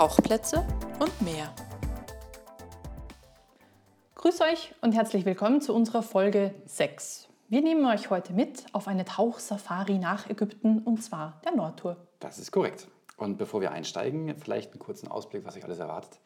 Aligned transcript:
Tauchplätze 0.00 0.66
und 0.98 1.20
mehr. 1.20 1.54
Grüß 4.14 4.40
euch 4.40 4.74
und 4.80 4.92
herzlich 4.92 5.26
willkommen 5.26 5.60
zu 5.60 5.74
unserer 5.74 6.02
Folge 6.02 6.54
6. 6.64 7.28
Wir 7.50 7.60
nehmen 7.60 7.84
euch 7.84 8.08
heute 8.08 8.32
mit 8.32 8.64
auf 8.72 8.88
eine 8.88 9.04
Tauchsafari 9.04 9.98
nach 9.98 10.30
Ägypten 10.30 10.78
und 10.78 11.02
zwar 11.02 11.42
der 11.44 11.54
Nordtour. 11.54 11.98
Das 12.18 12.38
ist 12.38 12.50
korrekt. 12.50 12.88
Und 13.18 13.36
bevor 13.36 13.60
wir 13.60 13.72
einsteigen, 13.72 14.34
vielleicht 14.38 14.70
einen 14.70 14.78
kurzen 14.78 15.06
Ausblick, 15.06 15.44
was 15.44 15.58
euch 15.58 15.64
alles 15.64 15.80
erwartet. 15.80 16.18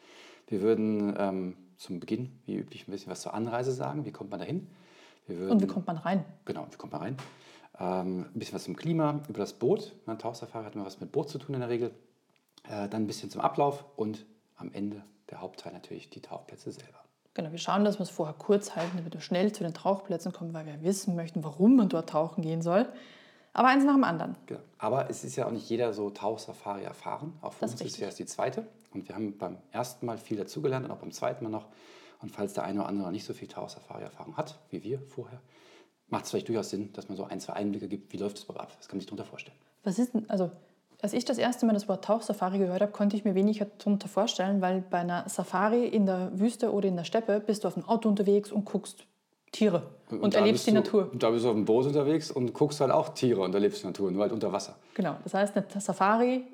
Wir 0.46 0.60
würden 0.60 1.12
ähm, 1.18 1.56
zum 1.76 1.98
Beginn, 1.98 2.38
wie 2.46 2.54
üblich, 2.54 2.86
ein 2.86 2.92
bisschen 2.92 3.10
was 3.10 3.22
zur 3.22 3.34
Anreise 3.34 3.72
sagen. 3.72 4.04
Wie 4.04 4.12
kommt 4.12 4.30
man 4.30 4.38
dahin? 4.38 4.68
Würden, 5.26 5.50
und 5.50 5.60
wie 5.60 5.66
kommt 5.66 5.88
man 5.88 5.96
rein? 5.96 6.24
Genau, 6.44 6.64
wie 6.70 6.76
kommt 6.76 6.92
man 6.92 7.02
rein? 7.02 7.16
Ähm, 7.80 8.26
ein 8.32 8.38
bisschen 8.38 8.54
was 8.54 8.62
zum 8.62 8.76
Klima, 8.76 9.20
über 9.28 9.40
das 9.40 9.52
Boot. 9.52 9.96
Eine 10.06 10.16
Tauchsafari 10.16 10.64
hat 10.64 10.76
immer 10.76 10.86
was 10.86 11.00
mit 11.00 11.10
Boot 11.10 11.28
zu 11.28 11.38
tun 11.38 11.56
in 11.56 11.60
der 11.60 11.70
Regel. 11.70 11.90
Äh, 12.64 12.88
dann 12.88 13.02
ein 13.02 13.06
bisschen 13.06 13.30
zum 13.30 13.40
Ablauf 13.40 13.84
und 13.96 14.24
am 14.56 14.72
Ende 14.72 15.02
der 15.30 15.40
Hauptteil 15.40 15.72
natürlich 15.72 16.10
die 16.10 16.20
Tauchplätze 16.20 16.72
selber. 16.72 16.98
Genau, 17.34 17.50
wir 17.50 17.58
schauen, 17.58 17.84
dass 17.84 17.98
wir 17.98 18.04
es 18.04 18.10
vorher 18.10 18.34
kurz 18.34 18.76
halten, 18.76 18.96
damit 18.96 19.12
wir 19.12 19.20
schnell 19.20 19.52
zu 19.52 19.64
den 19.64 19.74
Tauchplätzen 19.74 20.32
kommen, 20.32 20.54
weil 20.54 20.66
wir 20.66 20.82
wissen 20.82 21.16
möchten, 21.16 21.42
warum 21.42 21.76
man 21.76 21.88
dort 21.88 22.10
tauchen 22.10 22.42
gehen 22.42 22.62
soll. 22.62 22.88
Aber 23.52 23.68
eins 23.68 23.84
nach 23.84 23.94
dem 23.94 24.04
anderen. 24.04 24.36
Genau. 24.46 24.60
Aber 24.78 25.10
es 25.10 25.24
ist 25.24 25.36
ja 25.36 25.46
auch 25.46 25.50
nicht 25.50 25.68
jeder 25.68 25.92
so 25.92 26.10
Tauchsafari 26.10 26.84
erfahren. 26.84 27.32
Auch 27.40 27.52
für 27.52 27.62
das 27.62 27.72
uns 27.72 27.80
ist 27.82 27.94
es 27.94 28.00
erst 28.00 28.18
die 28.18 28.26
zweite. 28.26 28.66
Und 28.92 29.08
wir 29.08 29.14
haben 29.14 29.36
beim 29.36 29.58
ersten 29.72 30.06
Mal 30.06 30.18
viel 30.18 30.36
dazugelernt 30.36 30.86
und 30.86 30.92
auch 30.92 30.98
beim 30.98 31.12
zweiten 31.12 31.44
Mal 31.44 31.50
noch. 31.50 31.66
Und 32.22 32.30
falls 32.30 32.52
der 32.52 32.64
eine 32.64 32.80
oder 32.80 32.88
andere 32.88 33.12
nicht 33.12 33.24
so 33.24 33.34
viel 33.34 33.48
Tauchsafari-Erfahrung 33.48 34.36
hat, 34.36 34.58
wie 34.70 34.82
wir 34.82 35.00
vorher, 35.00 35.40
macht 36.08 36.24
es 36.24 36.30
vielleicht 36.30 36.48
durchaus 36.48 36.70
Sinn, 36.70 36.92
dass 36.92 37.08
man 37.08 37.16
so 37.16 37.24
ein, 37.24 37.40
zwei 37.40 37.54
Einblicke 37.54 37.88
gibt, 37.88 38.12
wie 38.12 38.16
läuft 38.16 38.38
es 38.38 38.44
überhaupt 38.44 38.60
ab? 38.60 38.76
Was 38.78 38.88
kann 38.88 38.96
man 38.96 39.00
sich 39.00 39.08
darunter 39.08 39.24
vorstellen? 39.24 39.56
Was 39.82 39.98
ist 39.98 40.14
denn, 40.14 40.28
also 40.30 40.50
als 41.04 41.12
ich 41.12 41.26
das 41.26 41.36
erste 41.36 41.66
Mal 41.66 41.74
das 41.74 41.86
Wort 41.86 42.02
Tauchsafari 42.02 42.56
gehört 42.56 42.80
habe, 42.80 42.90
konnte 42.90 43.14
ich 43.14 43.26
mir 43.26 43.34
weniger 43.34 43.66
darunter 43.76 44.08
vorstellen, 44.08 44.62
weil 44.62 44.80
bei 44.80 45.00
einer 45.00 45.28
Safari 45.28 45.86
in 45.86 46.06
der 46.06 46.30
Wüste 46.32 46.72
oder 46.72 46.88
in 46.88 46.96
der 46.96 47.04
Steppe 47.04 47.40
bist 47.40 47.62
du 47.62 47.68
auf 47.68 47.74
dem 47.74 47.84
Auto 47.84 48.08
unterwegs 48.08 48.50
und 48.50 48.64
guckst 48.64 49.06
Tiere 49.52 49.82
und, 50.10 50.22
und 50.22 50.34
erlebst 50.34 50.66
die 50.66 50.70
du, 50.70 50.76
Natur. 50.76 51.10
Und 51.12 51.22
da 51.22 51.28
bist 51.28 51.44
du 51.44 51.50
auf 51.50 51.54
dem 51.54 51.66
Boot 51.66 51.84
unterwegs 51.84 52.30
und 52.30 52.54
guckst 52.54 52.80
halt 52.80 52.90
auch 52.90 53.10
Tiere 53.10 53.42
und 53.42 53.54
erlebst 53.54 53.82
die 53.82 53.86
Natur, 53.86 54.10
nur 54.10 54.22
halt 54.22 54.32
unter 54.32 54.50
Wasser. 54.50 54.76
Genau, 54.94 55.16
das 55.24 55.34
heißt, 55.34 55.54
eine 55.54 55.66
Safari 55.78 56.46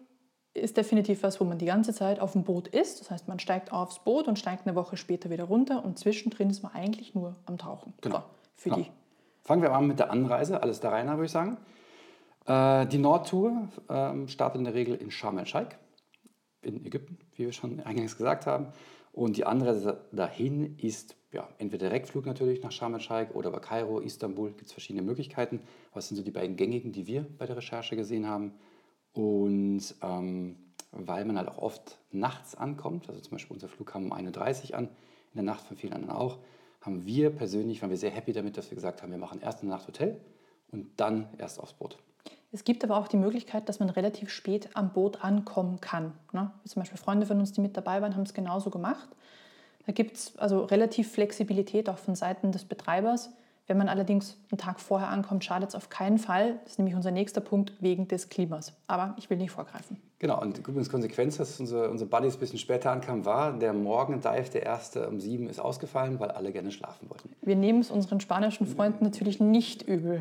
ist 0.53 0.77
definitiv 0.77 1.23
was, 1.23 1.41
wo 1.41 1.45
man 1.45 1.59
die 1.59 1.67
ganze 1.67 1.95
Zeit 1.95 2.19
auf 2.19 2.33
dem 2.33 2.42
Boot 2.42 2.67
ist. 2.67 3.01
Das 3.01 3.12
heißt, 3.12 3.29
man 3.29 3.39
steigt 3.39 3.73
aufs 3.73 4.01
Boot 4.01 4.27
und 4.27 4.37
steigt 4.37 4.67
eine 4.67 4.75
Woche 4.75 4.97
später 4.97 5.31
wieder 5.31 5.45
runter 5.45 5.85
und 5.85 5.97
zwischendrin 5.97 6.51
ist 6.51 6.64
man 6.64 6.73
eigentlich 6.73 7.14
nur 7.14 7.37
am 7.47 7.57
Tauchen. 7.57 7.95
Genau. 8.01 8.17
So, 8.17 8.23
für 8.57 8.70
genau. 8.70 8.83
die. 8.83 8.91
Fangen 9.45 9.62
wir 9.62 9.73
an 9.73 9.87
mit 9.87 10.01
der 10.01 10.11
Anreise, 10.11 10.61
alles 10.61 10.81
da 10.81 10.91
rein, 10.91 11.07
würde 11.07 11.27
ich 11.27 11.31
sagen. 11.31 11.57
Äh, 12.46 12.86
die 12.86 12.98
Nordtour 12.98 13.69
äh, 13.88 14.28
startet 14.28 14.58
in 14.58 14.64
der 14.64 14.74
Regel 14.74 14.94
in 14.94 15.10
Sharm 15.10 15.38
el-Sheikh 15.38 15.77
in 16.62 16.84
Ägypten, 16.84 17.19
wie 17.34 17.46
wir 17.46 17.52
schon 17.52 17.80
eingangs 17.80 18.16
gesagt 18.16 18.46
haben. 18.46 18.69
Und 19.12 19.36
die 19.36 19.44
Anreise 19.44 20.05
dahin 20.12 20.78
ist 20.78 21.16
ja, 21.33 21.48
entweder 21.58 21.88
Direktflug 21.88 22.27
natürlich 22.27 22.62
nach 22.62 22.72
Sharm 22.72 22.94
el-Sheikh 22.94 23.33
oder 23.34 23.50
bei 23.50 23.61
Kairo, 23.61 24.00
Istanbul 24.00 24.50
gibt 24.50 24.66
es 24.66 24.72
verschiedene 24.72 25.05
Möglichkeiten. 25.05 25.61
Was 25.92 26.08
sind 26.08 26.16
so 26.16 26.22
die 26.22 26.30
beiden 26.30 26.56
gängigen, 26.56 26.92
die 26.92 27.06
wir 27.06 27.27
bei 27.38 27.46
der 27.46 27.56
Recherche 27.56 27.96
gesehen 27.96 28.27
haben? 28.27 28.52
Und 29.12 29.94
ähm, 30.02 30.56
weil 30.92 31.24
man 31.24 31.38
halt 31.38 31.48
auch 31.48 31.58
oft 31.58 31.98
nachts 32.11 32.55
ankommt, 32.55 33.08
also 33.08 33.20
zum 33.20 33.33
Beispiel 33.33 33.55
unser 33.55 33.68
Flug 33.68 33.88
kam 33.88 34.06
um 34.06 34.12
1.30 34.12 34.70
Uhr 34.70 34.78
an, 34.78 34.84
in 34.86 35.36
der 35.36 35.44
Nacht 35.44 35.64
von 35.64 35.77
vielen 35.77 35.92
anderen 35.92 36.16
auch, 36.16 36.38
haben 36.80 37.05
wir 37.06 37.30
persönlich, 37.30 37.83
waren 37.83 37.91
wir 37.91 37.96
sehr 37.96 38.11
happy 38.11 38.33
damit, 38.33 38.56
dass 38.56 38.70
wir 38.70 38.74
gesagt 38.74 39.02
haben, 39.02 39.11
wir 39.11 39.18
machen 39.18 39.41
erst 39.41 39.61
eine 39.61 39.70
Nacht 39.70 39.86
Hotel 39.86 40.20
und 40.70 40.98
dann 40.98 41.28
erst 41.38 41.61
aufs 41.61 41.74
Boot. 41.74 41.98
Es 42.53 42.65
gibt 42.65 42.83
aber 42.83 42.97
auch 42.97 43.07
die 43.07 43.17
Möglichkeit, 43.17 43.69
dass 43.69 43.79
man 43.79 43.91
relativ 43.91 44.30
spät 44.30 44.70
am 44.74 44.92
Boot 44.92 45.23
ankommen 45.23 45.80
kann. 45.80 46.13
Ne? 46.33 46.51
Zum 46.64 46.80
Beispiel 46.80 46.98
Freunde 46.98 47.27
von 47.27 47.39
uns, 47.39 47.52
die 47.52 47.61
mit 47.61 47.77
dabei 47.77 48.02
waren, 48.02 48.14
haben 48.17 48.24
es 48.24 48.35
genauso 48.35 48.70
gemacht. 48.70 49.08
Da 49.86 49.92
gibt 49.92 50.17
es 50.17 50.36
also 50.36 50.64
relativ 50.64 51.13
Flexibilität 51.13 51.89
auch 51.89 51.98
von 51.98 52.14
Seiten 52.14 52.52
des 52.52 52.64
Betreibers. 52.64 53.30
Wenn 53.67 53.79
man 53.79 53.89
allerdings 53.89 54.36
einen 54.51 54.58
Tag 54.58 54.80
vorher 54.80 55.08
ankommt, 55.08 55.45
schadet 55.45 55.69
es 55.69 55.74
auf 55.77 55.91
keinen 55.91 56.19
Fall. 56.19 56.58
Das 56.64 56.73
ist 56.73 56.79
nämlich 56.79 56.97
unser 56.97 57.13
nächster 57.13 57.41
Punkt 57.41 57.73
wegen 57.79 58.08
des 58.08 58.29
Klimas. 58.29 58.73
Aber 58.89 59.14
ich 59.17 59.30
will 59.30 59.36
nicht 59.36 59.53
vorgreifen. 59.53 59.97
Genau, 60.19 60.41
und 60.41 60.58
übrigens 60.58 60.91
Konsequenz, 60.91 61.36
dass 61.36 61.61
unsere, 61.61 61.89
unsere 61.89 62.11
Buddies 62.11 62.35
ein 62.35 62.41
bisschen 62.41 62.58
später 62.58 62.91
ankamen, 62.91 63.24
war, 63.24 63.53
der 63.53 63.73
Morgendive, 63.73 64.51
der 64.53 64.64
erste 64.64 65.08
um 65.08 65.20
sieben, 65.20 65.48
ist 65.48 65.61
ausgefallen, 65.61 66.19
weil 66.19 66.33
alle 66.33 66.51
gerne 66.51 66.73
schlafen 66.73 67.08
wollten. 67.08 67.30
Wir 67.42 67.55
nehmen 67.55 67.80
es 67.80 67.92
unseren 67.92 68.20
spanischen 68.20 68.67
Freunden 68.67 69.05
natürlich 69.05 69.39
nicht 69.39 69.83
übel. 69.83 70.20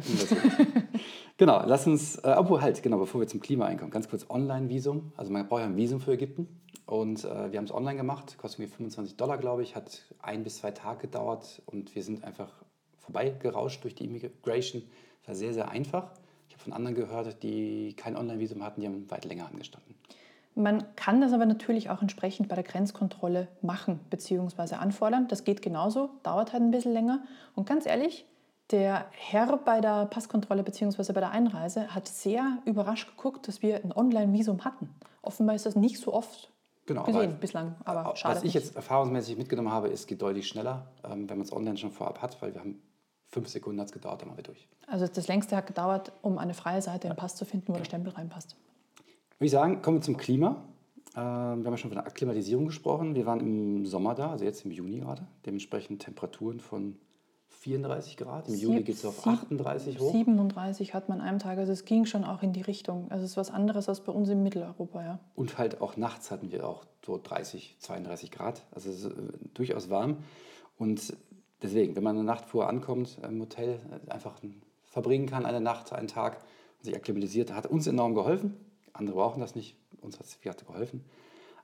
Genau, 1.40 1.64
lass 1.66 1.88
uns, 1.88 2.18
äh, 2.18 2.36
obwohl 2.38 2.62
halt, 2.62 2.84
genau, 2.84 3.00
bevor 3.00 3.20
wir 3.20 3.28
zum 3.28 3.40
Klima 3.40 3.66
einkommen, 3.66 3.90
ganz 3.90 4.08
kurz 4.08 4.30
Online-Visum. 4.30 5.12
Also 5.18 5.32
man 5.32 5.48
braucht 5.48 5.62
ja 5.62 5.66
ein 5.66 5.76
Visum 5.76 6.00
für 6.00 6.14
Ägypten. 6.14 6.48
Und 6.86 7.24
äh, 7.24 7.52
wir 7.52 7.58
haben 7.58 7.66
es 7.66 7.74
online 7.74 7.98
gemacht, 7.98 8.38
kostet 8.38 8.60
irgendwie 8.60 8.76
25 8.76 9.18
Dollar, 9.18 9.38
glaube 9.38 9.64
ich, 9.64 9.76
hat 9.76 10.04
ein 10.22 10.44
bis 10.44 10.58
zwei 10.58 10.72
Tage 10.72 11.02
gedauert 11.02 11.62
und 11.68 11.94
wir 11.96 12.04
sind 12.04 12.24
einfach 12.24 12.52
vorbeigerauscht 12.98 13.84
durch 13.84 13.96
die 13.96 14.06
Immigration. 14.06 14.84
War 15.26 15.36
sehr, 15.36 15.54
sehr 15.54 15.70
einfach. 15.70 16.12
Ich 16.48 16.56
habe 16.56 16.64
von 16.64 16.74
anderen 16.74 16.96
gehört, 16.96 17.44
die 17.44 17.94
kein 17.96 18.18
Online-Visum 18.18 18.64
hatten, 18.64 18.82
die 18.82 18.88
haben 18.88 19.10
weit 19.12 19.26
länger 19.26 19.48
angestanden. 19.48 19.94
Man 20.56 20.84
kann 20.96 21.22
das 21.22 21.32
aber 21.32 21.46
natürlich 21.46 21.90
auch 21.90 22.02
entsprechend 22.02 22.50
bei 22.50 22.56
der 22.56 22.64
Grenzkontrolle 22.64 23.48
machen 23.62 24.00
bzw. 24.10 24.76
anfordern. 24.76 25.28
Das 25.28 25.44
geht 25.44 25.62
genauso, 25.62 26.10
dauert 26.24 26.54
halt 26.54 26.64
ein 26.64 26.72
bisschen 26.72 26.94
länger. 26.94 27.24
Und 27.56 27.68
ganz 27.68 27.86
ehrlich, 27.86 28.26
der 28.72 29.06
Herr 29.12 29.57
bei 29.57 29.81
der 29.81 30.06
Passkontrolle 30.06 30.63
bzw. 30.63 31.13
bei 31.13 31.19
der 31.19 31.31
Einreise 31.31 31.94
hat 31.94 32.07
sehr 32.07 32.59
überrascht 32.66 33.09
geguckt, 33.09 33.47
dass 33.47 33.62
wir 33.62 33.84
ein 33.84 33.91
Online-Visum 33.91 34.63
hatten. 34.63 34.90
Offenbar 35.22 35.56
ist 35.56 35.66
das 35.66 35.75
nicht 35.75 36.00
so 36.00 36.13
oft 36.13 36.52
genau, 36.85 37.03
gesehen 37.03 37.31
aber, 37.31 37.34
bislang. 37.34 37.75
Aber 37.85 38.16
schade 38.16 38.38
was 38.38 38.44
ich 38.44 38.53
jetzt 38.53 38.75
erfahrungsmäßig 38.75 39.38
mitgenommen 39.38 39.72
habe, 39.72 39.88
ist, 39.88 40.02
es 40.02 40.08
geht 40.08 40.22
deutlich 40.22 40.47
schneller, 40.47 40.88
ähm, 41.03 41.29
wenn 41.29 41.38
man 41.38 41.46
es 41.46 41.53
online 41.53 41.78
schon 41.78 41.91
vorab 41.91 42.22
hat, 42.22 42.41
weil 42.41 42.53
wir 42.53 42.62
haben 42.62 42.81
fünf 43.28 43.47
Sekunden 43.47 43.79
hat 43.79 43.88
es 43.88 43.94
gedauert, 43.94 44.22
dann 44.22 44.29
waren 44.29 44.38
wir 44.38 44.44
durch. 44.44 44.68
Also 44.88 45.08
das 45.08 45.28
längste 45.28 45.56
hat 45.56 45.68
gedauert, 45.68 46.12
um 46.22 46.38
eine 46.38 46.53
freie 46.53 46.81
Seite 46.81 47.08
in 47.08 47.13
den 47.13 47.18
Pass 47.18 47.35
zu 47.35 47.46
finden, 47.46 47.74
wo 47.74 47.78
der 47.78 47.85
Stempel 47.85 48.13
reinpasst. 48.13 48.56
Würde 49.38 49.46
ich 49.46 49.52
sagen, 49.52 49.81
kommen 49.81 49.97
wir 49.97 50.02
zum 50.02 50.18
Klima. 50.18 50.63
Ähm, 51.16 51.16
wir 51.16 51.22
haben 51.22 51.66
ja 51.66 51.78
schon 51.78 51.91
von 51.91 51.97
der 51.97 52.08
Akklimatisierung 52.08 52.66
gesprochen. 52.66 53.16
Wir 53.16 53.25
waren 53.25 53.40
im 53.40 53.85
Sommer 53.85 54.16
da, 54.16 54.31
also 54.31 54.46
jetzt 54.46 54.66
im 54.66 54.72
Juni 54.72 55.00
gerade. 55.00 55.28
Dementsprechend 55.46 56.02
Temperaturen 56.02 56.59
von 56.59 56.97
34 57.50 58.18
Grad. 58.18 58.48
Im 58.48 58.56
Juli 58.56 58.84
geht 58.84 58.96
es 58.96 59.06
auf 59.06 59.26
38 59.26 60.00
hoch. 60.00 60.12
37 60.12 60.94
hat 60.94 61.10
man 61.10 61.20
an 61.20 61.28
einem 61.28 61.40
Tag. 61.40 61.58
Also 61.58 61.72
es 61.72 61.84
ging 61.84 62.06
schon 62.06 62.24
auch 62.24 62.42
in 62.42 62.54
die 62.54 62.62
Richtung. 62.62 63.12
Also 63.12 63.26
es 63.26 63.32
ist 63.32 63.38
was 63.38 63.52
anderes 63.52 63.90
als 63.90 64.02
bei 64.02 64.12
uns 64.12 64.30
in 64.30 64.44
Mitteleuropa, 64.44 65.04
ja. 65.04 65.20
Und 65.36 65.58
halt 65.58 65.82
auch 65.82 65.98
nachts 65.98 66.32
hatten 66.32 66.52
wir 66.52 66.68
auch 66.68 66.86
so 67.06 67.20
30, 67.22 67.76
32 67.80 68.32
Grad. 68.32 68.62
Also 68.72 68.90
es 68.90 69.04
ist 69.04 69.06
äh, 69.06 69.16
durchaus 69.54 69.90
warm. 69.90 70.18
Und 70.78 71.14
deswegen, 71.62 71.96
wenn 71.96 72.04
man 72.04 72.16
eine 72.16 72.24
Nacht 72.24 72.46
vorher 72.46 72.70
ankommt 72.70 73.18
im 73.22 73.42
Hotel, 73.42 73.80
äh, 74.08 74.12
einfach 74.12 74.40
verbringen 74.86 75.28
kann, 75.28 75.46
eine 75.46 75.62
Nacht, 75.62 75.92
einen 75.92 76.08
Tag 76.08 76.38
und 76.78 76.86
sich 76.86 76.96
akklimatisiert, 76.96 77.54
hat 77.54 77.68
uns 77.68 77.88
enorm 77.88 78.16
geholfen. 78.16 78.56
Andere 78.94 79.16
brauchen 79.16 79.42
das 79.42 79.56
nicht, 79.56 79.76
uns 80.02 80.18
hat 80.18 80.26
es 80.26 80.40
geholfen. 80.42 81.04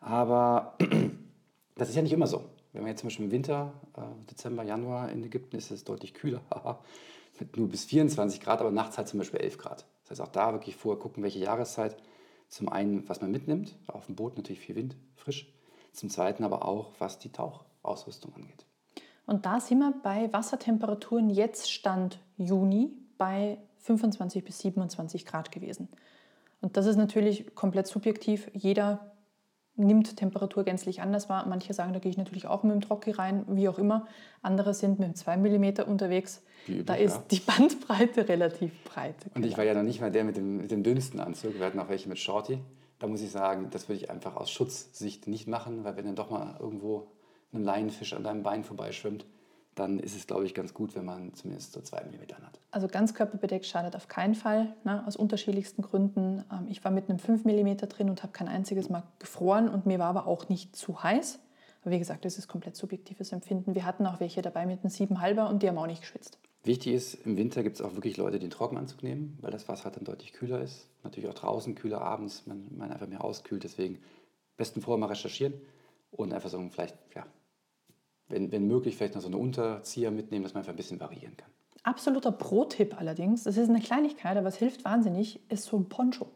Aber 0.01 0.77
das 1.75 1.89
ist 1.89 1.95
ja 1.95 2.01
nicht 2.01 2.13
immer 2.13 2.27
so. 2.27 2.43
Wenn 2.75 2.81
man 2.81 2.89
jetzt 2.89 2.99
zum 2.99 3.07
Beispiel 3.07 3.25
im 3.25 3.31
Winter, 3.31 3.71
äh, 3.95 4.01
Dezember, 4.29 4.61
Januar 4.61 5.09
in 5.09 5.23
Ägypten 5.23 5.55
ist 5.55 5.71
es 5.71 5.85
deutlich 5.85 6.13
kühler, 6.13 6.41
mit 7.39 7.55
nur 7.55 7.69
bis 7.69 7.85
24 7.85 8.41
Grad, 8.41 8.59
aber 8.59 8.69
nachts 8.69 8.97
halt 8.97 9.07
zum 9.07 9.17
Beispiel 9.17 9.39
11 9.39 9.57
Grad. 9.57 9.85
Das 10.03 10.11
heißt 10.11 10.21
auch 10.21 10.31
da 10.31 10.51
wirklich 10.51 10.75
vorher 10.75 11.01
gucken, 11.01 11.23
welche 11.23 11.39
Jahreszeit. 11.39 11.95
Zum 12.49 12.67
einen, 12.67 13.07
was 13.07 13.21
man 13.21 13.31
mitnimmt, 13.31 13.77
auf 13.87 14.07
dem 14.07 14.15
Boot 14.15 14.35
natürlich 14.35 14.59
viel 14.59 14.75
Wind, 14.75 14.97
frisch. 15.15 15.51
Zum 15.93 16.09
zweiten 16.09 16.43
aber 16.43 16.67
auch, 16.67 16.91
was 16.99 17.17
die 17.17 17.31
Tauchausrüstung 17.31 18.35
angeht. 18.35 18.65
Und 19.25 19.45
da 19.45 19.61
sind 19.61 19.79
wir 19.79 19.93
bei 20.03 20.31
Wassertemperaturen 20.33 21.29
jetzt 21.29 21.71
Stand 21.71 22.19
Juni 22.35 22.91
bei 23.17 23.57
25 23.77 24.43
bis 24.43 24.59
27 24.59 25.25
Grad 25.25 25.49
gewesen. 25.53 25.87
Und 26.59 26.75
das 26.75 26.87
ist 26.87 26.97
natürlich 26.97 27.55
komplett 27.55 27.87
subjektiv. 27.87 28.51
Jeder 28.53 29.14
nimmt 29.77 30.17
Temperatur 30.17 30.63
gänzlich 30.63 31.01
anders 31.01 31.29
wahr. 31.29 31.45
Manche 31.47 31.73
sagen, 31.73 31.93
da 31.93 31.99
gehe 31.99 32.09
ich 32.09 32.17
natürlich 32.17 32.47
auch 32.47 32.63
mit 32.63 32.73
dem 32.73 32.81
Trocki 32.81 33.11
rein, 33.11 33.45
wie 33.47 33.67
auch 33.67 33.77
immer. 33.77 34.07
Andere 34.41 34.73
sind 34.73 34.99
mit 34.99 35.07
dem 35.07 35.15
2 35.15 35.37
mm 35.37 35.81
unterwegs. 35.87 36.43
Üblich, 36.67 36.85
da 36.85 36.95
ist 36.95 37.15
ja. 37.15 37.23
die 37.31 37.39
Bandbreite 37.45 38.27
relativ 38.27 38.71
breit. 38.83 39.15
Und 39.33 39.43
ich 39.43 39.49
genau. 39.49 39.57
war 39.57 39.65
ja 39.65 39.73
noch 39.73 39.83
nicht 39.83 40.01
mal 40.01 40.11
der 40.11 40.23
mit 40.23 40.37
dem, 40.37 40.57
mit 40.57 40.71
dem 40.71 40.83
dünnsten 40.83 41.19
Anzug. 41.19 41.55
Wir 41.59 41.65
hatten 41.65 41.79
auch 41.79 41.89
welche 41.89 42.09
mit 42.09 42.19
Shorty. 42.19 42.59
Da 42.99 43.07
muss 43.07 43.21
ich 43.21 43.31
sagen, 43.31 43.67
das 43.71 43.89
würde 43.89 44.01
ich 44.01 44.09
einfach 44.09 44.35
aus 44.37 44.49
Schutzsicht 44.49 45.27
nicht 45.27 45.47
machen, 45.47 45.83
weil 45.83 45.97
wenn 45.97 46.05
dann 46.05 46.15
doch 46.15 46.29
mal 46.29 46.55
irgendwo 46.59 47.07
ein 47.53 47.63
Laienfisch 47.63 48.13
an 48.13 48.23
deinem 48.23 48.43
Bein 48.43 48.63
vorbeischwimmt, 48.63 49.25
dann 49.75 49.99
ist 49.99 50.15
es, 50.15 50.25
glaube 50.25 50.45
ich, 50.45 50.53
ganz 50.53 50.73
gut, 50.73 50.95
wenn 50.95 51.05
man 51.05 51.33
zumindest 51.33 51.73
so 51.73 51.81
zwei 51.81 52.03
Millimeter 52.03 52.37
hat. 52.37 52.59
Also 52.71 52.87
ganz 52.87 53.13
körperbedeckt 53.13 53.65
schadet 53.65 53.95
auf 53.95 54.07
keinen 54.07 54.35
Fall, 54.35 54.73
ne, 54.83 55.05
aus 55.05 55.15
unterschiedlichsten 55.15 55.81
Gründen. 55.81 56.43
Ähm, 56.51 56.67
ich 56.69 56.83
war 56.83 56.91
mit 56.91 57.09
einem 57.09 57.19
5 57.19 57.43
mm 57.43 57.77
drin 57.89 58.09
und 58.09 58.23
habe 58.23 58.33
kein 58.33 58.47
einziges 58.47 58.89
Mal 58.89 59.03
gefroren 59.19 59.69
und 59.69 59.85
mir 59.85 59.99
war 59.99 60.07
aber 60.07 60.27
auch 60.27 60.49
nicht 60.49 60.75
zu 60.75 61.03
heiß. 61.03 61.39
Aber 61.81 61.91
wie 61.91 61.99
gesagt, 61.99 62.25
das 62.25 62.37
ist 62.37 62.47
komplett 62.47 62.75
subjektives 62.75 63.31
Empfinden. 63.31 63.75
Wir 63.75 63.85
hatten 63.85 64.07
auch 64.07 64.19
welche 64.19 64.41
dabei 64.41 64.65
mit 64.65 64.83
einem 64.83 64.91
7,5er 64.91 65.49
und 65.49 65.61
die 65.61 65.67
haben 65.67 65.77
auch 65.77 65.87
nicht 65.87 66.01
geschwitzt. 66.01 66.39
Wichtig 66.63 66.93
ist, 66.93 67.13
im 67.25 67.37
Winter 67.37 67.61
gibt 67.61 67.75
es 67.75 67.81
auch 67.81 67.93
wirklich 67.93 68.17
Leute, 68.17 68.39
die 68.39 68.45
einen 68.45 68.51
Trockenanzug 68.51 69.03
nehmen, 69.03 69.37
weil 69.41 69.51
das 69.51 69.67
Wasser 69.67 69.91
dann 69.91 70.03
deutlich 70.03 70.33
kühler 70.33 70.61
ist. 70.61 70.87
Natürlich 71.03 71.29
auch 71.29 71.35
draußen 71.35 71.75
kühler 71.75 72.01
abends, 72.01 72.47
man, 72.47 72.65
man 72.75 72.91
einfach 72.91 73.07
mehr 73.07 73.23
auskühlt. 73.23 73.63
Deswegen 73.63 73.99
besten 74.57 74.81
vorher 74.81 74.99
mal 74.99 75.07
recherchieren 75.07 75.53
und 76.09 76.33
einfach 76.33 76.49
so 76.49 76.59
vielleicht, 76.71 76.97
ja, 77.13 77.27
wenn, 78.27 78.51
wenn 78.51 78.67
möglich, 78.67 78.95
vielleicht 78.95 79.15
noch 79.15 79.21
so 79.21 79.27
eine 79.27 79.37
Unterzieher 79.37 80.11
mitnehmen, 80.11 80.43
dass 80.43 80.53
man 80.53 80.61
einfach 80.61 80.73
ein 80.73 80.77
bisschen 80.77 80.99
variieren 80.99 81.37
kann. 81.37 81.49
Absoluter 81.83 82.31
Pro-Tipp 82.31 82.99
allerdings, 82.99 83.43
das 83.43 83.57
ist 83.57 83.69
eine 83.69 83.79
Kleinigkeit, 83.79 84.37
aber 84.37 84.47
es 84.47 84.55
hilft 84.55 84.85
wahnsinnig, 84.85 85.39
ist 85.51 85.65
so 85.65 85.77
ein 85.77 85.87
Poncho. 85.87 86.31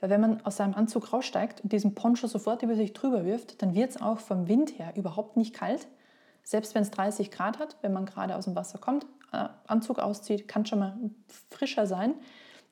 Weil 0.00 0.08
wenn 0.08 0.20
man 0.22 0.40
aus 0.46 0.56
seinem 0.56 0.74
Anzug 0.74 1.12
raussteigt 1.12 1.60
und 1.60 1.72
diesen 1.72 1.94
Poncho 1.94 2.26
sofort 2.26 2.62
über 2.62 2.74
sich 2.74 2.94
drüber 2.94 3.24
wirft, 3.26 3.60
dann 3.60 3.74
wird 3.74 3.90
es 3.90 4.00
auch 4.00 4.18
vom 4.18 4.48
Wind 4.48 4.78
her 4.78 4.94
überhaupt 4.96 5.36
nicht 5.36 5.54
kalt. 5.54 5.86
Selbst 6.42 6.74
wenn 6.74 6.82
es 6.82 6.90
30 6.90 7.30
Grad 7.30 7.58
hat, 7.58 7.76
wenn 7.82 7.92
man 7.92 8.06
gerade 8.06 8.34
aus 8.36 8.46
dem 8.46 8.56
Wasser 8.56 8.78
kommt, 8.78 9.04
äh, 9.32 9.48
Anzug 9.66 9.98
auszieht, 9.98 10.48
kann 10.48 10.64
schon 10.64 10.78
mal 10.78 10.98
frischer 11.50 11.86
sein. 11.86 12.14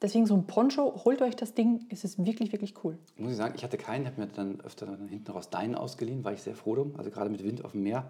Deswegen 0.00 0.26
so 0.26 0.34
ein 0.34 0.46
Poncho, 0.46 1.04
holt 1.04 1.20
euch 1.20 1.36
das 1.36 1.54
Ding, 1.54 1.84
es 1.90 2.04
ist 2.04 2.24
wirklich, 2.24 2.52
wirklich 2.52 2.82
cool. 2.84 2.98
Muss 3.16 3.32
ich 3.32 3.36
sagen, 3.36 3.54
ich 3.56 3.64
hatte 3.64 3.76
keinen, 3.76 4.06
habe 4.06 4.20
mir 4.20 4.28
dann 4.28 4.60
öfter 4.60 4.96
hinten 5.08 5.30
raus 5.30 5.50
deinen 5.50 5.74
ausgeliehen, 5.74 6.24
war 6.24 6.32
ich 6.32 6.40
sehr 6.40 6.54
froh 6.54 6.76
drum. 6.76 6.94
Also 6.96 7.10
gerade 7.10 7.28
mit 7.28 7.42
Wind 7.42 7.64
auf 7.64 7.72
dem 7.72 7.82
Meer 7.82 8.08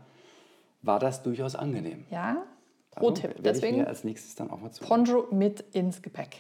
war 0.83 0.99
das 0.99 1.23
durchaus 1.23 1.55
angenehm. 1.55 2.07
Ja, 2.11 2.47
Pro-Tipp. 2.91 3.31
Also, 3.31 3.43
Deswegen 3.43 3.77
ich 3.77 3.83
mir 3.83 3.89
als 3.89 4.05
nächstes 4.05 4.35
dann 4.35 4.51
auch 4.51 4.61
mal 4.61 4.71
zu. 4.71 4.85
Poncho 4.85 5.29
mit 5.31 5.61
ins 5.73 6.03
Gepäck. 6.03 6.37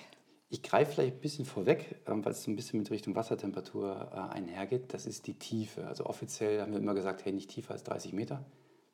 Ich 0.51 0.63
greife 0.63 0.93
vielleicht 0.93 1.17
ein 1.17 1.21
bisschen 1.21 1.45
vorweg, 1.45 2.01
ähm, 2.07 2.25
weil 2.25 2.33
es 2.33 2.43
so 2.43 2.51
ein 2.51 2.57
bisschen 2.57 2.79
mit 2.79 2.91
Richtung 2.91 3.15
Wassertemperatur 3.15 4.11
äh, 4.13 4.35
einhergeht. 4.35 4.95
Das 4.95 5.05
ist 5.07 5.27
die 5.27 5.39
Tiefe. 5.39 5.87
Also 5.87 6.07
offiziell 6.07 6.63
haben 6.63 6.73
wir 6.73 6.79
immer 6.79 6.95
gesagt, 6.95 7.25
hey, 7.25 7.33
nicht 7.33 7.51
tiefer 7.51 7.73
als 7.75 7.85
30 7.85 8.15
Meter. 8.15 8.45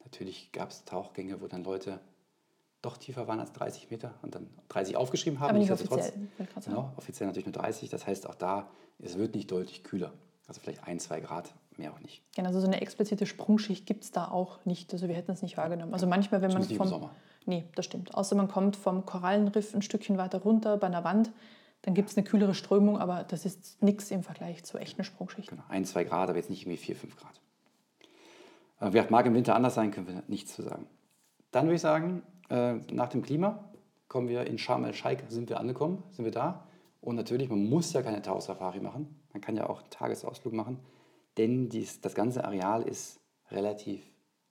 Natürlich 0.03 0.51
gab 0.53 0.71
es 0.71 0.85
Tauchgänge, 0.85 1.41
wo 1.41 1.47
dann 1.47 1.63
Leute 1.63 2.01
doch 2.83 2.97
tiefer 2.97 3.29
waren 3.29 3.41
als 3.41 3.53
30 3.53 3.91
Meter 3.91 4.15
und 4.23 4.35
dann 4.35 4.51
30 4.69 4.97
aufgeschrieben 4.97 5.41
haben. 5.41 5.51
Aber 5.51 5.59
nicht 5.59 5.71
offiziell. 5.71 6.13
Genau, 6.65 6.93
offiziell 6.97 7.27
natürlich 7.29 7.47
nur 7.47 7.55
30. 7.55 7.89
Das 7.89 8.07
heißt 8.07 8.29
auch 8.29 8.35
da, 8.35 8.69
es 8.99 9.17
wird 9.17 9.35
nicht 9.35 9.51
deutlich 9.51 9.85
kühler. 9.85 10.13
Also 10.47 10.61
vielleicht 10.61 10.85
ein, 10.85 10.99
zwei 10.99 11.21
Grad, 11.21 11.55
mehr 11.79 11.93
auch 11.93 12.01
nicht. 12.01 12.23
Genau, 12.35 12.49
also 12.49 12.61
so 12.61 12.67
eine 12.67 12.81
explizite 12.81 13.27
Sprungschicht 13.27 13.87
gibt 13.87 14.05
es 14.05 14.11
da 14.11 14.29
auch 14.29 14.65
nicht. 14.65 14.93
Also 14.93 15.09
wir 15.09 15.15
hätten 15.15 15.33
es 15.33 15.43
nicht 15.43 15.57
wahrgenommen. 15.57 15.93
Also 15.93 16.07
manchmal, 16.07 16.43
wenn 16.43 16.53
man 16.53 16.63
vom... 16.65 16.89
Sommer. 16.89 17.11
Nee, 17.47 17.65
das 17.75 17.85
stimmt. 17.85 18.15
Außer 18.15 18.35
man 18.37 18.49
kommt 18.49 18.77
vom 18.77 19.05
Korallenriff 19.05 19.75
ein 19.75 19.83
Stückchen 19.83 20.17
weiter 20.17 20.39
runter 20.39 20.77
bei 20.79 20.87
einer 20.87 21.05
Wand, 21.05 21.31
dann 21.85 21.93
gibt 21.93 22.09
es 22.09 22.17
eine 22.17 22.25
kühlere 22.25 22.55
Strömung, 22.55 22.99
aber 22.99 23.25
das 23.25 23.45
ist 23.45 23.83
nichts 23.83 24.11
im 24.11 24.23
Vergleich 24.23 24.65
zu 24.65 24.79
echten 24.79 25.05
Sprungschichten. 25.05 25.59
Genau, 25.59 25.69
ein, 25.69 25.85
zwei 25.85 26.05
Grad, 26.05 26.31
aber 26.31 26.39
jetzt 26.39 26.49
nicht 26.49 26.63
irgendwie 26.63 26.79
vier, 26.79 26.97
fünf 26.97 27.15
Grad. 27.15 27.39
Äh, 28.81 28.93
wer 28.93 29.11
mag 29.11 29.27
im 29.27 29.35
Winter 29.35 29.55
anders 29.55 29.75
sein, 29.75 29.91
können 29.91 30.09
wir 30.09 30.23
nichts 30.27 30.55
zu 30.55 30.63
sagen. 30.63 30.87
Dann 31.51 31.67
würde 31.67 31.75
ich 31.75 31.83
sagen, 31.83 32.23
äh, 32.49 32.77
nach 32.91 33.09
dem 33.09 33.21
Klima 33.21 33.69
kommen 34.09 34.29
wir 34.29 34.47
in 34.47 34.57
Sharm 34.57 34.85
el-Sheikh, 34.85 35.25
sind 35.29 35.51
wir 35.51 35.61
angekommen, 35.61 36.03
sind 36.11 36.25
wir 36.25 36.33
da. 36.33 36.67
Und 37.03 37.17
natürlich, 37.17 37.51
man 37.51 37.69
muss 37.69 37.93
ja 37.93 38.01
keine 38.01 38.23
Tauchsafari 38.23 38.81
machen. 38.81 39.21
Man 39.35 39.43
kann 39.43 39.55
ja 39.55 39.69
auch 39.69 39.83
einen 39.83 39.91
Tagesausflug 39.91 40.55
machen, 40.55 40.81
denn 41.37 41.69
dies, 41.69 42.01
das 42.01 42.15
ganze 42.15 42.45
Areal 42.45 42.83
ist 42.83 43.21
relativ 43.51 44.03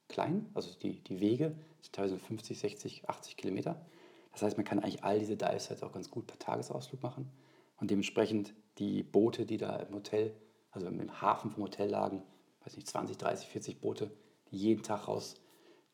klein. 0.08 0.50
Also 0.54 0.78
die, 0.80 1.04
die 1.04 1.20
Wege 1.20 1.56
sind 1.82 1.94
teilweise 1.94 2.20
50, 2.20 2.60
60, 2.60 3.10
80 3.10 3.38
Kilometer. 3.38 3.82
Das 4.32 4.42
heißt, 4.42 4.58
man 4.58 4.66
kann 4.66 4.80
eigentlich 4.80 5.04
all 5.04 5.20
diese 5.20 5.38
Dive-Sites 5.38 5.84
auch 5.84 5.92
ganz 5.92 6.10
gut 6.10 6.28
per 6.28 6.40
Tagesausflug 6.40 7.02
machen. 7.04 7.30
Und 7.78 7.92
dementsprechend 7.92 8.54
die 8.78 9.04
Boote, 9.04 9.46
die 9.46 9.58
da 9.58 9.78
im 9.78 9.94
Hotel, 9.94 10.34
also 10.72 10.88
im 10.88 11.22
Hafen 11.22 11.52
vom 11.52 11.64
Hotel 11.64 11.90
lagen, 11.90 12.24
weiß 12.64 12.76
nicht, 12.76 12.88
20, 12.88 13.18
30, 13.18 13.48
40 13.48 13.82
Boote, 13.82 14.12
die 14.52 14.58
jeden 14.58 14.84
Tag 14.84 15.08
raus 15.08 15.36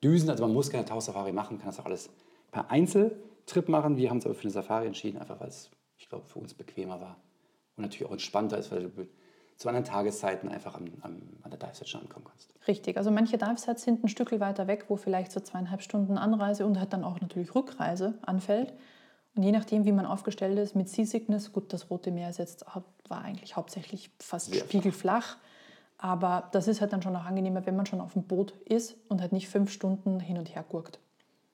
düsen. 0.04 0.30
Also 0.30 0.44
man 0.46 0.54
muss 0.54 0.70
keine 0.70 0.86
Tauchsafari 0.86 1.34
machen, 1.34 1.58
kann 1.58 1.68
das 1.68 1.80
auch 1.80 1.86
alles 1.86 2.10
per 2.52 2.70
Einzeltrip 2.72 3.68
machen. 3.68 3.98
Wir 3.98 4.10
haben 4.10 4.18
uns 4.18 4.26
aber 4.26 4.36
für 4.36 4.44
eine 4.44 4.52
Safari 4.52 4.88
entschieden, 4.88 5.18
einfach 5.18 5.40
weil 5.40 5.50
es, 5.50 5.70
ich 5.98 6.08
glaube, 6.10 6.26
für 6.28 6.40
uns 6.40 6.54
bequemer 6.54 7.02
war. 7.02 7.18
Und 7.76 7.84
natürlich 7.84 8.08
auch 8.08 8.14
entspannter 8.14 8.58
ist, 8.58 8.72
weil 8.72 8.90
du 8.90 9.08
zu 9.60 9.68
anderen 9.68 9.86
Tageszeiten 9.86 10.50
einfach 10.50 10.76
am, 10.76 10.86
am, 11.02 11.22
an 11.44 11.52
der 11.52 11.60
Dive-Set 11.60 11.90
schon 11.90 12.02
ankommen 12.02 12.26
kannst. 12.26 12.54
Richtig, 12.66 12.96
also 12.98 13.12
manche 13.12 13.38
Dive-Sets 13.38 13.84
sind 13.84 14.04
ein 14.04 14.08
Stück 14.08 14.32
weiter 14.40 14.68
weg, 14.68 14.86
wo 14.88 14.96
vielleicht 14.96 15.34
so 15.34 15.42
zweieinhalb 15.42 15.82
Stunden 15.82 16.18
Anreise 16.18 16.66
und 16.66 16.80
halt 16.80 16.94
dann 16.94 17.04
auch 17.04 17.20
natürlich 17.20 17.54
Rückreise 17.54 18.18
anfällt. 18.22 18.74
Und 19.36 19.44
je 19.44 19.52
nachdem, 19.52 19.84
wie 19.84 19.92
man 19.92 20.06
aufgestellt 20.06 20.58
ist 20.58 20.76
mit 20.76 20.88
Seasickness, 20.88 21.52
gut, 21.52 21.74
das 21.74 21.90
Rote 21.90 22.10
Meer 22.10 22.30
ist 22.30 22.40
jetzt, 22.40 22.66
war 23.10 23.22
eigentlich 23.22 23.58
hauptsächlich 23.58 24.10
fast 24.20 24.52
Sehr 24.52 24.64
spiegelflach. 24.64 25.36
Aber 25.98 26.48
das 26.54 26.70
ist 26.70 26.80
halt 26.80 26.94
dann 26.94 27.02
schon 27.02 27.14
auch 27.18 27.26
angenehmer, 27.26 27.66
wenn 27.66 27.76
man 27.76 27.86
schon 27.86 28.00
auf 28.00 28.14
dem 28.14 28.24
Boot 28.24 28.54
ist 28.64 28.96
und 29.10 29.20
halt 29.20 29.34
nicht 29.34 29.50
fünf 29.50 29.72
Stunden 29.72 30.22
hin 30.22 30.38
und 30.38 30.56
her 30.56 30.64
gurkt. 30.68 31.00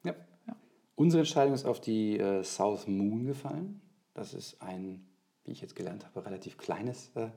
Ja. 0.03 0.13
ja. 0.45 0.55
Unsere 0.95 1.21
Entscheidung 1.21 1.55
ist 1.55 1.65
auf 1.65 1.81
die 1.81 2.19
äh, 2.19 2.43
South 2.43 2.87
Moon 2.87 3.25
gefallen. 3.25 3.81
Das 4.13 4.35
ist 4.35 4.61
ein, 4.61 5.07
wie 5.43 5.53
ich 5.53 5.61
jetzt 5.61 5.75
gelernt 5.75 6.05
habe, 6.05 6.23
relativ 6.23 6.59
kleines 6.59 7.09
äh, 7.15 7.29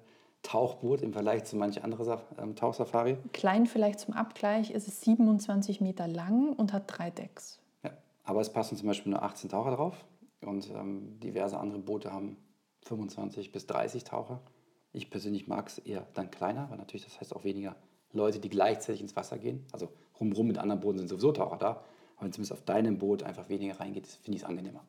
Tauchboot 0.43 1.03
im 1.03 1.13
Vergleich 1.13 1.45
zu 1.45 1.57
manch 1.57 1.83
anderen 1.83 2.19
ähm, 2.39 2.57
Tauchsafari. 2.57 3.19
Klein 3.33 3.67
vielleicht 3.67 4.01
zum 4.01 4.15
Abgleich, 4.15 4.71
ist 4.71 4.89
es 4.89 5.01
27 5.03 5.81
Meter 5.81 6.09
lang 6.09 6.53
und 6.53 6.73
hat 6.73 6.85
drei 6.87 7.11
Decks. 7.11 7.59
Ja, 7.83 7.91
aber 8.25 8.41
es 8.41 8.53
passen 8.53 8.77
zum 8.77 8.87
Beispiel 8.87 9.13
nur 9.13 9.23
18 9.23 9.51
Taucher 9.51 9.73
drauf 9.73 10.07
und 10.41 10.71
ähm, 10.71 11.19
diverse 11.21 11.59
andere 11.59 11.81
Boote 11.81 12.13
haben 12.13 12.37
25 12.83 13.53
bis 13.53 13.67
30 13.67 14.05
Taucher. 14.05 14.41
Ich 14.93 15.11
persönlich 15.11 15.49
mag 15.49 15.69
es 15.69 15.79
eher 15.79 16.07
dann 16.15 16.31
kleiner, 16.31 16.71
weil 16.71 16.79
natürlich 16.79 17.05
das 17.05 17.21
heißt 17.21 17.37
auch 17.37 17.45
weniger 17.45 17.77
Leute, 18.13 18.39
die 18.39 18.49
gleichzeitig 18.49 19.03
ins 19.03 19.17
Wasser 19.17 19.39
gehen. 19.39 19.67
Also 19.73 19.89
rumrum 20.19 20.47
mit 20.47 20.59
anderen 20.59 20.81
Booten 20.81 20.99
sind 20.99 21.09
sowieso 21.09 21.33
Taucher 21.33 21.59
da. 21.59 21.71
Aber 22.17 22.25
wenn 22.25 22.33
zumindest 22.33 22.53
auf 22.53 22.63
deinem 22.63 22.99
Boot 22.99 23.23
einfach 23.23 23.49
weniger 23.49 23.79
reingeht, 23.79 24.07
finde 24.07 24.37
ich 24.37 24.43
es 24.43 24.49
angenehmer. 24.49 24.85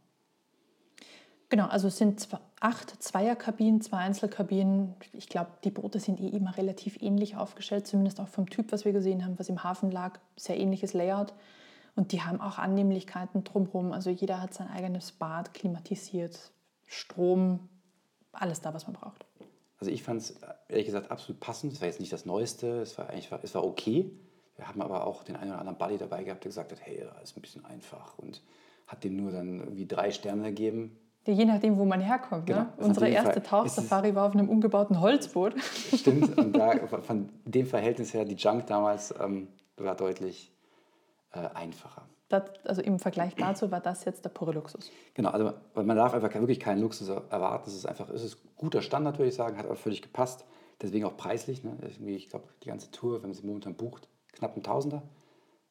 Genau, 1.49 1.65
also 1.65 1.87
es 1.87 1.97
sind 1.97 2.27
acht 2.59 3.01
Zweierkabinen, 3.01 3.81
zwei 3.81 3.97
Einzelkabinen. 3.97 4.93
Ich 5.13 5.29
glaube, 5.29 5.49
die 5.63 5.71
Boote 5.71 5.99
sind 5.99 6.19
eh 6.19 6.27
immer 6.27 6.55
relativ 6.55 7.01
ähnlich 7.01 7.37
aufgestellt, 7.37 7.87
zumindest 7.87 8.19
auch 8.19 8.27
vom 8.27 8.47
Typ, 8.49 8.71
was 8.71 8.85
wir 8.85 8.93
gesehen 8.93 9.25
haben, 9.25 9.39
was 9.39 9.49
im 9.49 9.63
Hafen 9.63 9.89
lag. 9.89 10.19
Sehr 10.35 10.59
ähnliches 10.59 10.93
Layout. 10.93 11.33
Und 11.95 12.11
die 12.11 12.21
haben 12.21 12.39
auch 12.39 12.59
Annehmlichkeiten 12.59 13.43
drumherum. 13.43 13.93
Also 13.93 14.11
jeder 14.11 14.41
hat 14.41 14.53
sein 14.53 14.69
eigenes 14.69 15.11
Bad, 15.11 15.55
klimatisiert, 15.55 16.51
Strom, 16.85 17.67
alles 18.31 18.61
da, 18.61 18.75
was 18.75 18.85
man 18.85 18.93
braucht. 18.93 19.25
Also 19.79 19.91
ich 19.91 20.03
fand 20.03 20.21
es 20.21 20.39
ehrlich 20.67 20.85
gesagt 20.85 21.09
absolut 21.09 21.39
passend. 21.39 21.73
Es 21.73 21.81
war 21.81 21.87
jetzt 21.87 21.99
nicht 21.99 22.13
das 22.13 22.25
Neueste, 22.25 22.81
es 22.81 22.95
war, 22.99 23.09
eigentlich, 23.09 23.31
es 23.41 23.55
war 23.55 23.65
okay. 23.65 24.11
Wir 24.55 24.67
haben 24.67 24.83
aber 24.83 25.07
auch 25.07 25.23
den 25.23 25.35
einen 25.35 25.49
oder 25.49 25.59
anderen 25.59 25.79
Buddy 25.79 25.97
dabei 25.97 26.23
gehabt, 26.23 26.43
der 26.43 26.49
gesagt 26.49 26.71
hat, 26.71 26.79
hey, 26.81 27.07
das 27.15 27.31
ist 27.31 27.37
ein 27.37 27.41
bisschen 27.41 27.65
einfach 27.65 28.19
und 28.19 28.43
hat 28.85 29.03
dem 29.03 29.15
nur 29.15 29.31
dann 29.31 29.59
irgendwie 29.61 29.87
drei 29.87 30.11
Sterne 30.11 30.43
gegeben 30.43 30.95
Je 31.25 31.45
nachdem, 31.45 31.77
wo 31.77 31.85
man 31.85 32.01
herkommt. 32.01 32.47
Genau. 32.47 32.61
Ne? 32.61 32.73
Unsere 32.77 33.07
erste 33.09 33.43
Tauchsafari 33.43 34.15
war 34.15 34.27
auf 34.27 34.33
einem 34.33 34.49
umgebauten 34.49 34.99
Holzboot. 34.99 35.53
Stimmt, 35.61 36.37
und 36.37 36.53
da, 36.53 36.87
von 36.87 37.29
dem 37.45 37.67
Verhältnis 37.67 38.13
her, 38.13 38.25
die 38.25 38.35
Junk 38.35 38.65
damals 38.67 39.13
ähm, 39.19 39.47
war 39.77 39.95
deutlich 39.95 40.51
äh, 41.33 41.39
einfacher. 41.53 42.03
Das, 42.29 42.43
also 42.63 42.81
im 42.81 42.99
Vergleich 42.99 43.35
dazu 43.35 43.71
war 43.71 43.79
das 43.79 44.05
jetzt 44.05 44.23
der 44.23 44.29
pure 44.29 44.51
Luxus. 44.51 44.91
Genau, 45.15 45.29
also 45.29 45.53
man 45.73 45.97
darf 45.97 46.13
einfach 46.13 46.31
wirklich 46.33 46.59
keinen 46.59 46.79
Luxus 46.79 47.09
erwarten. 47.09 47.69
Es 47.69 47.75
ist 47.75 47.85
einfach, 47.87 48.09
es 48.09 48.23
ist 48.23 48.37
guter 48.55 48.81
Standard, 48.81 49.17
würde 49.17 49.29
ich 49.29 49.35
sagen, 49.35 49.57
hat 49.57 49.65
aber 49.65 49.75
völlig 49.75 50.01
gepasst. 50.01 50.45
Deswegen 50.81 51.05
auch 51.05 51.17
preislich. 51.17 51.63
Ne? 51.63 51.75
Ich 52.05 52.29
glaube, 52.29 52.47
die 52.63 52.67
ganze 52.67 52.91
Tour, 52.91 53.21
wenn 53.21 53.29
man 53.29 53.33
sie 53.33 53.45
momentan 53.45 53.73
bucht, 53.73 54.07
knapp 54.33 54.55
ein 54.55 54.63
Tausender. 54.63 55.01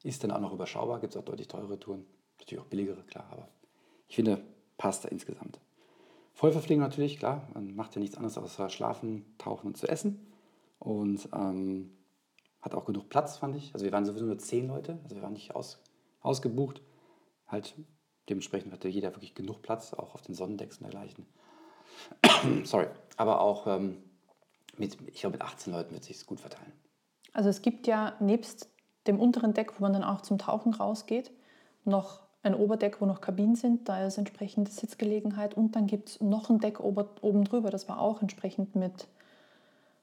Ist 0.02 0.23
dann 0.23 0.33
auch 0.33 0.40
noch 0.40 0.52
überschaubar, 0.52 1.00
gibt 1.00 1.14
es 1.14 1.21
auch 1.21 1.25
deutlich 1.25 1.49
teure 1.49 1.78
Touren. 1.78 2.05
Natürlich 2.38 2.62
auch 2.62 2.69
billigere, 2.69 3.02
klar, 3.05 3.26
aber 3.31 3.49
ich 4.09 4.17
finde, 4.17 4.40
passt 4.78 5.04
da 5.04 5.08
insgesamt. 5.08 5.61
Vollverpflegung 6.32 6.82
natürlich, 6.82 7.18
klar, 7.18 7.47
man 7.52 7.75
macht 7.75 7.94
ja 7.94 8.00
nichts 8.00 8.16
anderes 8.16 8.38
außer 8.38 8.70
schlafen, 8.70 9.26
tauchen 9.38 9.66
und 9.66 9.76
zu 9.76 9.88
essen. 9.88 10.32
Und 10.78 11.28
ähm, 11.35 11.90
hat 12.61 12.75
auch 12.75 12.85
genug 12.85 13.08
Platz, 13.08 13.37
fand 13.37 13.56
ich. 13.56 13.75
Also 13.75 13.85
wir 13.85 13.92
waren 13.92 14.04
sowieso 14.04 14.25
nur 14.25 14.38
zehn 14.38 14.68
Leute, 14.68 15.00
also 15.02 15.16
wir 15.16 15.23
waren 15.23 15.32
nicht 15.32 15.54
aus, 15.54 15.82
ausgebucht. 16.20 16.80
Halt 17.47 17.75
dementsprechend 18.28 18.73
hatte 18.73 18.88
jeder 18.88 19.14
wirklich 19.14 19.35
genug 19.35 19.62
Platz, 19.62 19.92
auch 19.94 20.14
auf 20.14 20.23
den 20.23 20.35
Sonnendecks 20.35 20.78
und 20.78 20.85
dergleichen. 20.85 21.26
Sorry, 22.64 22.87
aber 23.16 23.40
auch 23.40 23.66
ähm, 23.66 23.99
mit, 24.76 24.97
ich 25.08 25.20
glaube, 25.20 25.35
mit 25.35 25.42
18 25.42 25.73
Leuten 25.73 25.92
wird 25.92 26.04
sich 26.04 26.25
gut 26.25 26.40
verteilen. 26.40 26.73
Also 27.32 27.49
es 27.49 27.62
gibt 27.62 27.87
ja 27.87 28.14
nebst 28.20 28.68
dem 29.06 29.18
unteren 29.18 29.54
Deck, 29.54 29.78
wo 29.78 29.82
man 29.82 29.92
dann 29.92 30.04
auch 30.04 30.20
zum 30.20 30.38
Tauchen 30.38 30.75
rausgeht, 30.75 31.32
noch 31.85 32.27
ein 32.42 32.54
Oberdeck, 32.54 33.00
wo 33.00 33.07
noch 33.07 33.21
Kabinen 33.21 33.57
sind, 33.57 33.88
da 33.88 34.07
ist 34.07 34.18
entsprechende 34.18 34.71
Sitzgelegenheit 34.71 35.54
und 35.54 35.75
dann 35.76 35.87
gibt 35.87 36.09
es 36.09 36.21
noch 36.21 36.50
ein 36.50 36.61
Deck 36.61 36.80
oben 36.80 37.45
drüber, 37.45 37.71
das 37.71 37.88
war 37.88 38.00
auch 38.00 38.23
entsprechend 38.23 38.76
mit 38.76 39.09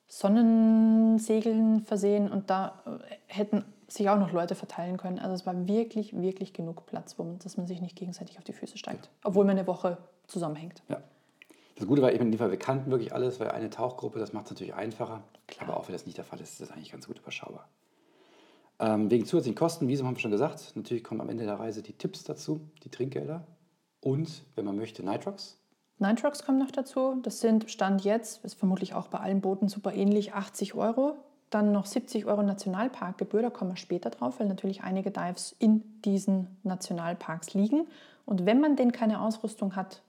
Sonnensegeln 0.08 1.82
versehen 1.82 2.32
und 2.32 2.50
da 2.50 2.82
äh, 2.86 3.16
hätten 3.28 3.66
sich 3.88 4.10
auch 4.10 4.18
noch 4.18 4.32
Leute 4.32 4.56
verteilen 4.56 4.98
können. 4.98 5.20
Also 5.20 5.34
es 5.34 5.46
war 5.46 5.68
wirklich, 5.68 6.20
wirklich 6.20 6.54
genug 6.54 6.86
Platz, 6.86 7.18
wo 7.18 7.24
man, 7.24 7.40
dass 7.40 7.58
man 7.58 7.68
sich 7.68 7.82
nicht 7.82 7.96
gegenseitig 7.96 8.38
auf 8.38 8.44
die 8.44 8.54
Füße 8.54 8.78
steigt, 8.78 9.10
obwohl 9.24 9.46
man 9.46 9.58
eine 9.58 9.68
Woche 9.68 9.98
zusammenhängt. 10.28 10.84
Ja. 10.90 11.02
Das 11.76 11.88
Gute 11.88 12.02
war 12.02 12.14
eben 12.14 12.26
in 12.26 12.32
dem 12.32 12.38
Fall, 12.38 12.52
wir 12.52 12.60
kannten 12.60 12.90
wirklich 12.90 13.14
alles, 13.14 13.40
weil 13.40 13.52
eine 13.52 13.70
Tauchgruppe, 13.70 14.18
das 14.18 14.32
macht 14.32 14.46
es 14.46 14.52
natürlich 14.52 14.74
einfacher. 14.74 15.24
Klar. 15.48 15.70
Aber 15.70 15.78
auch 15.78 15.88
wenn 15.88 15.94
das 15.94 16.06
nicht 16.06 16.18
der 16.18 16.24
Fall 16.24 16.40
ist, 16.40 16.54
ist 16.54 16.62
das 16.62 16.72
eigentlich 16.72 16.92
ganz 16.92 17.06
gut 17.08 17.20
überschaubar. 17.20 17.68
Ähm, 18.80 19.10
wegen 19.10 19.26
zusätzlichen 19.26 19.58
Kosten, 19.58 19.88
wie 19.88 19.98
haben 19.98 20.16
wir 20.16 20.20
schon 20.20 20.32
gesagt, 20.32 20.74
natürlich 20.76 21.04
kommen 21.04 21.22
am 21.22 21.30
Ende 21.30 21.46
der 21.46 21.60
Reise 21.60 21.82
die 21.82 21.94
Tipps 21.94 22.24
dazu, 22.24 22.62
die 22.84 22.90
Trinkgelder 22.90 23.46
und, 24.02 24.44
wenn 24.56 24.66
man 24.66 24.76
möchte, 24.76 25.04
Nitrox. 25.04 25.58
Nitrox 25.98 26.44
kommen 26.44 26.60
noch 26.60 26.72
dazu. 26.72 27.16
Das 27.24 27.40
sind 27.40 27.72
Stand 27.72 28.04
jetzt, 28.04 28.44
ist 28.44 28.56
vermutlich 28.56 28.94
auch 28.94 29.08
bei 29.08 29.20
allen 29.20 29.40
Booten 29.40 29.70
super 29.70 29.94
ähnlich, 29.94 30.34
80 30.34 30.74
Euro 30.74 31.16
dann 31.50 31.72
noch 31.72 31.86
70 31.86 32.26
Euro 32.26 32.44
Nationalparkgebühr, 32.44 33.42
da 33.42 33.50
kommen 33.50 33.72
wir 33.72 33.78
später 33.78 34.10
drauf, 34.10 34.40
weil 34.40 34.48
natürlich 34.48 34.84
einige 34.84 35.12
Dives 35.12 35.56
in 35.58 35.84
diesen 36.04 36.48
Nationalparks 36.64 37.54
liegen. 37.54 37.88
Und 38.26 38.46
wenn 38.46 38.60
man 38.60 38.76
denn 38.76 38.92
keine 38.92 39.22
Ausrüstung 39.22 39.76
hat, 39.76 40.02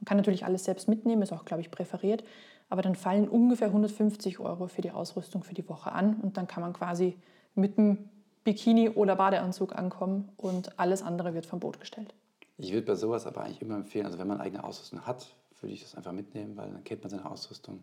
man 0.00 0.06
kann 0.06 0.16
natürlich 0.16 0.44
alles 0.44 0.64
selbst 0.64 0.88
mitnehmen, 0.88 1.22
ist 1.22 1.32
auch, 1.32 1.44
glaube 1.44 1.62
ich, 1.62 1.70
präferiert, 1.70 2.24
aber 2.68 2.82
dann 2.82 2.96
fallen 2.96 3.28
ungefähr 3.28 3.68
150 3.68 4.40
Euro 4.40 4.66
für 4.66 4.82
die 4.82 4.90
Ausrüstung 4.90 5.44
für 5.44 5.54
die 5.54 5.68
Woche 5.68 5.92
an 5.92 6.16
und 6.20 6.36
dann 6.36 6.46
kann 6.46 6.62
man 6.62 6.72
quasi 6.72 7.16
mit 7.54 7.78
einem 7.78 8.08
Bikini 8.44 8.88
oder 8.88 9.16
Badeanzug 9.16 9.74
ankommen 9.74 10.30
und 10.36 10.78
alles 10.78 11.02
andere 11.02 11.34
wird 11.34 11.46
vom 11.46 11.60
Boot 11.60 11.80
gestellt. 11.80 12.14
Ich 12.58 12.72
würde 12.72 12.86
bei 12.86 12.94
sowas 12.94 13.26
aber 13.26 13.42
eigentlich 13.42 13.62
immer 13.62 13.76
empfehlen, 13.76 14.06
also 14.06 14.18
wenn 14.18 14.26
man 14.26 14.40
eigene 14.40 14.64
Ausrüstung 14.64 15.06
hat, 15.06 15.34
würde 15.60 15.74
ich 15.74 15.82
das 15.82 15.94
einfach 15.94 16.12
mitnehmen, 16.12 16.56
weil 16.56 16.70
dann 16.70 16.84
kennt 16.84 17.02
man 17.02 17.10
seine 17.10 17.30
Ausrüstung. 17.30 17.82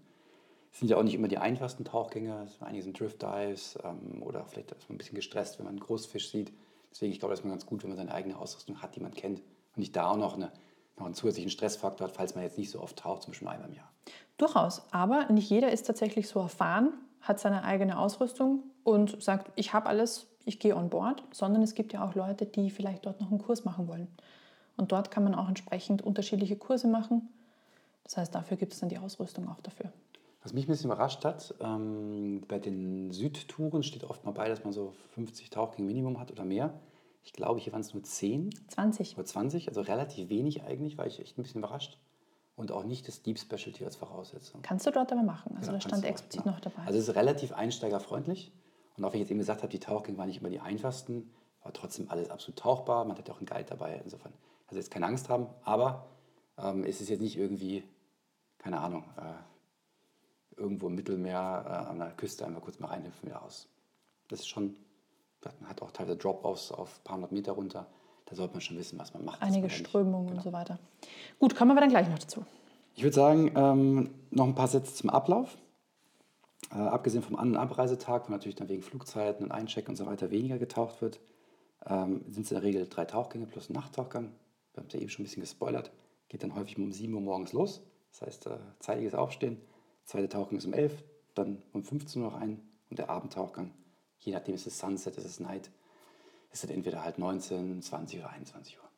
Es 0.71 0.79
sind 0.79 0.89
ja 0.89 0.97
auch 0.97 1.03
nicht 1.03 1.15
immer 1.15 1.27
die 1.27 1.38
einfachsten 1.38 1.83
Tauchgänge, 1.83 2.47
einige 2.59 2.83
sind 2.83 2.99
Drift 2.99 3.21
Dives 3.21 3.79
ähm, 3.83 4.21
oder 4.21 4.45
vielleicht 4.45 4.71
ist 4.71 4.88
man 4.88 4.95
ein 4.95 4.97
bisschen 4.97 5.15
gestresst, 5.15 5.57
wenn 5.57 5.65
man 5.65 5.75
einen 5.75 5.79
Großfisch 5.79 6.29
sieht. 6.29 6.53
Deswegen, 6.91 7.11
ich 7.11 7.19
glaube, 7.19 7.33
das 7.33 7.39
ist 7.39 7.45
mal 7.45 7.51
ganz 7.51 7.65
gut, 7.65 7.83
wenn 7.83 7.89
man 7.89 7.97
seine 7.97 8.13
eigene 8.13 8.38
Ausrüstung 8.38 8.81
hat, 8.81 8.95
die 8.95 8.99
man 8.99 9.13
kennt 9.13 9.39
und 9.39 9.77
nicht 9.77 9.95
da 9.95 10.11
auch 10.11 10.17
noch, 10.17 10.35
eine, 10.35 10.51
noch 10.97 11.05
einen 11.05 11.15
zusätzlichen 11.15 11.49
Stressfaktor 11.49 12.07
hat, 12.07 12.15
falls 12.15 12.35
man 12.35 12.43
jetzt 12.43 12.57
nicht 12.57 12.69
so 12.69 12.81
oft 12.81 12.97
taucht, 12.97 13.23
zum 13.23 13.31
Beispiel 13.31 13.47
einmal 13.47 13.69
im 13.69 13.75
Jahr. 13.75 13.91
Durchaus, 14.38 14.83
aber 14.91 15.29
nicht 15.31 15.49
jeder 15.49 15.71
ist 15.71 15.88
tatsächlich 15.88 16.27
so 16.27 16.39
erfahren, 16.39 16.93
hat 17.21 17.39
seine 17.39 17.63
eigene 17.63 17.99
Ausrüstung 17.99 18.63
und 18.83 19.21
sagt, 19.21 19.51
ich 19.55 19.73
habe 19.73 19.88
alles, 19.88 20.27
ich 20.45 20.59
gehe 20.59 20.75
on 20.75 20.89
board, 20.89 21.23
sondern 21.31 21.61
es 21.61 21.75
gibt 21.75 21.93
ja 21.93 22.03
auch 22.03 22.15
Leute, 22.15 22.45
die 22.45 22.69
vielleicht 22.69 23.05
dort 23.05 23.21
noch 23.21 23.29
einen 23.29 23.39
Kurs 23.39 23.65
machen 23.65 23.88
wollen. 23.88 24.07
Und 24.77 24.91
dort 24.91 25.11
kann 25.11 25.23
man 25.23 25.35
auch 25.35 25.47
entsprechend 25.49 26.01
unterschiedliche 26.01 26.55
Kurse 26.55 26.88
machen. 26.88 27.29
Das 28.03 28.17
heißt, 28.17 28.33
dafür 28.33 28.57
gibt 28.57 28.73
es 28.73 28.79
dann 28.79 28.89
die 28.89 28.97
Ausrüstung 28.97 29.49
auch 29.49 29.59
dafür. 29.61 29.91
Was 30.41 30.53
mich 30.53 30.65
ein 30.65 30.69
bisschen 30.69 30.89
überrascht 30.89 31.25
hat, 31.25 31.53
ähm, 31.59 32.41
bei 32.47 32.59
den 32.59 33.11
Südtouren 33.11 33.83
steht 33.83 34.05
oft 34.05 34.23
mal 34.23 34.31
bei, 34.31 34.47
dass 34.47 34.63
man 34.63 34.71
so 34.71 34.93
50 35.15 35.49
Tauchgänge 35.49 35.85
Minimum 35.85 36.19
hat 36.19 36.31
oder 36.31 36.45
mehr. 36.45 36.73
Ich 37.23 37.33
glaube, 37.33 37.59
hier 37.59 37.73
waren 37.73 37.81
es 37.81 37.93
nur 37.93 38.03
10. 38.03 38.49
20. 38.69 39.17
Nur 39.17 39.25
20, 39.25 39.67
also 39.67 39.81
relativ 39.81 40.29
wenig 40.29 40.63
eigentlich, 40.63 40.97
war 40.97 41.05
ich 41.05 41.19
echt 41.19 41.38
ein 41.38 41.43
bisschen 41.43 41.59
überrascht. 41.59 41.99
Und 42.59 42.73
auch 42.73 42.83
nicht 42.83 43.07
das 43.07 43.21
Deep 43.21 43.39
Specialty 43.39 43.85
als 43.85 43.95
Voraussetzung. 43.95 44.61
Kannst 44.63 44.85
du 44.85 44.91
dort 44.91 45.13
aber 45.13 45.23
machen. 45.23 45.55
Also 45.55 45.67
Ja, 45.71 45.77
da 45.77 45.79
stand 45.79 46.03
explizit 46.03 46.43
genau. 46.43 46.55
noch 46.55 46.59
dabei. 46.59 46.81
Also 46.85 46.99
es 46.99 47.07
ist 47.07 47.15
relativ 47.15 47.53
einsteigerfreundlich. 47.53 48.51
Und 48.97 49.05
auch 49.05 49.13
wenn 49.13 49.19
ich 49.19 49.21
jetzt 49.21 49.31
eben 49.31 49.39
gesagt 49.39 49.61
habe, 49.61 49.71
die 49.71 49.79
Tauchgänge 49.79 50.17
waren 50.17 50.27
nicht 50.27 50.41
immer 50.41 50.49
die 50.49 50.59
einfachsten, 50.59 51.33
war 51.63 51.71
trotzdem 51.71 52.09
alles 52.09 52.29
absolut 52.29 52.59
tauchbar. 52.59 53.05
Man 53.05 53.17
hatte 53.17 53.31
auch 53.31 53.37
einen 53.37 53.45
Guide 53.45 53.63
dabei. 53.63 54.01
Insofern, 54.03 54.33
also 54.67 54.77
jetzt 54.77 54.91
keine 54.91 55.05
Angst 55.05 55.29
haben. 55.29 55.47
Aber 55.63 56.09
ähm, 56.57 56.83
es 56.83 56.99
ist 56.99 57.07
jetzt 57.07 57.21
nicht 57.21 57.37
irgendwie, 57.37 57.85
keine 58.57 58.81
Ahnung, 58.81 59.05
äh, 59.15 60.59
irgendwo 60.59 60.87
im 60.87 60.95
Mittelmeer 60.95 61.63
äh, 61.65 61.89
an 61.89 61.99
der 61.99 62.11
Küste 62.11 62.45
einmal 62.45 62.61
kurz 62.61 62.77
mal 62.79 62.87
reinhüpfen 62.87 63.29
wieder 63.29 63.41
aus. 63.41 63.69
Das 64.27 64.41
ist 64.41 64.49
schon, 64.49 64.75
man 65.61 65.69
hat 65.69 65.81
auch 65.81 65.91
teilweise 65.91 66.17
Drop-Offs 66.17 66.73
auf 66.73 66.99
ein 66.99 67.03
paar 67.05 67.15
hundert 67.15 67.31
Meter 67.31 67.53
runter. 67.53 67.87
Da 68.29 68.36
sollte 68.36 68.53
man 68.53 68.62
schon 68.62 68.77
wissen, 68.77 69.00
was 69.00 69.13
man 69.13 69.25
macht. 69.25 69.41
Einige 69.41 69.69
Strömungen 69.69 70.27
genau. 70.27 70.38
und 70.38 70.43
so 70.43 70.53
weiter. 70.53 70.79
Gut, 71.39 71.55
kommen 71.55 71.75
wir 71.75 71.81
dann 71.81 71.89
gleich 71.89 72.07
noch 72.07 72.19
dazu. 72.19 72.45
Ich 72.95 73.03
würde 73.03 73.15
sagen, 73.15 73.51
ähm, 73.55 74.09
noch 74.29 74.45
ein 74.45 74.55
paar 74.55 74.67
Sätze 74.67 74.93
zum 74.93 75.09
Ablauf. 75.09 75.57
Äh, 76.71 76.77
abgesehen 76.77 77.24
vom 77.24 77.36
An- 77.36 77.51
und 77.51 77.57
Abreisetag, 77.57 78.27
wo 78.27 78.31
natürlich 78.31 78.55
dann 78.55 78.69
wegen 78.69 78.83
Flugzeiten 78.83 79.45
und 79.45 79.51
Eincheck 79.51 79.89
und 79.89 79.95
so 79.95 80.05
weiter 80.05 80.29
weniger 80.29 80.59
getaucht 80.59 81.01
wird, 81.01 81.19
ähm, 81.88 82.24
sind 82.29 82.43
es 82.43 82.51
in 82.51 82.55
der 82.55 82.63
Regel 82.63 82.88
drei 82.88 83.05
Tauchgänge 83.05 83.48
plus 83.48 83.69
ein 83.69 83.74
Nachttauchgang. 83.74 84.31
Wir 84.74 84.81
haben 84.81 84.88
es 84.88 84.93
ja 84.93 85.00
eben 85.00 85.09
schon 85.09 85.24
ein 85.24 85.27
bisschen 85.27 85.41
gespoilert. 85.41 85.91
Geht 86.27 86.43
dann 86.43 86.53
häufig 86.55 86.77
um 86.77 86.91
7 86.91 87.13
Uhr 87.13 87.21
morgens 87.21 87.53
los. 87.53 87.81
Das 88.12 88.21
heißt, 88.21 88.48
äh, 88.48 88.57
zeitiges 88.79 89.15
Aufstehen. 89.15 89.57
Zweite 90.05 90.29
Tauchgang 90.29 90.57
ist 90.57 90.65
um 90.65 90.74
11, 90.74 91.03
dann 91.33 91.62
um 91.74 91.83
15 91.83 92.21
Uhr 92.21 92.29
noch 92.29 92.39
ein. 92.39 92.62
Und 92.89 93.00
der 93.00 93.09
Abendtauchgang, 93.09 93.71
je 94.19 94.33
nachdem 94.33 94.55
ist 94.55 94.67
es 94.67 94.77
Sunset, 94.77 95.17
ist 95.17 95.25
es 95.25 95.39
Night, 95.39 95.71
ist 96.51 96.63
dann 96.63 96.72
entweder 96.72 97.03
halt 97.03 97.20
19, 97.20 97.82
20 97.82 98.20
oder 98.20 98.29
21 98.32 98.77
Uhr. 98.77 98.89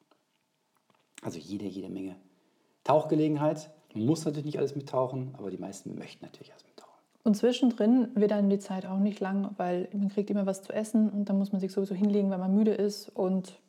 Also 1.22 1.38
jede, 1.38 1.66
jede 1.66 1.90
Menge 1.90 2.16
Tauchgelegenheit. 2.84 3.70
Man 3.94 4.06
muss 4.06 4.26
natürlich 4.26 4.46
nicht 4.46 4.60
alles 4.60 4.76
mittauchen, 4.76 5.36
aber 5.38 5.52
die 5.52 5.58
meisten 5.58 5.98
möchten 5.98 6.26
natürlich 6.26 6.52
alles 6.52 6.66
mittauchen. 6.66 6.92
Und 7.24 7.36
zwischendrin 7.36 8.10
wird 8.16 8.32
einem 8.32 8.50
die 8.50 8.60
Zeit 8.60 8.86
auch 8.86 8.98
nicht 8.98 9.20
lang, 9.20 9.52
weil 9.58 9.88
man 9.94 10.10
kriegt 10.10 10.30
immer 10.30 10.46
was 10.46 10.64
zu 10.64 10.74
essen 10.74 11.10
und 11.10 11.30
dann 11.30 11.38
muss 11.38 11.52
man 11.52 11.62
sich 11.62 11.72
sowieso 11.72 11.94
hinlegen, 11.94 12.32
weil 12.32 12.40
man 12.40 12.56
müde 12.56 12.72
ist. 12.72 13.10
Und 13.10 13.60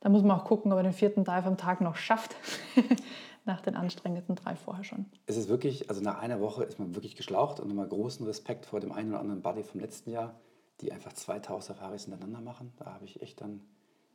da 0.00 0.08
muss 0.08 0.22
man 0.22 0.38
auch 0.38 0.44
gucken, 0.44 0.70
ob 0.70 0.76
man 0.76 0.84
den 0.84 0.92
vierten 0.92 1.24
Dive 1.24 1.46
am 1.46 1.56
Tag 1.56 1.80
noch 1.80 1.96
schafft. 1.96 2.36
Nach 3.46 3.62
den 3.62 3.74
anstrengenden 3.74 4.36
drei 4.36 4.54
vorher 4.54 4.84
schon. 4.84 5.06
Es 5.26 5.36
ist 5.38 5.48
wirklich, 5.48 5.88
also 5.88 6.02
nach 6.02 6.20
einer 6.20 6.40
Woche 6.40 6.62
ist 6.62 6.78
man 6.78 6.94
wirklich 6.94 7.16
geschlaucht 7.16 7.58
und 7.58 7.68
nochmal 7.68 7.88
großen 7.88 8.24
Respekt 8.26 8.66
vor 8.66 8.80
dem 8.80 8.92
einen 8.92 9.08
oder 9.08 9.20
anderen 9.20 9.40
Buddy 9.40 9.62
vom 9.62 9.80
letzten 9.80 10.10
Jahr, 10.10 10.34
die 10.80 10.92
einfach 10.92 11.12
zwei 11.12 11.38
Tauchsafaris 11.38 12.04
hintereinander 12.04 12.40
machen. 12.40 12.72
Da 12.78 12.86
habe 12.86 13.04
ich 13.04 13.22
echt 13.22 13.40
dann 13.40 13.60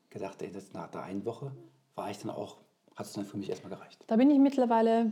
gedacht, 0.10 0.42
ey, 0.42 0.52
das 0.52 0.74
nach 0.74 0.90
der 0.90 1.04
einen 1.04 1.26
Woche 1.26 1.52
war 1.96 2.10
ich 2.10 2.20
dann 2.20 2.32
auch, 2.32 2.58
hat 2.96 3.06
es 3.06 3.14
dann 3.14 3.26
für 3.26 3.38
mich 3.38 3.50
erstmal 3.50 3.76
gereicht. 3.76 4.04
Da 4.08 4.16
bin 4.16 4.30
ich 4.30 4.40
mittlerweile 4.40 5.12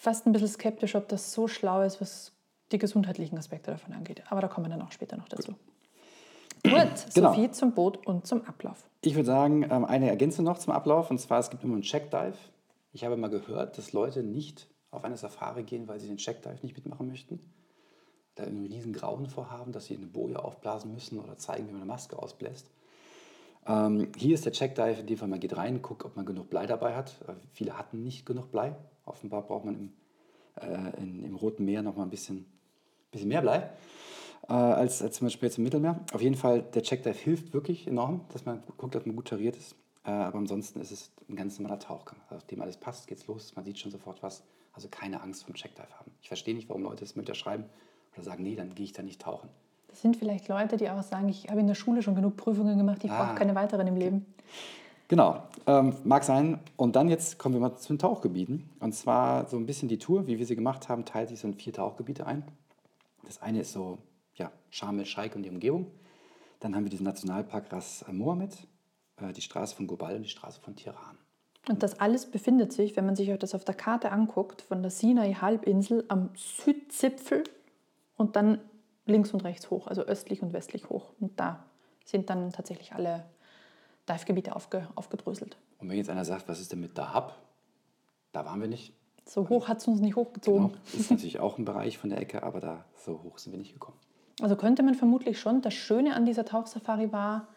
fast 0.00 0.26
ein 0.26 0.32
bisschen 0.32 0.48
skeptisch, 0.48 0.94
ob 0.94 1.08
das 1.08 1.32
so 1.32 1.48
schlau 1.48 1.82
ist, 1.82 2.00
was 2.00 2.32
die 2.72 2.78
gesundheitlichen 2.78 3.38
Aspekte 3.38 3.70
davon 3.70 3.92
angeht. 3.94 4.22
Aber 4.30 4.40
da 4.40 4.48
kommen 4.48 4.66
wir 4.66 4.70
dann 4.70 4.82
auch 4.82 4.92
später 4.92 5.16
noch 5.16 5.28
dazu. 5.28 5.54
Gut, 6.62 6.74
Genau. 7.14 7.34
Sophie 7.34 7.50
zum 7.50 7.72
Boot 7.72 8.06
und 8.06 8.26
zum 8.26 8.44
Ablauf. 8.44 8.88
Ich 9.02 9.14
würde 9.14 9.26
sagen, 9.26 9.62
ähm, 9.70 9.84
eine 9.84 10.08
Ergänzung 10.08 10.44
noch 10.44 10.58
zum 10.58 10.72
Ablauf, 10.72 11.10
und 11.10 11.18
zwar, 11.18 11.38
es 11.40 11.50
gibt 11.50 11.64
immer 11.64 11.74
einen 11.74 11.82
Checkdive. 11.82 12.36
Ich 12.92 13.04
habe 13.04 13.16
mal 13.16 13.28
gehört, 13.30 13.78
dass 13.78 13.92
Leute 13.92 14.22
nicht 14.22 14.68
auf 14.90 15.04
eine 15.04 15.16
Safari 15.16 15.62
gehen, 15.62 15.88
weil 15.88 16.00
sie 16.00 16.08
den 16.08 16.16
Checkdive 16.16 16.58
nicht 16.62 16.76
mitmachen 16.76 17.06
möchten. 17.06 17.40
Da 18.38 18.44
einen 18.44 18.66
riesen 18.66 18.92
Grauen 18.92 19.26
vorhaben, 19.26 19.72
dass 19.72 19.86
sie 19.86 19.96
eine 19.96 20.06
Boje 20.06 20.42
aufblasen 20.42 20.92
müssen 20.94 21.18
oder 21.18 21.38
zeigen, 21.38 21.66
wie 21.66 21.72
man 21.72 21.82
eine 21.82 21.88
Maske 21.88 22.16
ausbläst. 22.16 22.70
Ähm, 23.66 24.12
hier 24.16 24.34
ist 24.34 24.44
der 24.44 24.52
Checkdive, 24.52 25.00
in 25.00 25.06
dem 25.06 25.18
Fall, 25.18 25.28
man 25.28 25.40
geht 25.40 25.56
rein, 25.56 25.82
guckt, 25.82 26.04
ob 26.04 26.14
man 26.14 26.24
genug 26.24 26.48
Blei 26.48 26.66
dabei 26.66 26.94
hat. 26.94 27.20
Äh, 27.26 27.32
viele 27.52 27.76
hatten 27.76 28.04
nicht 28.04 28.24
genug 28.26 28.52
Blei. 28.52 28.76
Offenbar 29.04 29.42
braucht 29.42 29.64
man 29.64 29.74
im, 29.74 29.92
äh, 30.60 31.02
in, 31.02 31.24
im 31.24 31.34
Roten 31.34 31.64
Meer 31.64 31.82
noch 31.82 31.96
mal 31.96 32.04
ein 32.04 32.10
bisschen, 32.10 32.46
bisschen 33.10 33.28
mehr 33.28 33.42
Blei 33.42 33.70
äh, 34.48 34.52
als, 34.52 35.02
als 35.02 35.16
zum 35.16 35.26
Beispiel 35.26 35.48
jetzt 35.48 35.58
im 35.58 35.64
Mittelmeer. 35.64 35.98
Auf 36.12 36.22
jeden 36.22 36.36
Fall, 36.36 36.62
der 36.62 36.82
Checkdive 36.82 37.18
hilft 37.18 37.52
wirklich 37.52 37.88
enorm, 37.88 38.24
dass 38.32 38.44
man 38.46 38.62
guckt, 38.76 38.94
dass 38.94 39.04
man 39.04 39.16
gut 39.16 39.28
tariert 39.28 39.56
ist. 39.56 39.74
Äh, 40.04 40.10
aber 40.10 40.38
ansonsten 40.38 40.80
ist 40.80 40.92
es 40.92 41.10
ein 41.28 41.34
ganz 41.36 41.58
normaler 41.58 41.80
Tauchgang. 41.80 42.20
Also, 42.30 42.46
dem 42.46 42.62
alles 42.62 42.76
passt, 42.76 43.08
geht's 43.08 43.26
los, 43.26 43.54
man 43.56 43.64
sieht 43.64 43.78
schon 43.78 43.90
sofort 43.90 44.22
was. 44.22 44.44
Also 44.72 44.88
keine 44.88 45.20
Angst 45.22 45.44
vom 45.44 45.54
Checkdive 45.54 45.90
haben. 45.98 46.12
Ich 46.22 46.28
verstehe 46.28 46.54
nicht, 46.54 46.68
warum 46.68 46.84
Leute 46.84 47.00
das 47.00 47.16
mit 47.16 47.26
unterschreiben 47.26 47.64
oder 48.18 48.24
sagen, 48.24 48.42
nee, 48.42 48.54
dann 48.56 48.74
gehe 48.74 48.84
ich 48.84 48.92
da 48.92 49.02
nicht 49.02 49.20
tauchen. 49.22 49.48
Das 49.88 50.02
sind 50.02 50.16
vielleicht 50.16 50.48
Leute, 50.48 50.76
die 50.76 50.90
auch 50.90 51.02
sagen, 51.02 51.28
ich 51.28 51.48
habe 51.48 51.60
in 51.60 51.66
der 51.66 51.74
Schule 51.74 52.02
schon 52.02 52.14
genug 52.14 52.36
Prüfungen 52.36 52.76
gemacht, 52.76 53.02
ich 53.04 53.10
Ah. 53.10 53.24
brauche 53.24 53.36
keine 53.36 53.54
weiteren 53.54 53.86
im 53.86 53.96
Leben. 53.96 54.26
Genau, 55.08 55.42
ähm, 55.66 55.94
mag 56.04 56.22
sein. 56.24 56.60
Und 56.76 56.94
dann 56.94 57.08
jetzt 57.08 57.38
kommen 57.38 57.54
wir 57.54 57.60
mal 57.62 57.76
zu 57.76 57.94
den 57.94 57.98
Tauchgebieten. 57.98 58.68
Und 58.80 58.92
zwar 58.94 59.48
so 59.48 59.56
ein 59.56 59.64
bisschen 59.64 59.88
die 59.88 59.98
Tour, 59.98 60.26
wie 60.26 60.38
wir 60.38 60.44
sie 60.44 60.54
gemacht 60.54 60.88
haben, 60.90 61.04
teilt 61.06 61.30
sich 61.30 61.40
so 61.40 61.48
in 61.48 61.54
vier 61.54 61.72
Tauchgebiete 61.72 62.26
ein. 62.26 62.44
Das 63.24 63.40
eine 63.40 63.60
ist 63.60 63.72
so, 63.72 63.98
ja, 64.34 64.52
Sharm 64.70 64.98
el-Sheikh 64.98 65.34
und 65.34 65.42
die 65.44 65.50
Umgebung. 65.50 65.86
Dann 66.60 66.74
haben 66.76 66.84
wir 66.84 66.90
diesen 66.90 67.04
Nationalpark 67.04 67.72
Ras 67.72 68.04
Mohammed, 68.12 68.54
äh, 69.16 69.32
die 69.32 69.40
Straße 69.40 69.74
von 69.74 69.86
Gobal 69.86 70.16
und 70.16 70.22
die 70.24 70.28
Straße 70.28 70.60
von 70.60 70.76
Tiran. 70.76 71.16
Und 71.70 71.82
das 71.82 71.98
alles 72.00 72.26
befindet 72.30 72.72
sich, 72.74 72.94
wenn 72.96 73.06
man 73.06 73.16
sich 73.16 73.30
das 73.38 73.54
auf 73.54 73.64
der 73.64 73.74
Karte 73.74 74.12
anguckt, 74.12 74.60
von 74.62 74.82
der 74.82 74.90
Sinai-Halbinsel 74.90 76.04
am 76.08 76.30
Südzipfel 76.34 77.44
und 78.18 78.36
dann 78.36 78.60
links 79.06 79.32
und 79.32 79.42
rechts 79.44 79.70
hoch, 79.70 79.86
also 79.86 80.02
östlich 80.02 80.42
und 80.42 80.52
westlich 80.52 80.90
hoch. 80.90 81.12
Und 81.18 81.40
da 81.40 81.64
sind 82.04 82.28
dann 82.28 82.52
tatsächlich 82.52 82.92
alle 82.92 83.24
Dive-Gebiete 84.08 84.54
aufge, 84.54 84.86
aufgedröselt. 84.94 85.56
Und 85.78 85.88
wenn 85.88 85.96
jetzt 85.96 86.10
einer 86.10 86.26
sagt, 86.26 86.48
was 86.48 86.60
ist 86.60 86.72
denn 86.72 86.80
mit 86.80 86.98
Dahab? 86.98 87.36
Da 88.32 88.44
waren 88.44 88.60
wir 88.60 88.68
nicht. 88.68 88.92
So 89.24 89.48
hoch 89.48 89.68
hat 89.68 89.78
es 89.78 89.86
uns 89.86 90.00
nicht 90.00 90.16
hochgezogen. 90.16 90.68
Genau. 90.68 90.78
Ist 90.92 91.10
natürlich 91.10 91.40
auch 91.40 91.58
ein 91.58 91.64
Bereich 91.64 91.98
von 91.98 92.10
der 92.10 92.20
Ecke, 92.20 92.42
aber 92.42 92.60
da 92.60 92.84
so 92.96 93.22
hoch 93.22 93.38
sind 93.38 93.52
wir 93.52 93.58
nicht 93.58 93.72
gekommen. 93.72 93.96
Also 94.40 94.56
könnte 94.56 94.82
man 94.82 94.94
vermutlich 94.94 95.40
schon. 95.40 95.62
Das 95.62 95.74
Schöne 95.74 96.14
an 96.14 96.24
dieser 96.24 96.44
Tauchsafari 96.44 97.12
war, 97.12 97.48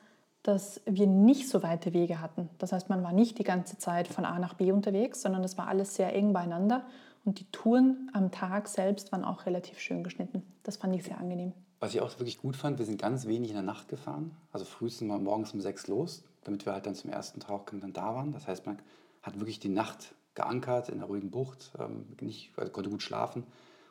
dass 0.44 0.82
wir 0.86 1.08
nicht 1.08 1.48
so 1.48 1.62
weite 1.64 1.94
Wege 1.94 2.20
hatten. 2.20 2.50
Das 2.58 2.72
heißt, 2.72 2.90
man 2.90 3.04
war 3.04 3.14
nicht 3.14 3.38
die 3.38 3.44
ganze 3.44 3.78
Zeit 3.78 4.08
von 4.08 4.26
A 4.26 4.40
nach 4.40 4.56
B 4.56 4.72
unterwegs, 4.72 5.22
sondern 5.22 5.44
es 5.44 5.58
war 5.58 5.68
alles 5.68 5.96
sehr 5.96 6.14
eng 6.16 6.34
beieinander. 6.34 6.86
Und 7.24 7.40
die 7.40 7.52
Touren 7.52 8.10
am 8.14 8.32
Tag 8.32 8.68
selbst 8.68 9.12
waren 9.12 9.24
auch 9.24 9.46
relativ 9.46 9.80
schön 9.80 10.04
geschnitten. 10.04 10.44
Das 10.64 10.78
fand 10.78 10.96
ich 10.96 11.04
sehr 11.04 11.20
angenehm. 11.20 11.54
Was 11.80 11.94
ich 11.94 12.02
auch 12.02 12.20
wirklich 12.20 12.40
gut 12.40 12.56
fand, 12.56 12.80
wir 12.80 12.86
sind 12.86 13.02
ganz 13.02 13.26
wenig 13.26 13.50
in 13.50 13.56
der 13.56 13.64
Nacht 13.64 13.88
gefahren. 13.88 14.36
Also 14.52 14.66
frühestens 14.66 15.08
mal 15.08 15.20
morgens 15.20 15.54
um 15.54 15.62
sechs 15.62 15.88
los, 15.88 16.24
damit 16.44 16.66
wir 16.66 16.74
halt 16.74 16.86
dann 16.86 16.96
zum 16.96 17.10
ersten 17.10 17.40
Tauchgang 17.40 17.80
dann 17.80 17.94
da 17.94 18.16
waren. 18.16 18.32
Das 18.32 18.48
heißt, 18.48 18.66
man 18.66 18.80
hat 19.22 19.40
wirklich 19.40 19.60
die 19.60 19.70
Nacht 19.70 20.14
geankert 20.36 20.90
in 20.90 20.96
einer 20.96 21.06
ruhigen 21.06 21.32
Bucht, 21.32 21.72
ähm, 21.80 22.06
nicht, 22.22 22.52
also 22.58 22.72
konnte 22.72 22.90
gut 22.90 23.04
schlafen. 23.04 23.44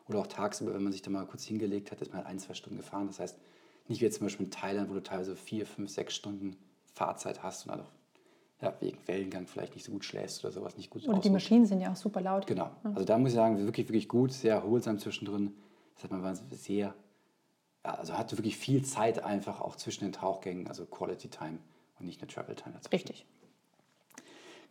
Oder 0.08 0.20
auch 0.20 0.26
tagsüber, 0.26 0.74
wenn 0.74 0.82
man 0.82 0.92
sich 0.92 1.02
da 1.02 1.10
mal 1.10 1.26
kurz 1.26 1.44
hingelegt 1.44 1.92
hat, 1.92 2.00
ist 2.00 2.08
man 2.08 2.18
halt 2.18 2.26
ein, 2.26 2.38
zwei 2.38 2.54
Stunden 2.54 2.78
gefahren. 2.78 3.06
Das 3.06 3.20
heißt, 3.20 3.38
nicht 3.86 4.00
wie 4.00 4.04
jetzt 4.04 4.18
zum 4.18 4.26
Beispiel 4.26 4.46
in 4.46 4.52
Thailand, 4.52 4.90
wo 4.90 4.94
du 4.94 5.02
teilweise 5.02 5.36
vier, 5.36 5.66
fünf, 5.66 5.90
sechs 5.90 6.14
Stunden 6.14 6.56
Fahrzeit 6.94 7.42
hast 7.42 7.66
und 7.66 7.72
dann 7.72 7.80
auch 7.82 7.90
ja, 8.60 8.74
wegen 8.80 8.98
Wellengang 9.06 9.46
vielleicht 9.46 9.74
nicht 9.74 9.84
so 9.84 9.92
gut 9.92 10.04
schläfst 10.04 10.44
oder 10.44 10.52
sowas 10.52 10.76
nicht 10.76 10.90
gut 10.90 11.02
Oder 11.02 11.12
die 11.12 11.18
ausruhst. 11.18 11.32
Maschinen 11.32 11.66
sind 11.66 11.80
ja 11.80 11.92
auch 11.92 11.96
super 11.96 12.20
laut. 12.20 12.46
Genau. 12.46 12.70
Also 12.84 13.04
da 13.04 13.18
muss 13.18 13.30
ich 13.30 13.36
sagen, 13.36 13.58
wirklich, 13.58 13.88
wirklich 13.88 14.08
gut, 14.08 14.32
sehr 14.32 14.54
erholsam 14.54 14.98
zwischendrin. 14.98 15.54
Das 15.94 16.04
heißt, 16.04 16.12
man 16.12 16.22
war 16.22 16.34
sehr 16.34 16.94
ja, 17.84 17.94
also 17.94 18.16
hatte 18.16 18.36
wirklich 18.36 18.56
viel 18.56 18.84
Zeit 18.84 19.22
einfach 19.24 19.60
auch 19.60 19.76
zwischen 19.76 20.04
den 20.04 20.12
Tauchgängen, 20.12 20.66
also 20.68 20.84
Quality 20.84 21.28
Time 21.28 21.58
und 21.98 22.06
nicht 22.06 22.20
eine 22.20 22.28
Travel 22.28 22.54
Time 22.54 22.74
dazwischen. 22.74 23.08
Richtig. 23.08 23.26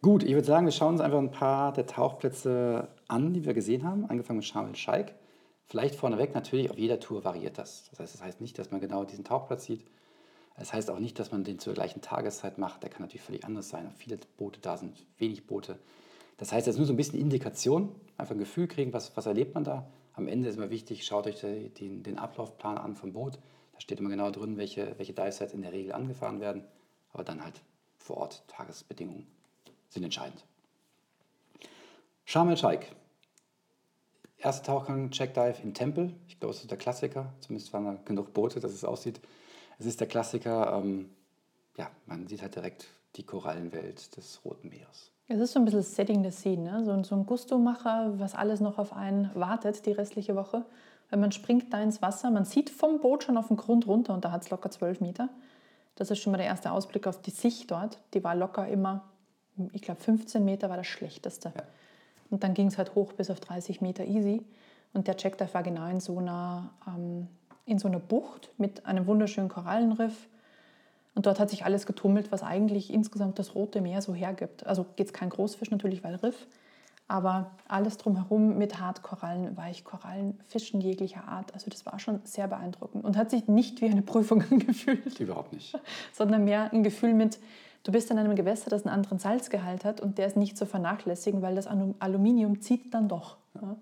Gut, 0.02 0.24
ich 0.24 0.34
würde 0.34 0.46
sagen, 0.48 0.66
wir 0.66 0.72
schauen 0.72 0.94
uns 0.94 1.02
einfach 1.02 1.18
ein 1.18 1.32
paar 1.32 1.74
der 1.74 1.86
Tauchplätze 1.86 2.88
an, 3.08 3.34
die 3.34 3.46
wir 3.46 3.54
gesehen 3.54 3.84
haben, 3.84 4.06
angefangen 4.06 4.38
mit 4.38 4.46
Sharm 4.46 4.68
el-Sheikh. 4.68 5.14
Vielleicht 5.66 5.96
vorneweg, 5.96 6.34
natürlich, 6.34 6.72
auf 6.72 6.78
jeder 6.78 7.00
Tour 7.00 7.24
variiert 7.24 7.58
das. 7.58 7.90
Das 7.90 8.00
heißt, 8.00 8.14
das 8.14 8.24
heißt 8.24 8.42
nicht, 8.42 8.58
dass 8.58 8.72
man 8.72 8.80
genau 8.80 9.04
diesen 9.04 9.26
Tauchplatz 9.26 9.66
sieht. 9.66 9.86
Das 10.60 10.74
heißt 10.74 10.92
auch 10.92 11.00
nicht, 11.00 11.18
dass 11.18 11.32
man 11.32 11.46
den 11.46 11.58
zur 11.58 11.74
gleichen 11.74 12.02
Tageszeit 12.02 12.58
macht. 12.58 12.84
Der 12.84 12.90
kann 12.90 13.02
natürlich 13.02 13.22
völlig 13.22 13.46
anders 13.46 13.70
sein. 13.70 13.92
Viele 13.98 14.20
Boote 14.38 14.60
da 14.60 14.76
sind, 14.76 15.06
wenig 15.18 15.48
Boote. 15.48 15.80
Das 16.38 16.52
heißt, 16.52 16.68
das 16.68 16.76
ist 16.76 16.80
nur 16.80 16.86
so 16.86 16.92
ein 16.94 16.98
bisschen 16.98 17.18
Indikation, 17.18 17.96
einfach 18.18 18.36
ein 18.36 18.40
Gefühl 18.40 18.68
kriegen, 18.68 18.92
was, 18.92 19.16
was 19.16 19.26
erlebt 19.26 19.56
man 19.56 19.64
da. 19.64 19.90
Am 20.14 20.28
Ende 20.28 20.50
ist 20.50 20.58
immer 20.58 20.70
wichtig, 20.70 21.06
schaut 21.06 21.28
euch 21.28 21.40
den, 21.40 22.04
den 22.04 22.20
Ablaufplan 22.20 22.78
an 22.78 22.96
vom 22.96 23.14
Boot. 23.14 23.40
Da 23.72 23.80
steht 23.80 24.02
immer 24.02 24.10
genau 24.10 24.32
drin, 24.32 24.58
welche, 24.58 24.96
welche 24.98 25.14
Dive-Sets 25.14 25.54
in 25.54 25.62
der 25.62 25.72
Regel 25.72 25.94
angefahren 25.94 26.42
werden. 26.42 26.66
Aber 27.14 27.24
dann 27.24 27.42
halt 27.42 27.62
vor 27.98 28.18
Ort, 28.18 28.44
Tagesbedingungen 28.50 29.28
sind 29.88 30.04
entscheidend. 30.04 30.44
Sharm 32.26 32.50
el-Sheikh. 32.50 32.86
Erster 34.38 34.66
Tauchgang, 34.66 35.10
Checkdive 35.12 35.62
in 35.64 35.74
Tempel. 35.74 36.14
Ich 36.28 36.40
glaube, 36.40 36.54
das 36.54 36.62
ist 36.62 36.72
der 36.72 36.78
Klassiker. 36.78 37.34
Zumindest 37.40 37.72
waren 37.72 37.86
da 37.86 37.98
genug 38.04 38.34
Boote, 38.34 38.60
dass 38.60 38.74
es 38.74 38.84
aussieht. 38.84 39.22
Es 39.80 39.86
ist 39.86 40.00
der 40.00 40.08
Klassiker. 40.08 40.78
Ähm, 40.78 41.10
ja, 41.78 41.90
man 42.06 42.28
sieht 42.28 42.42
halt 42.42 42.56
direkt 42.56 42.88
die 43.16 43.24
Korallenwelt 43.24 44.16
des 44.18 44.44
Roten 44.46 44.70
Meeres. 44.70 45.12
Es 45.28 45.40
ist 45.40 45.54
so 45.54 45.60
ein 45.60 45.66
bisschen 45.66 45.84
Setting 45.84 46.24
der 46.24 46.32
Scene, 46.32 46.64
ne? 46.64 46.84
so, 46.84 47.04
so 47.04 47.16
ein 47.16 47.26
Gusto-Macher, 47.26 48.20
was 48.20 48.34
alles 48.34 48.62
noch 48.62 48.78
auf 48.78 48.94
einen 48.94 49.30
wartet 49.36 49.86
die 49.86 49.92
restliche 49.92 50.36
Woche. 50.36 50.66
Weil 51.10 51.20
man 51.20 51.32
springt 51.32 51.72
da 51.72 51.82
ins 51.82 52.02
Wasser, 52.02 52.30
man 52.30 52.46
sieht 52.46 52.70
vom 52.70 53.00
Boot 53.00 53.24
schon 53.24 53.38
auf 53.38 53.48
den 53.48 53.58
Grund 53.58 53.88
runter 53.88 54.14
und 54.14 54.26
da 54.26 54.32
hat 54.32 54.44
es 54.44 54.50
locker 54.50 54.70
12 54.70 55.02
Meter. 55.02 55.30
Das 55.96 56.12
ist 56.12 56.20
schon 56.20 56.32
mal 56.32 56.38
der 56.38 56.48
erste 56.48 56.72
Ausblick 56.72 57.08
auf 57.08 57.22
die 57.22 57.32
Sicht 57.32 57.72
dort. 57.72 58.00
Die 58.14 58.24
war 58.24 58.36
locker 58.36 58.68
immer, 58.68 59.04
ich 59.72 59.82
glaube 59.82 60.02
15 60.02 60.44
Meter 60.44 60.70
war 60.70 60.78
das 60.78 60.88
schlechteste. 60.88 61.52
Ja. 61.56 61.64
Und 62.30 62.44
dann 62.44 62.54
ging 62.54 62.68
es 62.68 62.78
halt 62.78 62.96
hoch 62.96 63.14
bis 63.14 63.30
auf 63.30 63.40
30 63.40 63.82
Meter 63.82 64.06
easy. 64.06 64.44
Und 64.94 65.08
der 65.08 65.18
Checkdive 65.18 65.54
war 65.54 65.64
genau 65.64 65.88
in 65.88 66.00
so 66.00 66.18
einer, 66.18 66.72
ähm, 66.88 67.28
in 67.66 67.80
so 67.80 67.88
einer 67.88 68.00
Bucht 68.00 68.52
mit 68.58 68.86
einem 68.86 69.08
wunderschönen 69.08 69.50
Korallenriff 69.50 70.28
und 71.16 71.26
dort 71.26 71.40
hat 71.40 71.50
sich 71.50 71.66
alles 71.66 71.86
getummelt, 71.86 72.32
was 72.32 72.44
eigentlich 72.44 72.94
insgesamt 72.94 73.40
das 73.40 73.56
Rote 73.56 73.82
Meer 73.82 74.02
so 74.02 74.14
hergibt. 74.14 74.66
Also 74.66 74.86
geht 74.96 75.08
es 75.08 75.14
kein 75.14 75.30
Großfisch 75.30 75.72
natürlich, 75.72 76.04
weil 76.04 76.16
Riff, 76.16 76.48
aber 77.10 77.52
alles 77.68 77.98
drumherum 77.98 78.58
mit 78.58 78.80
Hartkorallen, 78.80 79.58
Weichkorallen, 79.58 80.40
Fischen 80.48 80.80
jeglicher 80.80 81.28
Art. 81.28 81.54
Also 81.54 81.70
das 81.70 81.86
war 81.86 82.00
schon 82.00 82.22
sehr 82.24 82.48
beeindruckend 82.48 83.04
und 83.04 83.18
hat 83.18 83.32
sich 83.32 83.48
nicht 83.48 83.82
wie 83.82 83.90
eine 83.90 84.04
Prüfung 84.04 84.44
angefühlt. 84.52 85.20
Überhaupt 85.20 85.52
nicht. 85.52 85.78
Sondern 86.14 86.46
mehr 86.46 86.72
ein 86.72 86.84
Gefühl 86.84 87.14
mit, 87.14 87.40
du 87.84 87.92
bist 87.92 88.12
in 88.12 88.20
einem 88.20 88.36
Gewässer, 88.36 88.70
das 88.70 88.86
einen 88.86 88.94
anderen 88.94 89.20
Salzgehalt 89.20 89.84
hat 89.86 90.02
und 90.02 90.20
der 90.20 90.28
ist 90.28 90.38
nicht 90.38 90.58
zu 90.58 90.66
vernachlässigen, 90.66 91.42
weil 91.42 91.56
das 91.56 91.68
Aluminium 91.68 92.62
zieht 92.62 92.94
dann 92.94 93.10
doch. 93.10 93.38
Ja. 93.56 93.76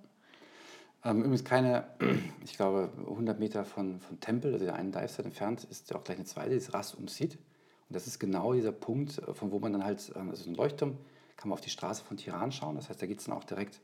Ähm, 1.04 1.20
übrigens 1.20 1.44
keine, 1.44 1.88
ich 2.44 2.54
glaube, 2.56 2.92
100 2.98 3.40
Meter 3.40 3.66
von, 3.66 4.00
von 4.00 4.20
Tempel, 4.20 4.54
also 4.54 4.66
der 4.66 4.76
einen 4.76 4.92
Dive-Site 4.92 5.24
entfernt, 5.24 5.64
ist 5.66 5.94
auch 5.96 6.04
gleich 6.04 6.18
eine 6.18 6.26
zweite, 6.26 6.52
die 6.52 6.58
ist 6.58 6.74
Ras 6.74 6.94
Umsid. 6.94 7.36
Und 7.36 7.96
das 7.96 8.08
ist 8.08 8.20
genau 8.20 8.54
dieser 8.54 8.72
Punkt, 8.72 9.18
äh, 9.20 9.34
von 9.34 9.52
wo 9.52 9.60
man 9.60 9.74
dann 9.74 9.84
halt, 9.84 10.12
ähm, 10.16 10.30
also 10.30 10.50
ein 10.50 10.56
Leuchtturm, 10.56 10.98
kann 11.38 11.50
man 11.50 11.54
auf 11.54 11.62
die 11.62 11.70
Straße 11.70 12.04
von 12.04 12.18
Tiran 12.18 12.52
schauen. 12.52 12.76
Das 12.76 12.90
heißt, 12.90 13.02
da 13.02 13.06
geht 13.06 13.20
es 13.20 13.26
dann 13.26 13.36
auch 13.36 13.44
direkt 13.44 13.82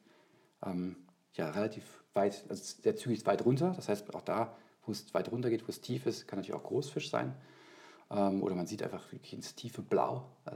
ähm, 0.65 0.95
ja, 1.33 1.49
relativ 1.49 2.03
weit, 2.13 2.43
also 2.49 2.81
der 2.83 2.95
Zügig 2.95 3.19
ist 3.19 3.27
weit 3.27 3.45
runter. 3.45 3.73
Das 3.75 3.89
heißt, 3.89 4.13
auch 4.15 4.21
da, 4.21 4.55
wo 4.85 4.91
es 4.91 5.13
weit 5.13 5.31
runter 5.31 5.49
geht, 5.49 5.63
wo 5.63 5.69
es 5.69 5.81
tief 5.81 6.05
ist, 6.05 6.27
kann 6.27 6.39
natürlich 6.39 6.59
auch 6.59 6.63
Großfisch 6.63 7.09
sein. 7.09 7.35
Ähm, 8.09 8.43
oder 8.43 8.55
man 8.55 8.67
sieht 8.67 8.83
einfach 8.83 9.11
wirklich 9.11 9.33
ins 9.33 9.55
tiefe 9.55 9.81
Blau, 9.81 10.25
äh, 10.45 10.51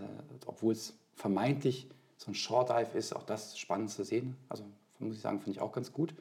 obwohl 0.45 0.73
es 0.73 0.97
vermeintlich 1.13 1.89
so 2.17 2.31
ein 2.31 2.35
Short 2.35 2.69
Dive 2.69 2.97
ist, 2.97 3.15
auch 3.15 3.23
das 3.23 3.57
spannend 3.57 3.91
zu 3.91 4.03
sehen. 4.03 4.35
Also 4.49 4.65
muss 4.99 5.15
ich 5.15 5.21
sagen, 5.21 5.39
finde 5.39 5.57
ich 5.57 5.61
auch 5.61 5.71
ganz 5.71 5.91
gut. 5.91 6.13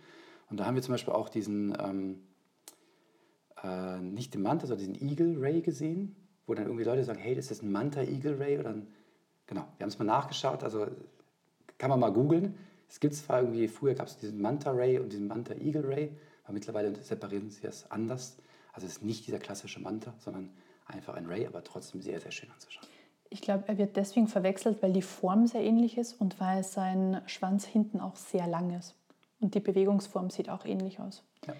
Und 0.49 0.59
da 0.59 0.67
haben 0.67 0.75
wir 0.75 0.83
zum 0.83 0.93
Beispiel 0.93 1.13
auch 1.13 1.29
diesen, 1.29 1.77
ähm, 1.81 2.21
äh, 3.63 3.99
nicht 4.01 4.35
den 4.35 4.43
Manta, 4.43 4.67
sondern 4.67 4.93
diesen 4.93 5.09
Eagle 5.09 5.37
Ray 5.41 5.61
gesehen, 5.61 6.15
wo 6.47 6.55
dann 6.55 6.67
irgendwie 6.67 6.85
Leute 6.85 7.05
sagen, 7.05 7.19
hey, 7.19 7.35
das 7.35 7.51
ist 7.51 7.63
ein 7.63 7.73
Manta 7.73 8.03
Eagle 8.03 8.39
Ray. 8.39 8.59
Oder 8.59 8.71
ein, 8.71 8.87
genau, 9.47 9.67
wir 9.77 9.85
haben 9.85 9.89
es 9.89 9.99
mal 9.99 10.05
nachgeschaut, 10.05 10.63
also 10.63 10.87
kann 11.79 11.91
man 11.91 12.01
mal 12.01 12.13
googeln. 12.13 12.55
Es 12.89 13.01
gibt 13.01 13.15
zwar 13.15 13.41
irgendwie, 13.41 13.67
früher 13.69 13.95
gab 13.95 14.07
es 14.07 14.17
diesen 14.19 14.41
Manta 14.41 14.71
Ray 14.71 14.99
und 14.99 15.13
diesen 15.13 15.27
Manta 15.27 15.55
Eagle 15.55 15.87
Ray, 15.87 16.13
aber 16.45 16.53
mittlerweile 16.53 16.95
separieren 17.03 17.51
sie 17.51 17.67
es 17.67 17.91
anders. 17.91 18.37
Also 18.73 18.87
es 18.87 18.99
ist 18.99 19.03
nicht 19.03 19.27
dieser 19.27 19.39
klassische 19.39 19.81
Manta, 19.81 20.15
sondern 20.19 20.51
einfach 20.87 21.15
ein 21.15 21.27
Ray, 21.27 21.47
aber 21.47 21.65
trotzdem 21.65 22.01
sehr, 22.01 22.21
sehr 22.21 22.31
schön 22.31 22.51
anzuschauen. 22.51 22.87
Ich 23.29 23.41
glaube, 23.41 23.65
er 23.67 23.77
wird 23.77 23.97
deswegen 23.97 24.29
verwechselt, 24.29 24.83
weil 24.83 24.93
die 24.93 25.03
Form 25.03 25.47
sehr 25.49 25.63
ähnlich 25.63 25.99
ist 25.99 26.21
und 26.21 26.39
weil 26.39 26.63
sein 26.63 27.23
Schwanz 27.27 27.65
hinten 27.65 28.01
auch 28.01 28.15
sehr 28.15 28.47
lang 28.47 28.77
ist. 28.79 28.95
Und 29.41 29.55
die 29.55 29.61
Bewegungsform 29.61 30.31
sieht 30.31 30.49
auch 30.49 30.65
ähnlich 30.65 31.01
aus. 31.01 31.23
Ja, 31.47 31.55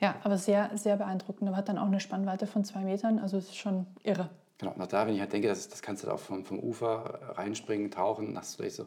ja 0.00 0.14
aber 0.22 0.38
sehr, 0.38 0.76
sehr 0.76 0.96
beeindruckend. 0.96 1.48
Aber 1.48 1.56
hat 1.56 1.68
dann 1.68 1.78
auch 1.78 1.86
eine 1.86 2.00
Spannweite 2.00 2.46
von 2.46 2.64
zwei 2.64 2.80
Metern. 2.80 3.18
Also 3.18 3.36
es 3.36 3.46
ist 3.46 3.56
schon 3.56 3.86
irre. 4.02 4.30
Genau, 4.58 4.72
auch 4.72 4.86
da, 4.86 5.06
wenn 5.06 5.14
ich 5.14 5.20
halt 5.20 5.32
denke, 5.32 5.48
das, 5.48 5.68
das 5.68 5.80
kannst 5.80 6.02
du 6.02 6.08
da 6.08 6.14
auch 6.14 6.20
vom, 6.20 6.44
vom 6.44 6.58
Ufer 6.58 7.34
reinspringen, 7.36 7.90
tauchen, 7.90 8.36
hast 8.36 8.60
du 8.60 8.68
so, 8.68 8.86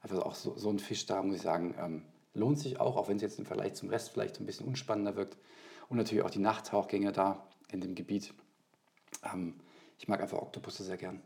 einfach 0.00 0.18
auch 0.18 0.34
so, 0.34 0.56
so 0.56 0.68
ein 0.68 0.80
Fisch 0.80 1.06
da, 1.06 1.22
muss 1.22 1.36
ich 1.36 1.42
sagen, 1.42 1.74
ähm, 1.78 2.02
lohnt 2.34 2.58
sich 2.58 2.80
auch, 2.80 2.96
auch 2.96 3.08
wenn 3.08 3.16
es 3.16 3.22
jetzt 3.22 3.38
im 3.38 3.46
Vergleich 3.46 3.74
zum 3.74 3.88
Rest 3.88 4.10
vielleicht 4.10 4.36
so 4.36 4.42
ein 4.42 4.46
bisschen 4.46 4.66
unspannender 4.66 5.14
wirkt. 5.14 5.36
Und 5.88 5.98
natürlich 5.98 6.24
auch 6.24 6.30
die 6.30 6.40
Nachttauchgänge 6.40 7.12
da 7.12 7.46
in 7.70 7.80
dem 7.80 7.94
Gebiet. 7.94 8.34
Ähm, 9.32 9.60
ich 9.98 10.08
mag 10.08 10.20
einfach 10.20 10.38
Oktopusse 10.38 10.82
sehr 10.82 10.96
gern. 10.96 11.22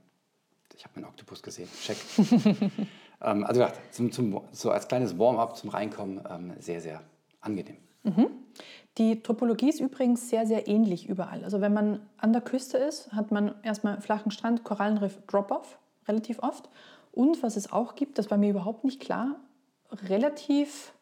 Ich 0.76 0.84
habe 0.84 1.00
meinen 1.00 1.08
Oktopus 1.08 1.42
gesehen. 1.42 1.68
Check. 1.82 1.96
ähm, 3.22 3.44
also 3.44 3.60
ja, 3.60 3.72
zum, 3.90 4.12
zum, 4.12 4.40
so 4.52 4.70
als 4.70 4.88
kleines 4.88 5.18
Warm-up 5.18 5.56
zum 5.56 5.70
Reinkommen 5.70 6.20
ähm, 6.28 6.52
sehr, 6.58 6.80
sehr 6.80 7.02
angenehm. 7.40 7.76
Mhm. 8.02 8.28
Die 8.98 9.22
Topologie 9.22 9.68
ist 9.68 9.80
übrigens 9.80 10.30
sehr, 10.30 10.46
sehr 10.46 10.68
ähnlich 10.68 11.08
überall. 11.08 11.44
Also 11.44 11.60
wenn 11.60 11.74
man 11.74 12.00
an 12.16 12.32
der 12.32 12.40
Küste 12.40 12.78
ist, 12.78 13.12
hat 13.12 13.30
man 13.30 13.54
erstmal 13.62 14.00
flachen 14.00 14.30
Strand, 14.30 14.64
Korallenriff, 14.64 15.18
Drop-off, 15.26 15.78
relativ 16.08 16.42
oft. 16.42 16.68
Und 17.12 17.42
was 17.42 17.56
es 17.56 17.72
auch 17.72 17.94
gibt, 17.94 18.18
das 18.18 18.30
war 18.30 18.38
mir 18.38 18.50
überhaupt 18.50 18.84
nicht 18.84 19.00
klar, 19.00 19.36
relativ 20.08 20.92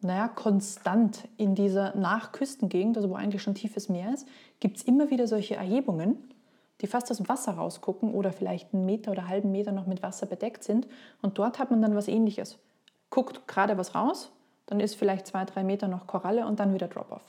naja, 0.00 0.28
konstant 0.28 1.28
in 1.38 1.54
dieser 1.54 1.96
Nachküstengegend, 1.96 2.96
also 2.96 3.10
wo 3.10 3.14
eigentlich 3.14 3.42
schon 3.42 3.54
tiefes 3.54 3.88
Meer 3.88 4.14
ist, 4.14 4.28
gibt 4.60 4.76
es 4.76 4.82
immer 4.84 5.10
wieder 5.10 5.26
solche 5.26 5.56
Erhebungen 5.56 6.16
die 6.80 6.86
fast 6.86 7.10
aus 7.10 7.16
dem 7.16 7.28
Wasser 7.28 7.52
rausgucken 7.52 8.12
oder 8.12 8.32
vielleicht 8.32 8.72
einen 8.72 8.86
Meter 8.86 9.10
oder 9.10 9.20
einen 9.20 9.28
halben 9.30 9.52
Meter 9.52 9.72
noch 9.72 9.86
mit 9.86 10.02
Wasser 10.02 10.26
bedeckt 10.26 10.64
sind. 10.64 10.86
Und 11.22 11.38
dort 11.38 11.58
hat 11.58 11.70
man 11.70 11.82
dann 11.82 11.96
was 11.96 12.08
ähnliches. 12.08 12.58
Guckt 13.10 13.48
gerade 13.48 13.78
was 13.78 13.94
raus, 13.94 14.30
dann 14.66 14.80
ist 14.80 14.94
vielleicht 14.94 15.26
zwei, 15.26 15.44
drei 15.44 15.64
Meter 15.64 15.88
noch 15.88 16.06
Koralle 16.06 16.46
und 16.46 16.60
dann 16.60 16.74
wieder 16.74 16.88
Drop-off. 16.88 17.22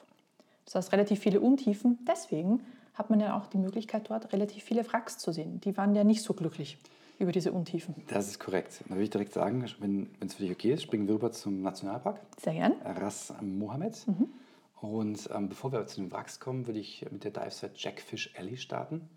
Das 0.65 0.75
heißt 0.75 0.91
relativ 0.91 1.19
viele 1.19 1.39
Untiefen. 1.39 1.97
Deswegen 2.07 2.61
hat 2.93 3.09
man 3.09 3.19
ja 3.19 3.37
auch 3.37 3.47
die 3.47 3.57
Möglichkeit, 3.57 4.09
dort 4.09 4.33
relativ 4.33 4.63
viele 4.63 4.85
Wracks 4.91 5.17
zu 5.17 5.31
sehen. 5.31 5.61
Die 5.61 5.75
waren 5.77 5.95
ja 5.95 6.03
nicht 6.03 6.21
so 6.21 6.33
glücklich 6.33 6.77
über 7.17 7.31
diese 7.31 7.51
Untiefen. 7.51 7.95
Das 8.07 8.27
ist 8.27 8.39
korrekt. 8.39 8.83
Da 8.85 8.91
würde 8.91 9.03
ich 9.03 9.09
direkt 9.09 9.33
sagen, 9.33 9.65
wenn 9.79 10.09
es 10.19 10.35
für 10.35 10.43
dich 10.43 10.51
okay 10.51 10.73
ist, 10.73 10.83
springen 10.83 11.07
wir 11.07 11.15
rüber 11.15 11.31
zum 11.31 11.61
Nationalpark. 11.61 12.19
Sehr 12.41 12.53
gern. 12.53 12.73
Ras 12.83 13.33
Mohammed. 13.41 14.05
Mhm. 14.07 14.29
Und 14.81 15.29
ähm, 15.33 15.49
bevor 15.49 15.71
wir 15.71 15.85
zu 15.87 16.01
den 16.01 16.11
Wracks 16.11 16.39
kommen, 16.39 16.67
würde 16.67 16.79
ich 16.79 17.05
mit 17.11 17.23
der 17.23 17.31
Dive-Set 17.31 17.77
Jackfish 17.77 18.33
Alley 18.37 18.55
starten. 18.55 19.09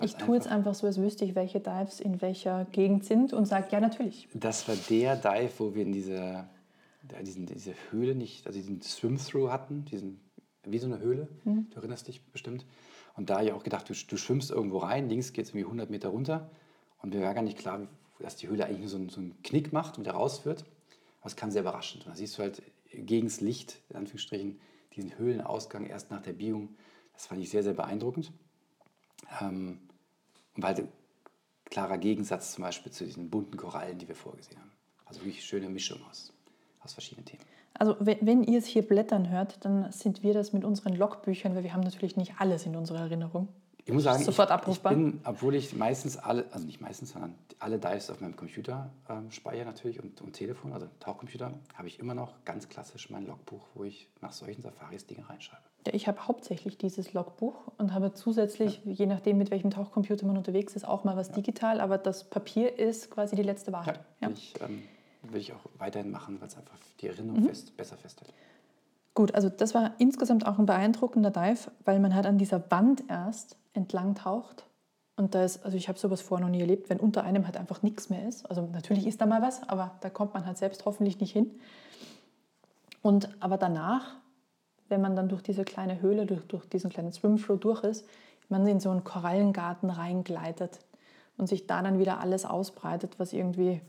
Ich 0.00 0.14
tue 0.16 0.36
jetzt 0.36 0.48
einfach 0.48 0.74
so, 0.74 0.86
als 0.86 0.98
wüsste 0.98 1.24
ich, 1.24 1.34
welche 1.34 1.60
Dives 1.60 2.00
in 2.00 2.20
welcher 2.20 2.66
Gegend 2.66 3.04
sind 3.04 3.32
und 3.32 3.46
sage, 3.46 3.68
ja, 3.70 3.80
natürlich. 3.80 4.28
Das 4.34 4.68
war 4.68 4.76
der 4.90 5.16
Dive, 5.16 5.50
wo 5.58 5.74
wir 5.74 5.82
in 5.82 5.92
diese, 5.92 6.46
diesen, 7.22 7.46
diese 7.46 7.72
Höhle 7.90 8.14
nicht, 8.14 8.46
also 8.46 8.58
diesen 8.58 8.82
Swim-Through 8.82 9.50
hatten, 9.50 9.86
diesen, 9.86 10.20
wie 10.64 10.78
so 10.78 10.86
eine 10.86 10.98
Höhle, 10.98 11.28
mhm. 11.44 11.68
du 11.70 11.76
erinnerst 11.76 12.08
dich 12.08 12.22
bestimmt. 12.26 12.66
Und 13.16 13.30
da 13.30 13.36
habe 13.36 13.46
ich 13.46 13.52
auch 13.52 13.62
gedacht, 13.62 13.88
du, 13.88 13.94
du 13.94 14.16
schwimmst 14.18 14.50
irgendwo 14.50 14.78
rein, 14.78 15.08
links 15.08 15.32
geht 15.32 15.46
es 15.46 15.50
irgendwie 15.50 15.64
100 15.64 15.88
Meter 15.88 16.10
runter. 16.10 16.50
Und 17.00 17.14
mir 17.14 17.22
war 17.22 17.32
gar 17.32 17.42
nicht 17.42 17.56
klar, 17.56 17.88
dass 18.20 18.36
die 18.36 18.48
Höhle 18.48 18.66
eigentlich 18.66 18.80
nur 18.80 18.88
so, 18.88 18.96
einen, 18.96 19.08
so 19.08 19.20
einen 19.20 19.42
Knick 19.42 19.72
macht 19.72 19.96
und 19.96 20.04
wieder 20.04 20.14
rausführt. 20.14 20.66
Aber 21.20 21.28
es 21.28 21.36
kam 21.36 21.50
sehr 21.50 21.62
überraschend. 21.62 22.04
Und 22.04 22.12
da 22.12 22.16
siehst 22.16 22.36
du 22.36 22.42
halt 22.42 22.62
gegen 22.92 23.28
das 23.28 23.40
Licht, 23.40 23.80
in 23.88 23.96
Anführungsstrichen, 23.96 24.60
diesen 24.94 25.16
Höhlenausgang 25.18 25.86
erst 25.86 26.10
nach 26.10 26.22
der 26.22 26.34
Biegung. 26.34 26.76
Das 27.14 27.26
fand 27.26 27.40
ich 27.40 27.50
sehr, 27.50 27.62
sehr 27.62 27.74
beeindruckend. 27.74 28.32
Ähm, 29.40 29.80
weil 30.56 30.88
klarer 31.64 31.98
Gegensatz 31.98 32.52
zum 32.52 32.62
Beispiel 32.62 32.92
zu 32.92 33.04
diesen 33.04 33.30
bunten 33.30 33.56
Korallen, 33.56 33.98
die 33.98 34.08
wir 34.08 34.14
vorgesehen 34.14 34.58
haben. 34.58 34.70
Also 35.04 35.20
wirklich 35.20 35.44
schöne 35.44 35.68
Mischung 35.68 36.00
aus, 36.08 36.32
aus 36.80 36.92
verschiedenen 36.94 37.26
Themen. 37.26 37.42
Also 37.74 37.96
wenn, 38.00 38.18
wenn 38.22 38.42
ihr 38.42 38.58
es 38.58 38.66
hier 38.66 38.82
blättern 38.82 39.28
hört, 39.28 39.64
dann 39.64 39.92
sind 39.92 40.22
wir 40.22 40.32
das 40.32 40.52
mit 40.52 40.64
unseren 40.64 40.94
Logbüchern, 40.94 41.54
weil 41.54 41.64
wir 41.64 41.72
haben 41.72 41.82
natürlich 41.82 42.16
nicht 42.16 42.34
alles 42.38 42.64
in 42.64 42.76
unserer 42.76 43.00
Erinnerung. 43.00 43.48
Ich 43.86 43.92
muss 43.92 44.02
sagen, 44.02 44.22
Sofort 44.24 44.48
ich, 44.48 44.54
abrufbar. 44.54 44.90
ich 44.92 44.98
bin, 44.98 45.20
obwohl 45.24 45.54
ich 45.54 45.74
meistens 45.76 46.16
alle, 46.16 46.44
also 46.50 46.66
nicht 46.66 46.80
meistens, 46.80 47.12
sondern 47.12 47.36
alle 47.60 47.78
Dives 47.78 48.10
auf 48.10 48.20
meinem 48.20 48.34
Computer 48.34 48.90
ähm, 49.08 49.30
speichere 49.30 49.64
natürlich 49.64 50.02
und, 50.02 50.20
und 50.20 50.32
Telefon, 50.32 50.72
also 50.72 50.88
Tauchcomputer, 50.98 51.52
habe 51.74 51.86
ich 51.86 52.00
immer 52.00 52.12
noch 52.14 52.44
ganz 52.44 52.68
klassisch 52.68 53.10
mein 53.10 53.26
Logbuch, 53.26 53.62
wo 53.74 53.84
ich 53.84 54.08
nach 54.20 54.32
solchen 54.32 54.60
Safaris 54.60 55.06
Dinge 55.06 55.28
reinschreibe. 55.28 55.62
Ja, 55.86 55.94
ich 55.94 56.08
habe 56.08 56.26
hauptsächlich 56.26 56.78
dieses 56.78 57.12
Logbuch 57.12 57.54
und 57.78 57.94
habe 57.94 58.12
zusätzlich, 58.12 58.82
je 58.84 59.06
nachdem, 59.06 59.38
mit 59.38 59.52
welchem 59.52 59.70
Tauchcomputer 59.70 60.26
man 60.26 60.36
unterwegs 60.36 60.74
ist, 60.74 60.84
auch 60.86 61.04
mal 61.04 61.16
was 61.16 61.30
digital, 61.30 61.80
aber 61.80 61.96
das 61.96 62.24
Papier 62.28 62.76
ist 62.76 63.12
quasi 63.12 63.36
die 63.36 63.42
letzte 63.44 63.70
Ja, 63.70 63.76
Wahrheit. 63.78 64.00
Ja. 64.20 64.30
Ich, 64.30 64.52
ähm, 64.66 64.82
will 65.22 65.40
ich 65.40 65.52
auch 65.52 65.64
weiterhin 65.78 66.10
machen, 66.10 66.40
weil 66.40 66.48
es 66.48 66.56
einfach 66.56 66.76
die 67.00 67.06
Erinnerung 67.06 67.42
Mhm. 67.42 67.46
fest, 67.48 67.76
besser 67.76 67.96
festhält. 67.96 68.32
Gut, 69.16 69.34
also 69.34 69.48
das 69.48 69.74
war 69.74 69.92
insgesamt 69.96 70.46
auch 70.46 70.58
ein 70.58 70.66
beeindruckender 70.66 71.30
Dive, 71.30 71.70
weil 71.86 72.00
man 72.00 72.14
halt 72.14 72.26
an 72.26 72.36
dieser 72.36 72.70
Wand 72.70 73.02
erst 73.08 73.56
entlang 73.72 74.14
taucht. 74.14 74.66
Und 75.16 75.34
da 75.34 75.42
ist, 75.42 75.64
also 75.64 75.74
ich 75.74 75.88
habe 75.88 75.98
sowas 75.98 76.20
vorher 76.20 76.46
noch 76.46 76.52
nie 76.52 76.60
erlebt, 76.60 76.90
wenn 76.90 77.00
unter 77.00 77.24
einem 77.24 77.46
halt 77.46 77.56
einfach 77.56 77.82
nichts 77.82 78.10
mehr 78.10 78.28
ist. 78.28 78.44
Also 78.44 78.68
natürlich 78.70 79.06
ist 79.06 79.22
da 79.22 79.24
mal 79.24 79.40
was, 79.40 79.66
aber 79.70 79.92
da 80.02 80.10
kommt 80.10 80.34
man 80.34 80.44
halt 80.44 80.58
selbst 80.58 80.84
hoffentlich 80.84 81.18
nicht 81.18 81.32
hin. 81.32 81.50
Und 83.00 83.30
aber 83.40 83.56
danach, 83.56 84.16
wenn 84.90 85.00
man 85.00 85.16
dann 85.16 85.30
durch 85.30 85.40
diese 85.40 85.64
kleine 85.64 86.02
Höhle, 86.02 86.26
durch, 86.26 86.46
durch 86.46 86.68
diesen 86.68 86.90
kleinen 86.90 87.12
Swimflow 87.12 87.56
durch 87.56 87.84
ist, 87.84 88.06
man 88.50 88.66
in 88.66 88.80
so 88.80 88.90
einen 88.90 89.02
Korallengarten 89.02 89.88
reingleitet 89.88 90.80
und 91.38 91.48
sich 91.48 91.66
da 91.66 91.80
dann 91.80 91.98
wieder 91.98 92.20
alles 92.20 92.44
ausbreitet, 92.44 93.18
was 93.18 93.32
irgendwie 93.32 93.80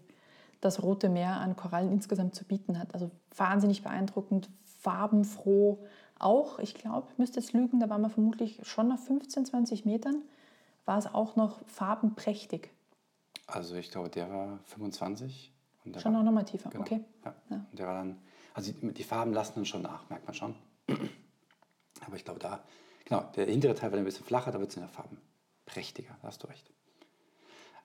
das 0.62 0.82
Rote 0.82 1.10
Meer 1.10 1.42
an 1.42 1.58
Korallen 1.58 1.92
insgesamt 1.92 2.34
zu 2.34 2.46
bieten 2.46 2.80
hat. 2.80 2.94
Also 2.94 3.12
wahnsinnig 3.36 3.84
beeindruckend, 3.84 4.50
farbenfroh 4.88 5.80
auch. 6.18 6.60
Ich 6.60 6.74
glaube, 6.74 7.08
ich 7.12 7.18
müsste 7.18 7.42
jetzt 7.42 7.52
lügen, 7.52 7.82
da 7.82 7.90
waren 7.90 8.02
wir 8.02 8.10
vermutlich 8.10 8.62
schon 8.64 8.88
nach 8.88 9.00
15, 9.00 9.46
20 9.46 9.84
Metern, 9.84 10.24
war 10.86 10.98
es 10.98 11.08
auch 11.08 11.36
noch 11.36 11.60
farbenprächtig. 11.68 12.70
Also 13.48 13.76
ich 13.76 13.92
glaube, 13.92 14.10
der 14.10 14.30
war 14.32 14.60
25. 14.64 15.52
Und 15.84 15.94
der 15.94 16.00
Schon 16.00 16.14
war, 16.14 16.22
auch 16.22 16.26
nochmal 16.26 16.46
tiefer, 16.46 16.70
Genau. 16.70 16.84
okay. 16.84 17.04
Ja. 17.26 17.36
Ja. 17.50 17.66
Und 17.70 17.78
der 17.80 17.86
war 17.88 17.96
dann, 17.96 18.18
also 18.54 18.72
die, 18.72 18.94
die 18.94 19.04
Farben 19.04 19.34
lassen 19.34 19.54
dann 19.56 19.66
schon 19.66 19.82
nach, 19.82 20.10
merkt 20.10 20.26
man 20.26 20.34
schon. 20.34 20.56
Aber 22.06 22.16
ich 22.16 22.24
glaube, 22.24 22.40
da, 22.40 22.64
genau, 23.04 23.24
der 23.36 23.46
hintere 23.48 23.76
Teil 23.76 23.92
war 23.92 24.00
ein 24.00 24.06
bisschen 24.06 24.26
flacher, 24.26 24.52
da 24.52 24.60
wird 24.62 24.70
es 24.70 24.78
in 24.78 24.84
der 24.84 24.90
Farben 24.90 25.18
prächtiger, 25.66 26.16
da 26.22 26.30
hast 26.30 26.44
du 26.44 26.48
recht. 26.48 26.72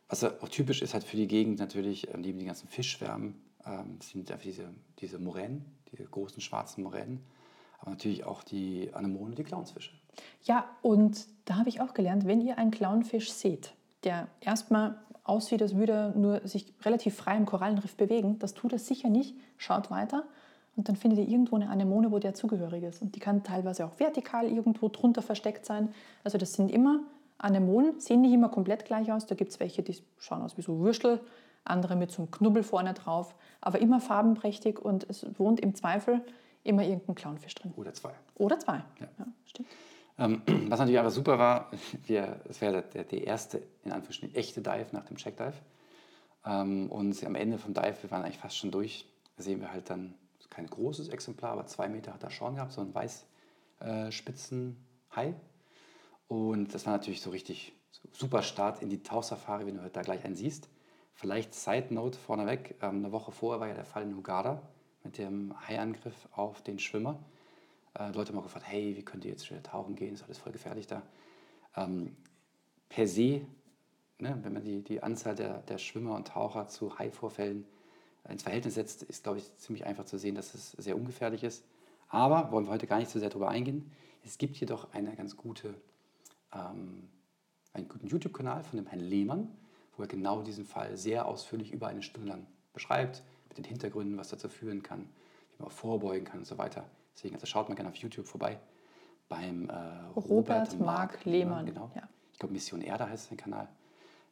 Was 0.09 0.23
auch 0.23 0.49
typisch 0.49 0.83
ist 0.83 0.95
halt 0.95 1.03
für 1.03 1.17
die 1.17 1.27
Gegend 1.27 1.59
natürlich, 1.59 2.09
äh, 2.15 2.17
neben 2.17 2.39
den 2.39 2.47
ganzen 2.47 2.69
Fischschwärmen, 2.69 3.43
ähm, 3.67 3.99
sind 4.01 4.31
einfach 4.31 4.45
diese, 4.45 4.73
diese 5.01 5.19
Moränen, 5.19 5.65
diese 5.93 6.05
großen 6.05 6.41
schwarzen 6.41 6.83
Moränen, 6.83 7.21
aber 7.81 7.91
natürlich 7.93 8.25
auch 8.25 8.43
die 8.43 8.91
Anemonen 8.93 9.31
und 9.31 9.39
die 9.39 9.45
Clownsfische. 9.45 9.93
Ja, 10.45 10.65
und 10.83 11.27
da 11.45 11.57
habe 11.57 11.69
ich 11.69 11.81
auch 11.81 11.95
gelernt, 11.95 12.27
wenn 12.27 12.41
ihr 12.41 12.59
einen 12.59 12.71
Clownfisch 12.71 13.31
seht, 13.31 13.75
der 14.05 14.29
erstmal 14.41 14.99
aussieht, 15.25 15.63
als 15.63 15.77
würde 15.77 15.93
er 15.93 16.11
nur 16.11 16.47
sich 16.47 16.73
relativ 16.85 17.17
frei 17.17 17.37
im 17.37 17.47
Korallenriff 17.47 17.97
bewegen, 17.97 18.39
das 18.39 18.55
tut 18.55 18.73
er 18.73 18.79
sicher 18.79 19.09
nicht, 19.09 19.37
schaut 19.57 19.91
weiter 19.91 20.25
und 20.77 20.89
dann 20.89 20.97
findet 20.97 21.21
ihr 21.21 21.29
irgendwo 21.29 21.57
eine 21.57 21.69
Anemone, 21.69 22.11
wo 22.11 22.19
der 22.19 22.35
zugehörig 22.35 22.83
ist. 22.83 23.03
Und 23.03 23.15
die 23.15 23.21
kann 23.21 23.43
teilweise 23.43 23.85
auch 23.85 23.99
vertikal 23.99 24.47
irgendwo 24.47 24.89
drunter 24.89 25.23
versteckt 25.23 25.67
sein. 25.67 25.93
Also 26.25 26.39
das 26.39 26.55
sind 26.55 26.71
immer 26.71 27.01
Anemonen, 27.39 28.01
sehen 28.01 28.23
nicht 28.23 28.33
immer 28.33 28.49
komplett 28.49 28.85
gleich 28.85 29.13
aus. 29.13 29.27
Da 29.27 29.35
gibt 29.35 29.53
es 29.53 29.61
welche, 29.61 29.83
die 29.83 29.97
schauen 30.19 30.43
aus 30.43 30.57
wie 30.57 30.63
so 30.63 30.81
Würstel, 30.81 31.21
andere 31.65 31.97
mit 31.97 32.11
so 32.11 32.23
einem 32.23 32.31
Knubbel 32.31 32.63
vorne 32.63 32.95
drauf, 32.95 33.35
aber 33.61 33.81
immer 33.81 34.01
farbenprächtig 34.01 34.79
und 34.79 35.09
es 35.09 35.27
wohnt 35.39 35.61
im 35.61 35.75
Zweifel 35.75 36.23
immer 36.65 36.83
irgendein 36.83 37.15
Clownfisch 37.15 37.55
drin. 37.55 37.73
Oder 37.77 37.95
zwei. 37.95 38.13
Oder 38.37 38.59
zwei. 38.59 38.85
Ja. 39.01 39.09
stimmt. 39.47 39.69
Ähm, 40.19 40.43
was 40.69 40.79
natürlich 40.79 41.01
aber 41.01 41.11
super 41.11 41.39
war, 41.39 41.71
wir, 42.07 42.41
es 42.49 42.61
wäre 42.61 42.83
der, 42.83 43.05
der 43.05 43.27
erste, 43.27 43.63
in 43.85 43.93
Anführungsstrichen, 43.93 44.35
echte 44.35 44.61
Dive 44.63 44.89
nach 44.93 45.05
dem 45.05 45.17
Checkdive. 45.17 45.55
Ähm, 46.45 46.91
und 46.91 47.25
am 47.25 47.35
Ende 47.35 47.59
vom 47.59 47.75
Dive, 47.75 48.03
wir 48.03 48.11
waren 48.11 48.23
eigentlich 48.23 48.39
fast 48.39 48.57
schon 48.57 48.71
durch, 48.71 49.07
sehen 49.37 49.61
wir 49.61 49.73
halt 49.73 49.91
dann 49.91 50.15
kein 50.51 50.67
großes 50.67 51.09
Exemplar, 51.09 51.53
aber 51.53 51.67
zwei 51.67 51.89
Meter 51.89 52.13
hat 52.13 52.23
er 52.23 52.31
schon 52.31 52.57
gehabt, 52.57 52.73
so 52.73 52.83
ein 52.83 52.95
Weißspitzenhai. 52.95 55.35
Und 56.29 56.75
das 56.75 56.85
war 56.87 56.93
natürlich 56.93 57.23
so 57.23 57.31
richtig 57.31 57.73
super 58.13 58.43
Start 58.43 58.83
in 58.83 58.91
die 58.91 59.03
Tauchsafari, 59.03 59.67
wenn 59.67 59.77
du 59.77 59.83
halt 59.83 59.97
da 59.97 60.03
gleich 60.03 60.25
einen 60.25 60.37
siehst. 60.37 60.69
Vielleicht 61.15 61.55
Side 61.55 61.93
Note 61.95 62.19
vorneweg, 62.19 62.77
ähm, 62.83 62.97
eine 62.97 63.13
Woche 63.13 63.33
vorher 63.33 63.61
war 63.61 63.69
ja 63.69 63.75
der 63.75 63.85
Fall 63.85 64.03
in 64.03 64.17
Hugada 64.17 64.63
mit 65.05 65.19
dem 65.19 65.55
Haiangriff 65.69 66.29
auf 66.33 66.63
den 66.63 66.79
Schwimmer. 66.79 67.19
Äh, 67.99 68.13
Leute 68.13 68.33
haben 68.33 68.39
auch 68.39 68.45
gefragt, 68.45 68.67
hey, 68.69 68.97
wie 68.97 69.05
könnt 69.05 69.25
ihr 69.25 69.31
jetzt 69.31 69.51
wieder 69.51 69.63
tauchen 69.63 69.95
gehen? 69.95 70.15
Ist 70.15 70.25
alles 70.25 70.39
voll 70.39 70.53
gefährlich 70.53 70.87
da. 70.87 71.03
Ähm, 71.77 72.17
per 72.89 73.07
se, 73.07 73.47
ne, 74.19 74.39
wenn 74.43 74.53
man 74.53 74.63
die, 74.63 74.83
die 74.83 75.03
Anzahl 75.03 75.35
der, 75.35 75.59
der 75.63 75.79
Schwimmer 75.79 76.15
und 76.15 76.29
Taucher 76.29 76.69
zu 76.69 76.99
Haivorfällen 76.99 77.67
ins 78.29 78.43
Verhältnis 78.45 78.75
setzt, 78.75 79.03
ist, 79.03 79.25
glaube 79.25 79.39
ich, 79.39 79.57
ziemlich 79.57 79.85
einfach 79.85 80.05
zu 80.05 80.19
sehen, 80.19 80.35
dass 80.35 80.55
es 80.55 80.73
sehr 80.73 80.97
ungefährlich 80.97 81.43
ist. 81.43 81.65
Aber 82.09 82.53
wollen 82.53 82.67
wir 82.67 82.73
heute 82.73 82.87
gar 82.87 82.99
nicht 82.99 83.11
so 83.11 83.19
sehr 83.19 83.31
darüber 83.31 83.49
eingehen. 83.49 83.91
Es 84.25 84.39
gibt 84.39 84.57
jedoch 84.59 84.93
eine 84.93 85.17
ganz 85.17 85.37
gute, 85.37 85.75
ähm, 86.55 87.09
einen 87.73 87.89
guten 87.89 88.07
YouTube-Kanal 88.07 88.63
von 88.63 88.77
dem 88.77 88.87
Herrn 88.87 89.01
Lehmann, 89.01 89.49
wo 89.97 90.03
er 90.03 90.09
genau 90.09 90.43
diesen 90.43 90.65
Fall 90.65 90.97
sehr 90.97 91.27
ausführlich 91.27 91.73
über 91.73 91.89
eine 91.89 92.03
Stunde 92.03 92.29
lang 92.29 92.47
beschreibt, 92.73 93.23
mit 93.49 93.59
den 93.59 93.65
Hintergründen, 93.65 94.17
was 94.19 94.29
dazu 94.29 94.49
führen 94.49 94.83
kann, 94.83 95.01
wie 95.01 95.59
man 95.63 95.69
auch 95.69 95.73
vorbeugen 95.73 96.25
kann 96.25 96.41
und 96.41 96.47
so 96.47 96.59
weiter. 96.59 96.85
Deswegen 97.15 97.35
also 97.35 97.47
schaut 97.47 97.69
mal 97.69 97.75
gerne 97.75 97.91
auf 97.91 97.97
YouTube 97.97 98.27
vorbei 98.27 98.59
beim 99.29 99.69
äh, 99.69 99.73
Robert 100.17 100.79
Mark 100.81 101.25
Lehmann, 101.25 101.67
Genau. 101.67 101.91
ja. 101.95 102.03
Ich 102.33 102.39
glaube, 102.39 102.53
Mission 102.55 102.81
Erde 102.81 103.09
heißt 103.09 103.29
sein 103.29 103.37
Kanal. 103.37 103.69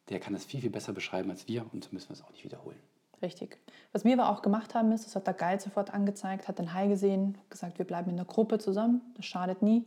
Der 0.09 0.19
kann 0.19 0.33
das 0.33 0.45
viel, 0.45 0.61
viel 0.61 0.71
besser 0.71 0.93
beschreiben 0.93 1.31
als 1.31 1.47
wir 1.47 1.65
und 1.73 1.93
müssen 1.93 2.09
wir 2.09 2.15
es 2.15 2.23
auch 2.23 2.31
nicht 2.31 2.45
wiederholen. 2.45 2.79
Richtig. 3.23 3.59
Was 3.93 4.05
wir 4.05 4.15
aber 4.19 4.31
auch 4.31 4.41
gemacht 4.43 4.75
haben, 4.75 4.91
ist, 4.93 5.05
das 5.07 5.15
hat 5.15 5.27
der 5.27 5.35
Guide 5.35 5.63
sofort 5.63 5.93
angezeigt, 5.93 6.49
hat 6.49 6.59
den 6.59 6.73
Hai 6.73 6.89
gesehen, 6.89 7.37
gesagt, 7.51 7.79
wir 7.79 7.85
bleiben 7.85 8.11
in 8.11 8.17
der 8.17 8.25
Gruppe 8.25 8.59
zusammen, 8.59 9.03
das 9.15 9.27
schadet 9.27 9.63
nie 9.63 9.85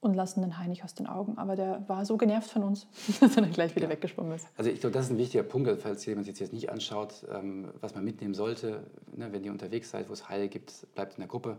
und 0.00 0.14
lassen 0.14 0.42
den 0.42 0.58
Hai 0.58 0.68
nicht 0.68 0.84
aus 0.84 0.94
den 0.94 1.06
Augen. 1.06 1.38
Aber 1.38 1.56
der 1.56 1.88
war 1.88 2.04
so 2.04 2.16
genervt 2.16 2.50
von 2.50 2.62
uns, 2.62 2.86
dass 3.20 3.36
er 3.36 3.42
dann 3.42 3.52
gleich 3.52 3.74
wieder 3.74 3.88
weggeschwommen 3.88 4.32
ist. 4.32 4.46
Also 4.56 4.70
ich 4.70 4.80
glaube, 4.80 4.94
das 4.94 5.06
ist 5.06 5.10
ein 5.10 5.18
wichtiger 5.18 5.42
Punkt, 5.42 5.68
also 5.68 5.80
falls 5.80 6.04
jemand 6.06 6.26
sich 6.26 6.38
jetzt 6.38 6.52
nicht 6.52 6.70
anschaut, 6.70 7.26
ähm, 7.32 7.72
was 7.80 7.94
man 7.94 8.04
mitnehmen 8.04 8.34
sollte, 8.34 8.86
ne, 9.14 9.32
wenn 9.32 9.44
ihr 9.44 9.52
unterwegs 9.52 9.90
seid, 9.90 10.08
wo 10.08 10.12
es 10.12 10.28
Haie 10.28 10.48
gibt, 10.48 10.86
bleibt 10.94 11.14
in 11.14 11.20
der 11.20 11.28
Gruppe 11.28 11.58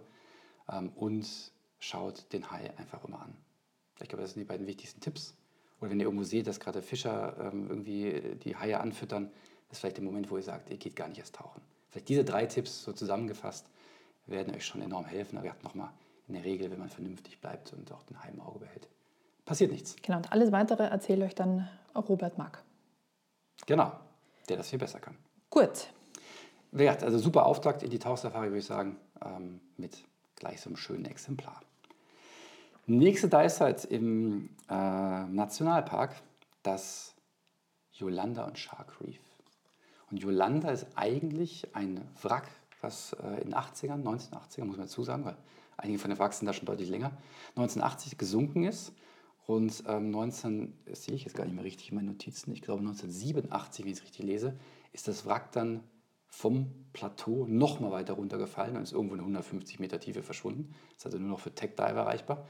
ähm, 0.71 0.91
und 0.95 1.27
schaut 1.79 2.31
den 2.33 2.49
Hai 2.51 2.71
einfach 2.77 3.03
immer 3.05 3.21
an. 3.21 3.35
Ich 4.01 4.07
glaube, 4.07 4.21
das 4.21 4.33
sind 4.33 4.41
die 4.41 4.47
beiden 4.47 4.67
wichtigsten 4.67 5.01
Tipps. 5.01 5.35
Oder 5.81 5.91
wenn 5.91 5.99
ihr 5.99 6.05
irgendwo 6.05 6.23
seht, 6.23 6.47
dass 6.47 6.59
gerade 6.59 6.81
Fischer 6.81 7.35
ähm, 7.39 7.67
irgendwie 7.69 8.37
die 8.43 8.55
Haie 8.55 8.79
anfüttern, 8.79 9.31
ist 9.71 9.79
vielleicht 9.79 9.97
der 9.97 10.03
Moment, 10.03 10.29
wo 10.31 10.37
ihr 10.37 10.43
sagt, 10.43 10.69
ihr 10.69 10.77
geht 10.77 10.95
gar 10.95 11.07
nicht 11.07 11.19
erst 11.19 11.35
tauchen. 11.35 11.61
Vielleicht 11.89 12.09
diese 12.09 12.23
drei 12.23 12.45
Tipps 12.45 12.83
so 12.83 12.93
zusammengefasst 12.93 13.69
werden 14.25 14.53
euch 14.53 14.65
schon 14.65 14.81
enorm 14.81 15.05
helfen. 15.05 15.37
Aber 15.37 15.47
ihr 15.47 15.51
habt 15.51 15.63
nochmal 15.63 15.91
in 16.29 16.35
der 16.35 16.45
Regel, 16.45 16.71
wenn 16.71 16.79
man 16.79 16.89
vernünftig 16.89 17.41
bleibt 17.41 17.73
und 17.73 17.91
auch 17.91 18.03
den 18.03 18.23
Hai 18.23 18.29
im 18.29 18.39
Auge 18.39 18.59
behält, 18.59 18.87
passiert 19.45 19.71
nichts. 19.71 19.95
Genau, 20.01 20.17
und 20.17 20.31
alles 20.31 20.51
Weitere 20.51 20.83
erzählt 20.83 21.21
euch 21.23 21.35
dann 21.35 21.67
Robert 21.95 22.37
Mark. 22.37 22.63
Genau, 23.65 23.91
der 24.47 24.57
das 24.57 24.69
viel 24.69 24.79
besser 24.79 24.99
kann. 24.99 25.17
Gut, 25.49 25.87
Wie 26.71 26.83
gesagt, 26.83 27.03
also 27.03 27.17
super 27.17 27.47
Auftakt 27.47 27.81
in 27.81 27.89
die 27.89 27.97
Tauchsafari, 27.97 28.47
würde 28.47 28.59
ich 28.59 28.65
sagen, 28.65 28.97
ähm, 29.25 29.59
mit 29.77 30.03
gleich 30.35 30.61
so 30.61 30.69
einem 30.69 30.77
schönen 30.77 31.05
Exemplar. 31.05 31.61
Nächste 32.85 33.27
Dive-Site 33.27 33.87
im 33.87 34.49
äh, 34.69 35.23
Nationalpark, 35.25 36.15
das 36.61 37.15
Yolanda 37.93 38.45
und 38.45 38.59
Shark 38.59 39.01
Reef. 39.01 39.19
Und 40.11 40.17
Yolanda 40.21 40.69
ist 40.69 40.85
eigentlich 40.95 41.75
ein 41.75 42.07
Wrack, 42.21 42.49
was 42.81 43.13
äh, 43.13 43.41
in 43.41 43.49
den 43.49 43.55
80ern, 43.55 44.03
1980er, 44.03 44.65
muss 44.65 44.77
man 44.77 44.85
dazu 44.85 45.03
sagen, 45.03 45.25
weil 45.25 45.37
einige 45.79 45.99
von 45.99 46.09
den 46.09 46.19
Wracks 46.19 46.39
sind 46.39 46.45
da 46.45 46.53
schon 46.53 46.65
deutlich 46.65 46.89
länger, 46.89 47.11
1980 47.55 48.17
gesunken 48.17 48.63
ist. 48.63 48.93
Und 49.45 49.83
ähm, 49.87 50.11
19, 50.11 50.77
das 50.85 51.05
sehe 51.05 51.15
ich 51.15 51.23
jetzt 51.23 51.35
gar 51.35 51.43
nicht 51.45 51.55
mehr 51.55 51.63
richtig 51.63 51.89
in 51.89 51.95
meinen 51.95 52.05
Notizen, 52.05 52.51
ich 52.51 52.61
glaube 52.61 52.81
1987, 52.81 53.83
wenn 53.83 53.91
ich 53.91 53.97
es 53.97 54.03
richtig 54.03 54.23
lese, 54.23 54.59
ist 54.93 55.07
das 55.07 55.25
Wrack 55.25 55.51
dann 55.51 55.83
vom 56.27 56.67
Plateau 56.93 57.47
noch 57.47 57.79
mal 57.79 57.91
weiter 57.91 58.13
runtergefallen 58.13 58.77
und 58.77 58.83
ist 58.83 58.91
irgendwo 58.91 59.15
in 59.15 59.21
150 59.21 59.79
Meter 59.79 59.99
Tiefe 59.99 60.21
verschwunden. 60.21 60.75
Ist 60.95 61.05
also 61.05 61.17
nur 61.17 61.29
noch 61.29 61.39
für 61.39 61.53
Tech-Diver 61.53 62.01
erreichbar. 62.01 62.47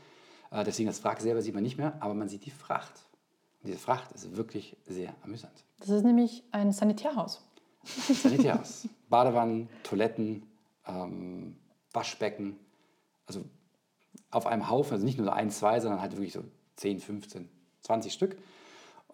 Äh, 0.51 0.65
deswegen 0.65 0.87
das 0.87 1.03
Wrack 1.03 1.21
selber 1.21 1.41
sieht 1.41 1.53
man 1.53 1.63
nicht 1.63 1.77
mehr, 1.77 1.95
aber 2.01 2.13
man 2.13 2.27
sieht 2.27 2.45
die 2.45 2.51
Fracht. 2.51 3.07
Und 3.61 3.67
diese 3.67 3.79
Fracht 3.79 4.11
ist 4.11 4.35
wirklich 4.35 4.75
sehr 4.85 5.15
amüsant. 5.21 5.63
das 5.79 5.89
ist 5.89 6.03
nämlich 6.03 6.43
ein 6.51 6.71
Sanitärhaus. 6.71 7.41
Sanitärhaus. 7.83 8.87
Badewannen, 9.09 9.69
Toiletten, 9.83 10.43
ähm, 10.85 11.55
Waschbecken. 11.93 12.57
Also 13.29 13.45
auf 14.31 14.47
einem 14.47 14.69
Haufen, 14.69 14.93
also 14.93 15.05
nicht 15.05 15.17
nur 15.17 15.25
so 15.25 15.31
ein, 15.31 15.51
zwei, 15.51 15.79
sondern 15.79 16.01
halt 16.01 16.13
wirklich 16.13 16.33
so 16.33 16.43
10, 16.77 16.99
15, 16.99 17.47
20 17.81 18.11
Stück. 18.11 18.37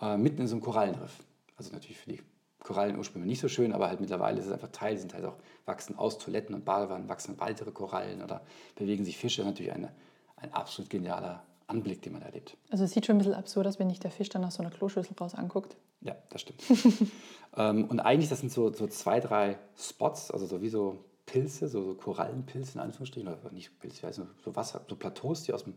Äh, 0.01 0.17
mitten 0.17 0.41
in 0.41 0.47
so 0.47 0.55
einem 0.55 0.63
Korallenriff. 0.63 1.19
Also 1.57 1.73
natürlich 1.73 1.97
für 1.97 2.09
die 2.11 2.21
Korallen 2.59 2.97
ursprünglich 2.97 3.29
nicht 3.29 3.41
so 3.41 3.49
schön, 3.49 3.73
aber 3.73 3.89
halt 3.89 3.99
mittlerweile 3.99 4.39
ist 4.39 4.47
es 4.47 4.51
einfach 4.51 4.69
Teil, 4.69 4.97
sind 4.97 5.13
halt 5.13 5.25
auch, 5.25 5.35
wachsen 5.65 5.97
aus 5.97 6.17
Toiletten 6.17 6.55
und 6.55 6.63
Badewannen, 6.63 7.09
wachsen 7.09 7.39
weitere 7.39 7.71
Korallen 7.71 8.23
oder 8.23 8.41
bewegen 8.75 9.03
sich 9.03 9.17
Fische. 9.17 9.43
Natürlich 9.43 9.73
eine, 9.73 9.91
ein 10.37 10.53
absolut 10.53 10.89
genialer 10.89 11.43
Anblick, 11.67 12.01
den 12.01 12.13
man 12.13 12.21
erlebt. 12.21 12.57
Also 12.69 12.85
es 12.85 12.91
sieht 12.91 13.05
schon 13.05 13.15
ein 13.15 13.17
bisschen 13.19 13.33
absurd 13.33 13.67
aus, 13.67 13.79
wenn 13.79 13.87
nicht 13.87 14.03
der 14.03 14.11
Fisch 14.11 14.29
dann 14.29 14.45
aus 14.45 14.55
so 14.55 14.63
einer 14.63 14.71
Kloschüssel 14.71 15.15
raus 15.19 15.35
anguckt. 15.35 15.75
Ja, 16.01 16.15
das 16.29 16.41
stimmt. 16.41 16.63
ähm, 17.57 17.85
und 17.85 17.99
eigentlich, 17.99 18.29
das 18.29 18.39
sind 18.39 18.51
so, 18.51 18.71
so 18.71 18.87
zwei, 18.87 19.19
drei 19.19 19.57
Spots, 19.77 20.31
also 20.31 20.45
so 20.45 20.61
wie 20.61 20.69
so 20.69 21.03
Pilze, 21.25 21.67
so, 21.67 21.83
so 21.83 21.95
Korallenpilze 21.95 22.75
in 22.75 22.79
Anführungsstrichen, 22.81 23.27
oder 23.27 23.51
nicht 23.51 23.79
Pilze, 23.79 24.03
wie 24.03 24.07
heißt 24.07 24.19
das, 24.19 24.27
so 24.43 24.55
Wasser, 24.55 24.85
so 24.87 24.95
Plateaus, 24.95 25.43
die 25.43 25.53
aus 25.53 25.63
dem 25.63 25.73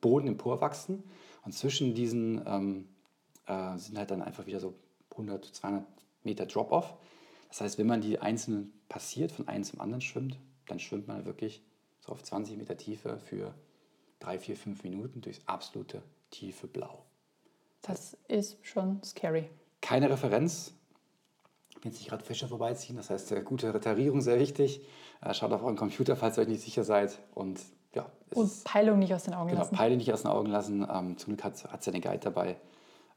Boden 0.00 0.28
emporwachsen. 0.28 1.04
Und 1.44 1.52
zwischen 1.52 1.94
diesen 1.94 2.42
ähm, 2.46 2.88
äh, 3.46 3.76
sind 3.78 3.98
halt 3.98 4.10
dann 4.10 4.22
einfach 4.22 4.46
wieder 4.46 4.60
so 4.60 4.74
100, 5.12 5.44
200 5.44 5.84
Meter 6.24 6.46
Drop-Off. 6.46 6.94
Das 7.48 7.60
heißt, 7.60 7.78
wenn 7.78 7.86
man 7.86 8.00
die 8.00 8.18
einzelnen 8.18 8.72
passiert, 8.88 9.32
von 9.32 9.48
einem 9.48 9.64
zum 9.64 9.80
anderen 9.80 10.00
schwimmt, 10.00 10.38
dann 10.66 10.78
schwimmt 10.78 11.08
man 11.08 11.24
wirklich 11.24 11.62
so 12.00 12.12
auf 12.12 12.22
20 12.22 12.56
Meter 12.56 12.76
Tiefe 12.76 13.18
für 13.18 13.54
drei, 14.18 14.38
vier, 14.38 14.56
fünf 14.56 14.82
Minuten 14.82 15.20
durchs 15.20 15.40
absolute 15.46 16.02
tiefe 16.30 16.66
Blau. 16.66 17.04
Das 17.82 18.16
ist 18.28 18.58
schon 18.62 19.02
scary. 19.02 19.48
Keine 19.80 20.10
Referenz, 20.10 20.74
wenn 21.82 21.92
sich 21.92 22.08
gerade 22.08 22.24
Fische 22.24 22.48
vorbeiziehen. 22.48 22.96
Das 22.96 23.10
heißt, 23.10 23.32
äh, 23.32 23.42
gute 23.42 23.72
Retarierung 23.72 24.20
sehr 24.20 24.38
wichtig. 24.38 24.82
Äh, 25.20 25.34
schaut 25.34 25.52
auf 25.52 25.62
euren 25.62 25.76
Computer, 25.76 26.16
falls 26.16 26.38
ihr 26.38 26.42
euch 26.42 26.48
nicht 26.48 26.62
sicher 26.62 26.84
seid. 26.84 27.18
Und 27.34 27.60
ja, 27.94 28.06
und 28.34 28.64
Peilung 28.64 28.98
nicht 28.98 29.14
aus 29.14 29.24
den 29.24 29.34
Augen 29.34 29.48
genau, 29.48 29.60
lassen. 29.60 29.76
Peilung 29.76 29.98
nicht 29.98 30.12
aus 30.12 30.22
den 30.22 30.30
Augen 30.30 30.50
lassen. 30.50 30.86
Ähm, 30.90 31.16
zum 31.16 31.34
Glück 31.34 31.44
hat 31.44 31.54
es 31.54 31.86
ja 31.86 31.92
den 31.92 32.02
Guide 32.02 32.18
dabei. 32.18 32.56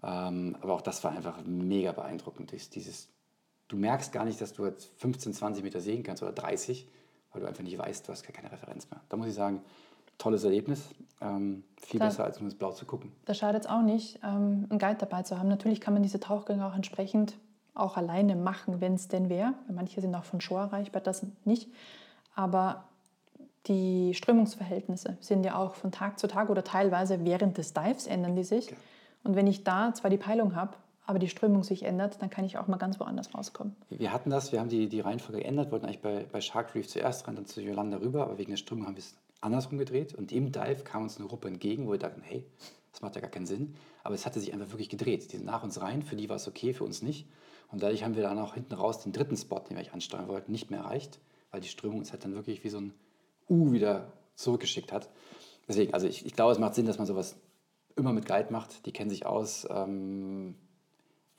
Ähm, 0.04 0.58
aber 0.62 0.74
auch 0.74 0.82
das 0.82 1.04
war 1.04 1.12
einfach 1.12 1.40
mega 1.46 1.92
beeindruckend. 1.92 2.52
Dieses, 2.76 3.10
du 3.68 3.78
merkst 3.78 4.12
gar 4.12 4.26
nicht, 4.26 4.40
dass 4.42 4.54
du 4.54 4.66
jetzt 4.66 4.92
15, 4.98 5.34
20 5.34 5.64
Meter 5.64 5.80
sehen 5.80 6.04
kannst 6.04 6.24
oder 6.24 6.32
30, 6.32 6.88
weil 7.32 7.42
du 7.42 7.48
einfach 7.48 7.64
nicht 7.64 7.78
weißt, 7.78 8.08
du 8.08 8.12
hast 8.12 8.24
gar 8.24 8.34
keine 8.34 8.52
Referenz 8.52 8.90
mehr. 8.90 9.02
Da 9.10 9.18
muss 9.18 9.28
ich 9.28 9.36
sagen, 9.36 9.62
tolles 10.18 10.44
Erlebnis. 10.44 10.90
Ähm, 11.20 11.64
viel 11.78 12.00
da, 12.00 12.08
besser 12.08 12.24
als 12.24 12.40
nur 12.40 12.50
das 12.50 12.58
Blau 12.58 12.72
zu 12.72 12.86
gucken. 12.86 13.12
Da 13.26 13.34
schadet 13.34 13.64
es 13.64 13.70
auch 13.70 13.82
nicht, 13.82 14.20
ähm, 14.24 14.68
einen 14.70 14.80
Guide 14.80 14.98
dabei 14.98 15.24
zu 15.24 15.38
haben. 15.38 15.50
Natürlich 15.50 15.82
kann 15.82 15.94
man 15.94 16.04
diese 16.04 16.20
Tauchgänge 16.20 16.66
auch 16.66 16.76
entsprechend 16.76 17.38
auch 17.74 17.98
alleine 17.98 18.36
machen, 18.36 18.82
wenn 18.82 18.96
es 18.96 19.08
denn 19.08 19.30
wäre. 19.30 19.54
Manche 19.70 20.02
sind 20.02 20.14
auch 20.16 20.24
von 20.26 20.42
Shore 20.42 20.64
erreichbar, 20.64 21.02
das 21.02 21.26
nicht. 21.46 21.70
Aber 22.36 22.86
die 23.68 24.14
Strömungsverhältnisse 24.14 25.18
sind 25.20 25.46
ja 25.46 25.56
auch 25.56 25.76
von 25.76 25.92
Tag 25.92 26.20
zu 26.20 26.28
Tag 26.28 26.50
oder 26.50 26.64
teilweise 26.64 27.24
während 27.24 27.58
des 27.58 27.74
Dives 27.74 28.08
ändern 28.08 28.36
die 28.36 28.44
sich. 28.44 28.72
Ja. 28.72 28.78
Und 29.24 29.36
wenn 29.36 29.48
ich 29.48 29.64
da 29.64 29.94
zwar 29.94 30.10
die 30.10 30.18
Peilung 30.18 30.56
habe, 30.56 30.74
aber 31.06 31.20
die 31.20 31.30
Strömung 31.30 31.64
sich 31.64 31.84
ändert, 31.84 32.22
dann 32.22 32.30
kann 32.30 32.46
ich 32.46 32.58
auch 32.58 32.68
mal 32.68 32.78
ganz 32.78 33.00
woanders 33.00 33.34
rauskommen. 33.36 33.76
Wir 33.90 34.12
hatten 34.12 34.30
das, 34.30 34.52
wir 34.52 34.60
haben 34.60 34.70
die, 34.70 34.88
die 34.88 35.00
Reihenfolge 35.00 35.42
geändert, 35.42 35.72
wollten 35.72 35.86
eigentlich 35.86 36.02
bei, 36.02 36.26
bei 36.32 36.42
Shark 36.42 36.74
Reef 36.74 36.88
zuerst 36.88 37.28
rein, 37.28 37.36
dann 37.36 37.46
zu 37.46 37.62
Yolanda 37.62 37.98
rüber, 37.98 38.24
aber 38.24 38.38
wegen 38.38 38.52
der 38.52 38.58
Strömung 38.58 38.88
haben 38.88 38.96
wir 38.96 39.04
es 39.04 39.16
andersrum 39.42 39.78
gedreht 39.78 40.14
und 40.14 40.32
im 40.32 40.52
Dive 40.52 40.84
kam 40.84 41.04
uns 41.04 41.18
eine 41.18 41.28
Gruppe 41.28 41.48
entgegen, 41.48 41.88
wo 41.88 41.92
wir 41.92 42.00
dachten, 42.00 42.22
hey, 42.22 42.46
das 42.92 43.02
macht 43.02 43.16
ja 43.16 43.22
gar 43.22 43.30
keinen 43.30 43.46
Sinn. 43.46 43.76
Aber 44.04 44.16
es 44.16 44.26
hatte 44.26 44.40
sich 44.40 44.54
einfach 44.54 44.70
wirklich 44.70 44.90
gedreht. 44.90 45.32
Die 45.32 45.38
sind 45.38 45.46
nach 45.46 45.64
uns 45.64 45.82
rein, 45.82 46.02
für 46.02 46.16
die 46.16 46.30
war 46.30 46.36
es 46.36 46.48
okay, 46.48 46.74
für 46.74 46.84
uns 46.84 47.02
nicht. 47.02 47.28
Und 47.72 47.82
dadurch 47.82 48.04
haben 48.04 48.16
wir 48.16 48.24
dann 48.24 48.40
auch 48.40 48.54
hinten 48.54 48.74
raus 48.74 49.02
den 49.02 49.14
dritten 49.14 49.38
Spot, 49.38 49.60
den 49.60 49.72
wir 49.72 49.78
eigentlich 49.78 49.94
ansteuern 49.94 50.28
wollten, 50.28 50.52
nicht 50.52 50.72
mehr 50.72 50.82
erreicht, 50.82 51.20
weil 51.52 51.62
die 51.62 51.68
Strömung 51.68 52.00
uns 52.00 52.12
halt 52.12 52.24
dann 52.24 52.36
wirklich 52.36 52.64
wie 52.64 52.70
so 52.70 52.80
ein 52.80 52.94
U 53.50 53.72
wieder 53.72 54.12
zurückgeschickt 54.36 54.92
hat. 54.92 55.10
Deswegen, 55.68 55.94
also 55.94 56.08
ich, 56.08 56.26
ich 56.26 56.34
glaube, 56.34 56.52
es 56.52 56.60
macht 56.60 56.76
Sinn, 56.76 56.86
dass 56.86 56.98
man 56.98 57.08
sowas 57.08 57.36
immer 57.96 58.14
mit 58.14 58.26
Guide 58.26 58.52
macht. 58.52 58.86
Die 58.86 58.92
kennen 58.92 59.10
sich 59.10 59.26
aus. 59.26 59.68
Ähm, 59.70 60.56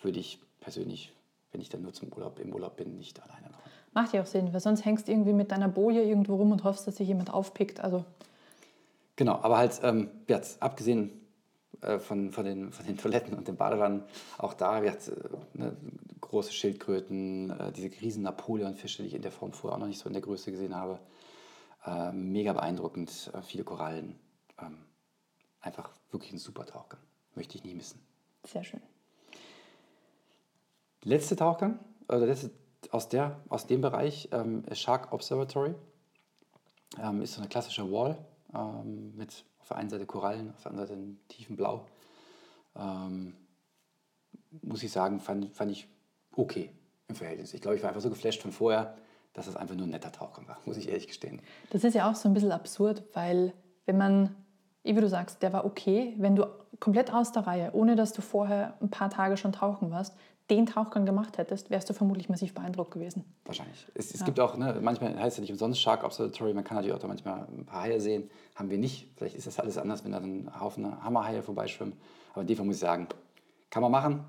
würde 0.00 0.18
ich 0.18 0.38
persönlich, 0.60 1.12
wenn 1.50 1.60
ich 1.60 1.68
dann 1.68 1.82
nur 1.82 1.92
zum 1.92 2.12
Urlaub 2.12 2.38
im 2.38 2.52
Urlaub 2.52 2.76
bin, 2.76 2.96
nicht 2.96 3.22
alleine 3.22 3.50
machen. 3.50 3.70
Macht 3.94 4.14
ja 4.14 4.22
auch 4.22 4.26
Sinn, 4.26 4.52
weil 4.52 4.60
sonst 4.60 4.84
hängst 4.84 5.08
du 5.08 5.12
irgendwie 5.12 5.32
mit 5.32 5.50
deiner 5.50 5.68
Boje 5.68 6.02
irgendwo 6.02 6.36
rum 6.36 6.52
und 6.52 6.64
hoffst, 6.64 6.86
dass 6.86 6.96
sich 6.96 7.08
jemand 7.08 7.32
aufpickt. 7.32 7.80
Also 7.80 8.04
genau, 9.16 9.34
aber 9.42 9.58
halt, 9.58 9.80
ähm, 9.82 10.08
jetzt, 10.28 10.62
abgesehen 10.62 11.10
äh, 11.82 11.98
von, 11.98 12.32
von, 12.32 12.44
den, 12.44 12.72
von 12.72 12.86
den 12.86 12.96
Toiletten 12.96 13.34
und 13.34 13.48
den 13.48 13.56
Badewannen, 13.56 14.02
auch 14.38 14.54
da 14.54 14.82
wird 14.82 15.08
äh, 15.08 15.12
ne, 15.58 15.76
große 16.32 16.52
Schildkröten, 16.52 17.50
äh, 17.50 17.72
diese 17.72 17.90
riesen 18.00 18.22
Napoleonfische, 18.22 19.02
die 19.02 19.08
ich 19.08 19.14
in 19.14 19.22
der 19.22 19.30
Form 19.30 19.52
vorher 19.52 19.76
auch 19.76 19.80
noch 19.80 19.86
nicht 19.86 19.98
so 19.98 20.06
in 20.06 20.14
der 20.14 20.22
Größe 20.22 20.50
gesehen 20.50 20.74
habe. 20.74 20.98
Äh, 21.84 22.10
mega 22.12 22.54
beeindruckend, 22.54 23.30
äh, 23.34 23.42
viele 23.42 23.64
Korallen. 23.64 24.18
Ähm, 24.58 24.78
einfach 25.60 25.90
wirklich 26.10 26.32
ein 26.32 26.38
super 26.38 26.64
Tauchgang. 26.64 27.00
Möchte 27.34 27.58
ich 27.58 27.64
nie 27.64 27.74
missen. 27.74 28.00
Sehr 28.44 28.64
schön. 28.64 28.80
Letzte 31.02 31.36
Tauchgang, 31.36 31.78
oder 32.08 32.26
letzte, 32.26 32.50
aus, 32.90 33.10
der, 33.10 33.38
aus 33.50 33.66
dem 33.66 33.82
Bereich, 33.82 34.30
ähm, 34.32 34.64
Shark 34.72 35.12
Observatory. 35.12 35.74
Ähm, 36.98 37.20
ist 37.20 37.34
so 37.34 37.40
eine 37.40 37.48
klassische 37.48 37.90
Wall 37.92 38.16
ähm, 38.54 39.14
mit 39.16 39.44
auf 39.60 39.68
der 39.68 39.76
einen 39.76 39.90
Seite 39.90 40.06
Korallen, 40.06 40.54
auf 40.54 40.62
der 40.62 40.70
anderen 40.70 40.88
Seite 40.88 41.02
tiefen 41.28 41.56
Blau. 41.56 41.86
Ähm, 42.74 43.34
muss 44.62 44.82
ich 44.82 44.92
sagen, 44.92 45.20
fand, 45.20 45.54
fand 45.54 45.70
ich 45.72 45.88
okay 46.36 46.70
im 47.08 47.14
Verhältnis. 47.14 47.54
Ich 47.54 47.60
glaube, 47.60 47.76
ich 47.76 47.82
war 47.82 47.90
einfach 47.90 48.02
so 48.02 48.10
geflasht 48.10 48.42
von 48.42 48.52
vorher, 48.52 48.96
dass 49.32 49.46
es 49.46 49.56
einfach 49.56 49.74
nur 49.74 49.86
ein 49.86 49.90
netter 49.90 50.12
Tauchgang 50.12 50.46
war, 50.48 50.58
muss 50.64 50.76
ich 50.76 50.88
ehrlich 50.88 51.06
gestehen. 51.06 51.40
Das 51.70 51.84
ist 51.84 51.94
ja 51.94 52.10
auch 52.10 52.14
so 52.14 52.28
ein 52.28 52.34
bisschen 52.34 52.52
absurd, 52.52 53.02
weil 53.14 53.52
wenn 53.86 53.96
man, 53.96 54.34
wie 54.82 54.92
du 54.92 55.08
sagst, 55.08 55.42
der 55.42 55.52
war 55.52 55.64
okay, 55.64 56.14
wenn 56.18 56.36
du 56.36 56.46
komplett 56.80 57.12
aus 57.12 57.32
der 57.32 57.46
Reihe, 57.46 57.70
ohne 57.72 57.96
dass 57.96 58.12
du 58.12 58.22
vorher 58.22 58.74
ein 58.80 58.90
paar 58.90 59.10
Tage 59.10 59.36
schon 59.36 59.52
tauchen 59.52 59.90
warst, 59.90 60.14
den 60.50 60.66
Tauchgang 60.66 61.06
gemacht 61.06 61.38
hättest, 61.38 61.70
wärst 61.70 61.88
du 61.88 61.94
vermutlich 61.94 62.28
massiv 62.28 62.52
beeindruckt 62.52 62.90
gewesen. 62.90 63.24
Wahrscheinlich. 63.44 63.86
Es, 63.94 64.12
es 64.12 64.20
ja. 64.20 64.26
gibt 64.26 64.40
auch, 64.40 64.56
ne, 64.56 64.78
manchmal 64.82 65.16
heißt 65.16 65.34
es 65.34 65.36
ja 65.36 65.40
nicht 65.42 65.52
umsonst 65.52 65.80
Shark 65.80 66.04
Observatory, 66.04 66.52
man 66.52 66.64
kann 66.64 66.76
natürlich 66.76 66.94
auch 66.94 67.00
da 67.00 67.08
manchmal 67.08 67.46
ein 67.46 67.64
paar 67.64 67.82
Haie 67.82 68.00
sehen. 68.00 68.28
Haben 68.54 68.68
wir 68.68 68.78
nicht. 68.78 69.08
Vielleicht 69.16 69.36
ist 69.36 69.46
das 69.46 69.58
alles 69.58 69.78
anders, 69.78 70.04
wenn 70.04 70.12
da 70.12 70.18
ein 70.18 70.50
Haufen 70.60 71.02
Hammerhaie 71.02 71.42
vorbeischwimmen. 71.42 71.94
Aber 72.32 72.42
in 72.42 72.48
dem 72.48 72.56
Fall 72.56 72.66
muss 72.66 72.76
ich 72.76 72.80
sagen, 72.80 73.06
kann 73.70 73.82
man 73.82 73.92
machen. 73.92 74.24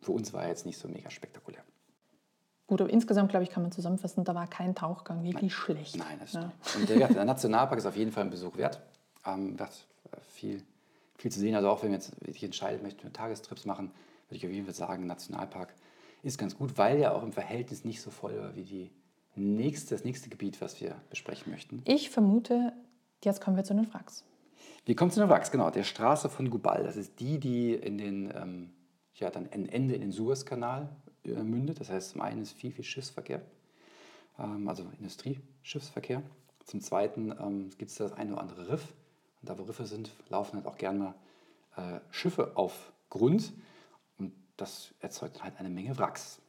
Für 0.00 0.12
uns 0.12 0.32
war 0.32 0.42
er 0.42 0.48
jetzt 0.48 0.66
nicht 0.66 0.78
so 0.78 0.88
mega 0.88 1.10
spektakulär. 1.10 1.62
Gut, 2.66 2.82
aber 2.82 2.90
insgesamt, 2.90 3.30
glaube 3.30 3.44
ich, 3.44 3.50
kann 3.50 3.62
man 3.62 3.72
zusammenfassen, 3.72 4.24
da 4.24 4.34
war 4.34 4.46
kein 4.46 4.74
Tauchgang 4.74 5.22
wirklich 5.22 5.42
Nein. 5.42 5.50
schlecht. 5.50 5.96
Nein, 5.96 6.18
das 6.20 6.30
stimmt. 6.30 6.52
Ja. 6.90 7.06
Und 7.06 7.16
der, 7.16 7.24
Nationalpark 7.24 7.78
ist 7.78 7.86
auf 7.86 7.96
jeden 7.96 8.12
Fall 8.12 8.24
ein 8.24 8.30
Besuch 8.30 8.56
wert. 8.58 8.82
Ähm, 9.24 9.58
wird 9.58 9.70
viel, 10.28 10.62
viel 11.16 11.32
zu 11.32 11.40
sehen. 11.40 11.54
Also 11.54 11.70
auch 11.70 11.82
wenn 11.82 11.90
man 11.90 12.00
jetzt 12.00 12.12
sich 12.24 12.44
entscheidet, 12.44 12.82
möchte 12.82 13.10
Tagestrips 13.10 13.64
machen, 13.64 13.90
würde 14.28 14.36
ich 14.36 14.46
auf 14.46 14.52
jeden 14.52 14.66
Fall 14.66 14.74
sagen, 14.74 15.06
Nationalpark 15.06 15.74
ist 16.22 16.36
ganz 16.36 16.56
gut, 16.56 16.76
weil 16.76 16.98
er 16.98 17.14
auch 17.14 17.22
im 17.22 17.32
Verhältnis 17.32 17.84
nicht 17.84 18.02
so 18.02 18.10
voll 18.10 18.38
war 18.38 18.54
wie 18.54 18.64
die 18.64 18.90
nächste, 19.34 19.94
das 19.94 20.04
nächste 20.04 20.28
Gebiet, 20.28 20.60
was 20.60 20.80
wir 20.80 20.96
besprechen 21.08 21.50
möchten. 21.50 21.82
Ich 21.86 22.10
vermute, 22.10 22.72
jetzt 23.24 23.40
kommen 23.40 23.56
wir 23.56 23.64
zu 23.64 23.72
den 23.74 23.92
Wracks. 23.94 24.24
Wir 24.84 24.96
kommen 24.96 25.10
zu 25.10 25.20
den 25.20 25.28
Wracks, 25.28 25.50
genau. 25.50 25.70
Der 25.70 25.84
Straße 25.84 26.28
von 26.28 26.50
Gubal. 26.50 26.82
Das 26.82 26.96
ist 26.96 27.20
die, 27.20 27.38
die 27.38 27.74
in 27.74 27.98
den, 27.98 28.32
ähm, 28.34 28.70
ja, 29.18 29.30
dann 29.30 29.48
ein 29.50 29.68
Ende 29.68 29.94
in 29.94 30.00
den 30.00 30.12
Suezkanal 30.12 30.88
äh, 31.24 31.42
mündet. 31.42 31.80
Das 31.80 31.90
heißt, 31.90 32.10
zum 32.10 32.20
einen 32.20 32.42
ist 32.42 32.52
viel, 32.52 32.72
viel 32.72 32.84
Schiffsverkehr, 32.84 33.42
ähm, 34.38 34.68
also 34.68 34.84
Industrieschiffsverkehr. 34.98 36.22
Zum 36.64 36.80
zweiten 36.80 37.32
ähm, 37.40 37.70
gibt 37.78 37.90
es 37.90 37.96
das 37.96 38.12
eine 38.12 38.32
oder 38.32 38.42
andere 38.42 38.68
Riff. 38.68 38.92
Und 39.40 39.48
da, 39.48 39.58
wo 39.58 39.62
Riffe 39.62 39.86
sind, 39.86 40.10
laufen 40.28 40.56
halt 40.56 40.66
auch 40.66 40.76
gerne 40.76 40.98
mal 40.98 41.14
äh, 41.96 42.00
Schiffe 42.10 42.56
auf 42.56 42.92
Grund. 43.10 43.52
Und 44.18 44.32
das 44.56 44.94
erzeugt 45.00 45.42
halt 45.42 45.58
eine 45.58 45.70
Menge 45.70 45.98
Wracks. 45.98 46.40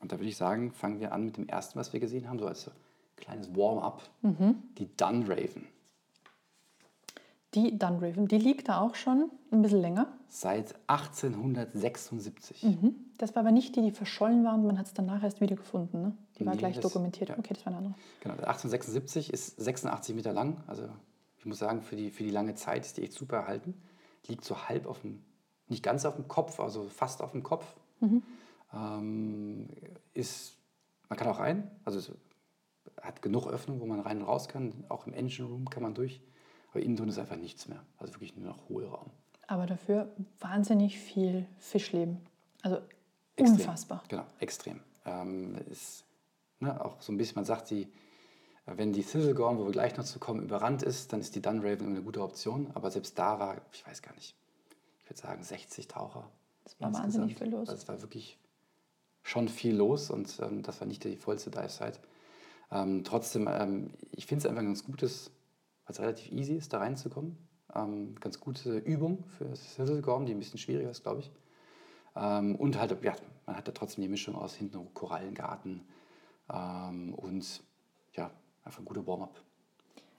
Und 0.00 0.12
da 0.12 0.18
würde 0.18 0.28
ich 0.28 0.36
sagen, 0.36 0.72
fangen 0.72 1.00
wir 1.00 1.12
an 1.12 1.24
mit 1.24 1.36
dem 1.36 1.48
ersten, 1.48 1.78
was 1.78 1.92
wir 1.92 2.00
gesehen 2.00 2.28
haben, 2.28 2.38
so 2.38 2.46
als 2.46 2.70
kleines 3.16 3.54
Warm-up. 3.56 4.08
Mhm. 4.22 4.62
Die 4.78 4.88
Dunraven. 4.96 5.66
Die 7.58 7.76
Dunraven, 7.76 8.28
die 8.28 8.38
liegt 8.38 8.68
da 8.68 8.80
auch 8.80 8.94
schon 8.94 9.30
ein 9.50 9.62
bisschen 9.62 9.80
länger. 9.80 10.06
Seit 10.28 10.76
1876. 10.86 12.62
Mhm. 12.62 12.94
Das 13.16 13.34
war 13.34 13.40
aber 13.40 13.50
nicht 13.50 13.74
die, 13.74 13.82
die 13.82 13.90
verschollen 13.90 14.44
waren, 14.44 14.64
man 14.64 14.78
hat 14.78 14.86
es 14.86 14.94
danach 14.94 15.24
erst 15.24 15.40
wiedergefunden. 15.40 16.02
Ne? 16.02 16.12
Die 16.38 16.46
war 16.46 16.52
nee, 16.54 16.58
gleich 16.60 16.76
das, 16.76 16.84
dokumentiert. 16.84 17.30
Ja. 17.30 17.38
Okay, 17.38 17.54
das 17.54 17.66
war 17.66 17.72
eine 17.72 17.78
andere. 17.78 17.94
Genau, 18.20 18.34
1876 18.34 19.32
ist 19.32 19.60
86 19.60 20.14
Meter 20.14 20.32
lang. 20.32 20.62
Also 20.68 20.84
ich 21.38 21.46
muss 21.46 21.58
sagen, 21.58 21.82
für 21.82 21.96
die, 21.96 22.10
für 22.10 22.22
die 22.22 22.30
lange 22.30 22.54
Zeit 22.54 22.84
ist 22.84 22.96
die 22.96 23.02
echt 23.02 23.12
super 23.12 23.38
erhalten. 23.38 23.74
Liegt 24.28 24.44
so 24.44 24.68
halb 24.68 24.86
auf 24.86 25.00
dem, 25.00 25.20
nicht 25.66 25.82
ganz 25.82 26.04
auf 26.04 26.14
dem 26.14 26.28
Kopf, 26.28 26.60
also 26.60 26.84
fast 26.84 27.22
auf 27.22 27.32
dem 27.32 27.42
Kopf. 27.42 27.64
Mhm. 27.98 28.22
Ähm, 28.72 29.68
ist, 30.14 30.54
man 31.08 31.18
kann 31.18 31.26
auch 31.26 31.40
rein, 31.40 31.68
also 31.84 31.98
es 31.98 32.12
hat 33.02 33.20
genug 33.20 33.48
Öffnung, 33.48 33.80
wo 33.80 33.86
man 33.86 33.98
rein 33.98 34.18
und 34.18 34.28
raus 34.28 34.48
kann. 34.48 34.84
Auch 34.88 35.08
im 35.08 35.12
Engine 35.12 35.48
Room 35.48 35.68
kann 35.68 35.82
man 35.82 35.94
durch. 35.94 36.20
Aber 36.70 36.80
innen 36.80 36.96
drin 36.96 37.08
ist 37.08 37.18
einfach 37.18 37.36
nichts 37.36 37.68
mehr. 37.68 37.82
Also 37.98 38.14
wirklich 38.14 38.36
nur 38.36 38.46
noch 38.46 38.68
Hohlraum. 38.68 39.10
Aber 39.46 39.66
dafür 39.66 40.12
wahnsinnig 40.40 40.98
viel 40.98 41.46
Fischleben. 41.58 42.18
Also 42.62 42.80
extrem. 43.36 43.56
unfassbar. 43.56 44.02
Genau, 44.08 44.26
extrem. 44.40 44.80
Ähm, 45.06 45.56
ist 45.70 46.04
ne, 46.60 46.84
auch 46.84 47.00
so 47.00 47.12
ein 47.12 47.16
bisschen, 47.16 47.36
man 47.36 47.44
sagt, 47.44 47.70
die, 47.70 47.88
wenn 48.66 48.92
die 48.92 49.02
Thistlegorm, 49.02 49.58
wo 49.58 49.64
wir 49.64 49.72
gleich 49.72 49.96
noch 49.96 50.04
zu 50.04 50.18
kommen, 50.18 50.42
überrannt 50.42 50.82
ist, 50.82 51.12
dann 51.12 51.20
ist 51.20 51.34
die 51.34 51.40
Dunraven 51.40 51.86
eine 51.86 52.02
gute 52.02 52.22
Option. 52.22 52.70
Aber 52.74 52.90
selbst 52.90 53.18
da 53.18 53.38
war, 53.38 53.60
ich 53.72 53.86
weiß 53.86 54.02
gar 54.02 54.14
nicht, 54.14 54.34
ich 55.02 55.10
würde 55.10 55.20
sagen 55.20 55.42
60 55.42 55.88
Taucher. 55.88 56.30
Das 56.64 56.78
war 56.78 56.88
insgesamt. 56.88 57.14
wahnsinnig 57.14 57.38
viel 57.38 57.48
los. 57.48 57.68
Also 57.70 57.82
es 57.82 57.88
war 57.88 58.02
wirklich 58.02 58.38
schon 59.22 59.48
viel 59.48 59.74
los 59.74 60.10
und 60.10 60.38
ähm, 60.42 60.62
das 60.62 60.80
war 60.80 60.86
nicht 60.86 61.04
die 61.04 61.16
vollste 61.16 61.50
Dive-Site. 61.50 61.98
Ähm, 62.70 63.04
trotzdem, 63.04 63.48
ähm, 63.50 63.90
ich 64.12 64.26
finde 64.26 64.40
es 64.40 64.46
einfach 64.46 64.60
ein 64.60 64.66
ganz 64.66 64.84
gutes 64.84 65.30
weil 65.88 65.94
es 65.94 66.00
relativ 66.00 66.30
easy 66.32 66.54
ist, 66.54 66.72
da 66.72 66.78
reinzukommen. 66.78 67.38
Ähm, 67.74 68.14
ganz 68.20 68.38
gute 68.38 68.76
Übung 68.76 69.24
für 69.38 69.56
Sizzlegorm, 69.56 70.26
die 70.26 70.32
ein 70.32 70.38
bisschen 70.38 70.58
schwieriger 70.58 70.90
ist, 70.90 71.02
glaube 71.02 71.20
ich. 71.20 71.30
Ähm, 72.14 72.56
und 72.56 72.78
halt, 72.78 73.02
ja, 73.02 73.14
man 73.46 73.56
hat 73.56 73.68
da 73.68 73.72
trotzdem 73.72 74.02
die 74.02 74.08
Mischung 74.08 74.34
aus 74.34 74.54
hinten 74.54 74.92
Korallengarten 74.92 75.80
ähm, 76.52 77.14
und 77.14 77.62
ja, 78.14 78.30
einfach 78.64 78.80
ein 78.80 78.84
guter 78.84 79.06
Warm-up. 79.06 79.40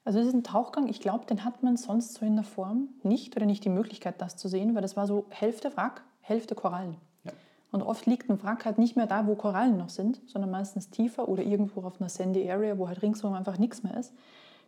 Also 0.05 0.23
diesen 0.23 0.43
Tauchgang, 0.43 0.87
ich 0.87 1.01
glaube, 1.01 1.25
den 1.25 1.45
hat 1.45 1.61
man 1.61 1.77
sonst 1.77 2.15
so 2.15 2.25
in 2.25 2.35
der 2.35 2.45
Form 2.45 2.89
nicht 3.03 3.35
oder 3.35 3.45
nicht 3.45 3.63
die 3.63 3.69
Möglichkeit, 3.69 4.21
das 4.21 4.37
zu 4.37 4.47
sehen, 4.47 4.73
weil 4.73 4.81
das 4.81 4.97
war 4.97 5.05
so 5.05 5.25
Hälfte 5.29 5.75
Wrack, 5.77 6.03
Hälfte 6.21 6.55
Korallen. 6.55 6.95
Ja. 7.25 7.31
Und 7.71 7.83
oft 7.83 8.07
liegt 8.07 8.27
ein 8.27 8.41
Wrack 8.41 8.65
halt 8.65 8.79
nicht 8.79 8.95
mehr 8.95 9.05
da, 9.05 9.27
wo 9.27 9.35
Korallen 9.35 9.77
noch 9.77 9.89
sind, 9.89 10.19
sondern 10.25 10.49
meistens 10.49 10.89
tiefer 10.89 11.29
oder 11.29 11.43
irgendwo 11.43 11.81
auf 11.81 11.99
einer 11.99 12.09
Sandy 12.09 12.49
Area, 12.49 12.79
wo 12.79 12.87
halt 12.87 13.03
ringsherum 13.03 13.35
einfach 13.35 13.59
nichts 13.59 13.83
mehr 13.83 13.97
ist. 13.97 14.13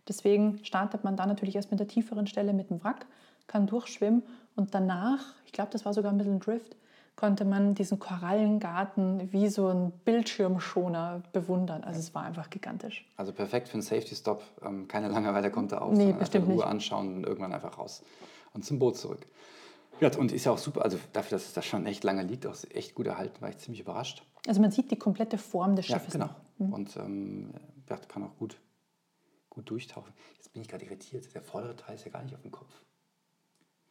Deswegen 0.08 0.64
startet 0.64 1.04
man 1.04 1.16
da 1.16 1.26
natürlich 1.26 1.56
erst 1.56 1.70
mit 1.70 1.80
der 1.80 1.88
tieferen 1.88 2.26
Stelle 2.26 2.52
mit 2.52 2.70
dem 2.70 2.82
Wrack, 2.82 3.06
kann 3.46 3.66
durchschwimmen 3.66 4.22
und 4.56 4.74
danach, 4.74 5.20
ich 5.46 5.52
glaube, 5.52 5.70
das 5.70 5.84
war 5.84 5.94
sogar 5.94 6.12
ein 6.12 6.18
bisschen 6.18 6.40
Drift, 6.40 6.76
konnte 7.14 7.44
man 7.44 7.74
diesen 7.74 7.98
Korallengarten 7.98 9.32
wie 9.32 9.48
so 9.48 9.68
ein 9.68 9.92
Bildschirmschoner 10.04 11.22
bewundern. 11.32 11.84
Also 11.84 12.00
es 12.00 12.14
war 12.14 12.22
einfach 12.24 12.50
gigantisch. 12.50 13.06
Also 13.16 13.32
perfekt 13.32 13.68
für 13.68 13.74
einen 13.74 13.82
Safety-Stop. 13.82 14.42
Ähm, 14.64 14.88
keine 14.88 15.08
Langeweile 15.08 15.50
kommt 15.50 15.72
da 15.72 15.78
auf. 15.78 15.92
Nee, 15.94 16.12
bestimmt 16.18 16.46
Ruhe 16.46 16.56
nicht. 16.56 16.64
anschauen 16.66 17.16
und 17.16 17.24
irgendwann 17.26 17.52
einfach 17.52 17.78
raus 17.78 18.02
und 18.54 18.64
zum 18.64 18.78
Boot 18.78 18.96
zurück. 18.96 19.26
Ja, 20.00 20.10
und 20.18 20.32
ist 20.32 20.44
ja 20.46 20.52
auch 20.52 20.58
super, 20.58 20.82
also 20.82 20.98
dafür, 21.12 21.36
dass 21.36 21.46
es 21.46 21.52
da 21.52 21.62
schon 21.62 21.86
echt 21.86 22.02
lange 22.02 22.22
liegt, 22.22 22.46
auch 22.46 22.56
echt 22.72 22.94
gut 22.94 23.06
erhalten, 23.06 23.40
war 23.40 23.50
ich 23.50 23.58
ziemlich 23.58 23.80
überrascht. 23.82 24.24
Also 24.48 24.60
man 24.60 24.70
sieht 24.72 24.90
die 24.90 24.96
komplette 24.96 25.38
Form 25.38 25.76
des 25.76 25.86
Ja, 25.88 25.98
Schiffes 25.98 26.14
genau. 26.14 26.30
noch. 26.58 26.72
Und 26.72 26.96
ähm, 26.96 27.50
ja, 27.88 27.96
kann 28.08 28.24
auch 28.24 28.36
gut, 28.38 28.56
gut 29.52 29.68
durchtauchen. 29.68 30.12
Jetzt 30.36 30.52
bin 30.52 30.62
ich 30.62 30.68
gerade 30.68 30.84
irritiert. 30.84 31.32
Der 31.34 31.42
vordere 31.42 31.76
Teil 31.76 31.94
ist 31.94 32.04
ja 32.04 32.10
gar 32.10 32.22
nicht 32.22 32.34
auf 32.34 32.40
dem 32.42 32.50
Kopf. 32.50 32.72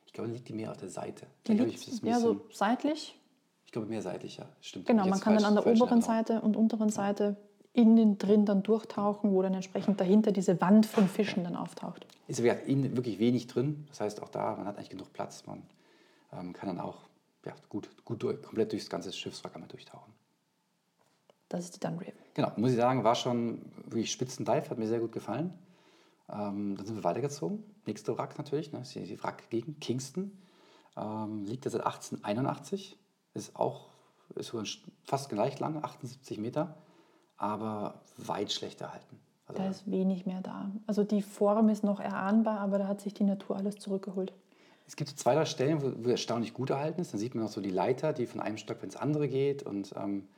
Ich 0.06 0.14
glaube, 0.14 0.30
liegt 0.32 0.50
die 0.50 0.54
mehr 0.54 0.72
auf 0.72 0.78
der 0.78 0.90
Seite. 0.90 1.28
Die 1.48 1.54
liegt 1.54 1.88
ich 1.88 2.02
ja 2.02 2.20
so 2.20 2.42
seitlich. 2.52 3.18
Ich 3.66 3.72
glaube, 3.72 3.88
mehr 3.88 4.02
seitlich, 4.02 4.38
ja. 4.38 4.50
Stimmt. 4.60 4.88
Genau, 4.88 5.08
man 5.08 5.20
kann 5.20 5.36
dann 5.36 5.44
falsch- 5.44 5.48
an 5.48 5.56
der 5.56 5.68
oberen. 5.68 6.02
Seite 6.02 6.42
und 6.42 6.58
unteren 6.58 6.90
Seite 6.90 7.38
innen 7.74 8.18
drin 8.18 8.46
dann 8.46 8.64
durchtauchen, 8.64 9.32
wo 9.32 9.42
dann 9.42 9.54
entsprechend 9.54 10.02
dahinter 10.02 10.32
diese 10.34 10.60
Wand 10.60 10.86
von 10.86 11.08
Fischen 11.08 11.44
dann 11.46 11.56
auftaucht. 11.56 12.06
Ist 12.28 12.40
innen 12.40 12.98
wirklich 12.98 13.20
wenig 13.20 13.48
drin. 13.48 13.86
Das 13.90 14.02
heißt, 14.02 14.22
auch 14.22 14.30
da, 14.30 14.56
man 14.56 14.66
hat 14.66 14.76
eigentlich 14.78 14.90
genug 14.90 15.14
Platz. 15.14 15.46
Man 15.46 15.62
ähm, 16.34 16.52
kann 16.54 16.68
dann 16.68 16.80
auch 16.82 16.98
ja, 17.46 17.54
gut, 17.70 17.90
gut 18.04 18.24
durch, 18.24 18.42
komplett 18.42 18.72
durchs 18.74 18.90
ganze 18.90 19.14
Schiffswrack 19.14 19.56
einmal 19.56 19.70
durchtauchen. 19.70 20.12
Das 21.52 21.66
ist 21.66 21.76
die 21.76 21.80
Dunraven. 21.82 22.14
Genau, 22.34 22.52
muss 22.56 22.72
ich 22.72 22.78
sagen, 22.78 23.04
war 23.04 23.16
schon 23.16 23.62
wirklich 23.86 24.12
Spitzendive, 24.12 24.70
hat 24.70 24.78
mir 24.78 24.88
sehr 24.88 25.02
gut 25.02 25.12
gefallen. 25.12 25.54
Ähm, 26.30 26.78
dann 26.78 26.86
sind 26.86 26.96
wir 26.96 27.04
weitergezogen. 27.04 27.64
Nächste 27.86 28.18
Wrack 28.18 28.38
natürlich, 28.38 28.72
ne, 28.72 28.80
ist 28.82 28.96
die, 28.96 29.04
die 29.04 29.22
Wrackgegend, 29.22 29.82
Kingston. 29.82 30.32
Ähm, 30.96 31.44
liegt 31.44 31.66
ja 31.66 31.72
seit 31.72 31.86
1881, 31.86 32.98
ist 33.34 33.56
auch 33.58 33.90
ist 34.36 34.54
fast 35.04 35.30
gleich 35.30 35.60
lang, 35.60 35.84
78 35.84 36.38
Meter, 36.38 36.78
aber 37.36 38.02
weit 38.16 38.54
schlechter 38.54 38.86
erhalten. 38.86 39.20
Also, 39.48 39.62
Da 39.62 39.70
ist 39.70 39.92
wenig 39.92 40.26
mehr 40.26 40.40
da. 40.40 40.72
Also 40.88 41.04
die 41.04 41.22
Form 41.22 41.68
ist 41.68 41.84
noch 41.84 42.00
erahnbar, 42.00 42.62
aber 42.62 42.78
da 42.78 42.88
hat 42.88 43.02
sich 43.02 43.14
die 43.14 43.26
Natur 43.26 43.58
alles 43.58 43.76
zurückgeholt. 43.76 44.32
Es 44.88 44.96
gibt 44.96 45.10
zwei, 45.10 45.36
drei 45.36 45.46
Stellen, 45.46 45.82
wo, 45.82 46.06
wo 46.06 46.10
erstaunlich 46.10 46.54
gut 46.54 46.70
erhalten 46.70 47.02
ist. 47.02 47.12
Dann 47.12 47.20
sieht 47.20 47.36
man 47.36 47.44
auch 47.44 47.50
so 47.50 47.60
die 47.60 47.72
Leiter, 47.72 48.14
die 48.14 48.26
von 48.26 48.40
einem 48.40 48.58
Stock 48.58 48.82
ins 48.84 48.96
andere 48.96 49.28
geht. 49.28 49.64
Und 49.64 49.94
ähm, 49.98 50.30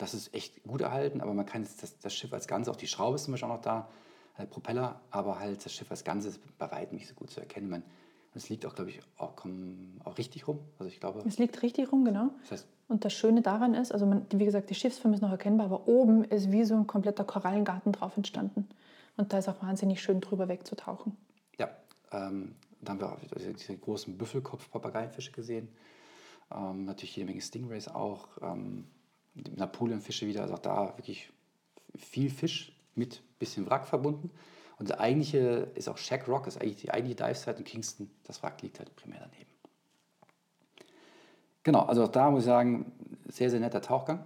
das 0.00 0.14
ist 0.14 0.34
echt 0.34 0.62
gut 0.64 0.80
erhalten. 0.80 1.20
Aber 1.20 1.34
man 1.34 1.46
kann 1.46 1.62
jetzt 1.62 1.82
das, 1.82 1.98
das 1.98 2.14
Schiff 2.14 2.32
als 2.32 2.48
Ganze, 2.48 2.70
auch 2.70 2.76
die 2.76 2.86
Schraube 2.86 3.16
ist 3.16 3.24
zum 3.24 3.32
Beispiel 3.32 3.50
auch 3.50 3.54
noch 3.54 3.62
da, 3.62 3.88
der 4.38 4.46
Propeller, 4.46 5.00
aber 5.10 5.38
halt 5.38 5.64
das 5.64 5.74
Schiff 5.74 5.90
als 5.90 6.02
Ganze 6.02 6.28
ist 6.28 6.40
bei 6.58 6.70
weitem 6.70 6.96
nicht 6.96 7.08
so 7.08 7.14
gut 7.14 7.30
zu 7.30 7.40
erkennen. 7.40 7.68
Man, 7.68 7.82
es 8.34 8.48
liegt 8.48 8.64
auch, 8.64 8.74
glaube 8.74 8.90
ich, 8.90 9.00
auch, 9.18 9.34
auch 10.04 10.18
richtig 10.18 10.48
rum. 10.48 10.60
Also 10.78 10.88
ich 10.88 10.98
glaube, 11.00 11.22
Es 11.26 11.38
liegt 11.38 11.62
richtig 11.62 11.92
rum, 11.92 12.04
genau. 12.04 12.30
das 12.42 12.52
heißt, 12.52 12.68
Und 12.88 13.04
das 13.04 13.12
Schöne 13.12 13.42
daran 13.42 13.74
ist, 13.74 13.92
also 13.92 14.06
man, 14.06 14.24
wie 14.32 14.44
gesagt, 14.44 14.70
die 14.70 14.74
Schiffsform 14.74 15.12
ist 15.12 15.20
noch 15.20 15.30
erkennbar, 15.30 15.66
aber 15.66 15.86
oben 15.88 16.24
ist 16.24 16.50
wie 16.50 16.64
so 16.64 16.74
ein 16.74 16.86
kompletter 16.86 17.24
Korallengarten 17.24 17.92
drauf 17.92 18.16
entstanden. 18.16 18.68
Und 19.16 19.32
da 19.32 19.38
ist 19.38 19.48
auch 19.48 19.60
wahnsinnig 19.60 20.00
schön 20.00 20.20
drüber 20.20 20.48
wegzutauchen. 20.48 21.16
ja, 21.58 21.68
ähm, 22.12 22.54
da 22.80 22.92
haben 22.92 23.00
wir 23.00 23.12
auch 23.12 23.18
diese, 23.36 23.76
großen 23.76 24.16
Büffelkopf-Papageienfische 24.16 25.32
gesehen. 25.32 25.68
Ähm, 26.50 26.86
natürlich 26.86 27.14
jede 27.16 27.26
Menge 27.26 27.42
Stingrays 27.42 27.88
auch. 27.88 28.28
Ähm, 28.40 28.86
Napoleonfische 29.34 30.26
wieder, 30.26 30.42
also 30.42 30.54
auch 30.54 30.58
da 30.58 30.96
wirklich 30.96 31.30
viel 31.96 32.30
Fisch 32.30 32.72
mit 32.94 33.22
bisschen 33.38 33.68
Wrack 33.68 33.86
verbunden. 33.86 34.30
Und 34.78 34.88
der 34.88 35.00
eigentliche 35.00 35.70
ist 35.74 35.88
auch 35.88 35.98
Shack 35.98 36.26
Rock, 36.26 36.46
ist 36.46 36.60
eigentlich 36.60 36.76
die 36.76 36.90
eigentliche 36.90 37.16
Dive-Site 37.16 37.58
in 37.58 37.64
Kingston. 37.64 38.10
Das 38.24 38.42
Wrack 38.42 38.62
liegt 38.62 38.78
halt 38.78 38.94
primär 38.96 39.20
daneben. 39.20 39.50
Genau, 41.62 41.80
also 41.80 42.04
auch 42.04 42.08
da 42.08 42.30
muss 42.30 42.40
ich 42.40 42.46
sagen, 42.46 42.92
sehr, 43.28 43.50
sehr 43.50 43.60
netter 43.60 43.82
Tauchgang. 43.82 44.24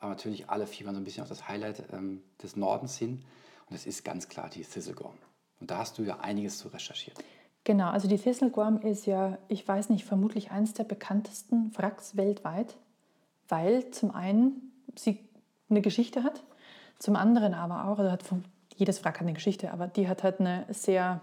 Aber 0.00 0.10
natürlich 0.10 0.48
alle 0.48 0.66
fiebern 0.66 0.94
so 0.94 1.00
ein 1.00 1.04
bisschen 1.04 1.22
auf 1.22 1.28
das 1.28 1.48
Highlight 1.48 1.84
ähm, 1.92 2.22
des 2.42 2.56
Nordens 2.56 2.96
hin. 2.96 3.24
Und 3.68 3.74
das 3.74 3.86
ist 3.86 4.04
ganz 4.04 4.28
klar 4.28 4.48
die 4.48 4.62
Thistlegorm. 4.62 5.16
Und 5.60 5.70
da 5.70 5.78
hast 5.78 5.98
du 5.98 6.02
ja 6.02 6.18
einiges 6.20 6.58
zu 6.58 6.68
recherchiert. 6.68 7.18
Genau, 7.64 7.90
also 7.90 8.08
die 8.08 8.18
Thistlegorm 8.18 8.80
ist 8.80 9.06
ja, 9.06 9.38
ich 9.48 9.66
weiß 9.66 9.90
nicht, 9.90 10.04
vermutlich 10.04 10.50
eines 10.50 10.72
der 10.72 10.84
bekanntesten 10.84 11.76
Wracks 11.76 12.16
weltweit, 12.16 12.76
weil 13.48 13.90
zum 13.90 14.10
einen 14.10 14.72
sie 14.96 15.18
eine 15.70 15.80
Geschichte 15.80 16.22
hat, 16.22 16.42
zum 16.98 17.16
anderen 17.16 17.54
aber 17.54 17.86
auch, 17.88 17.98
also 17.98 18.10
hat 18.10 18.24
jedes 18.76 19.04
Wrack 19.04 19.16
hat 19.16 19.22
eine 19.22 19.34
Geschichte, 19.34 19.72
aber 19.72 19.86
die 19.86 20.08
hat 20.08 20.22
halt 20.22 20.40
eine 20.40 20.66
sehr 20.70 21.20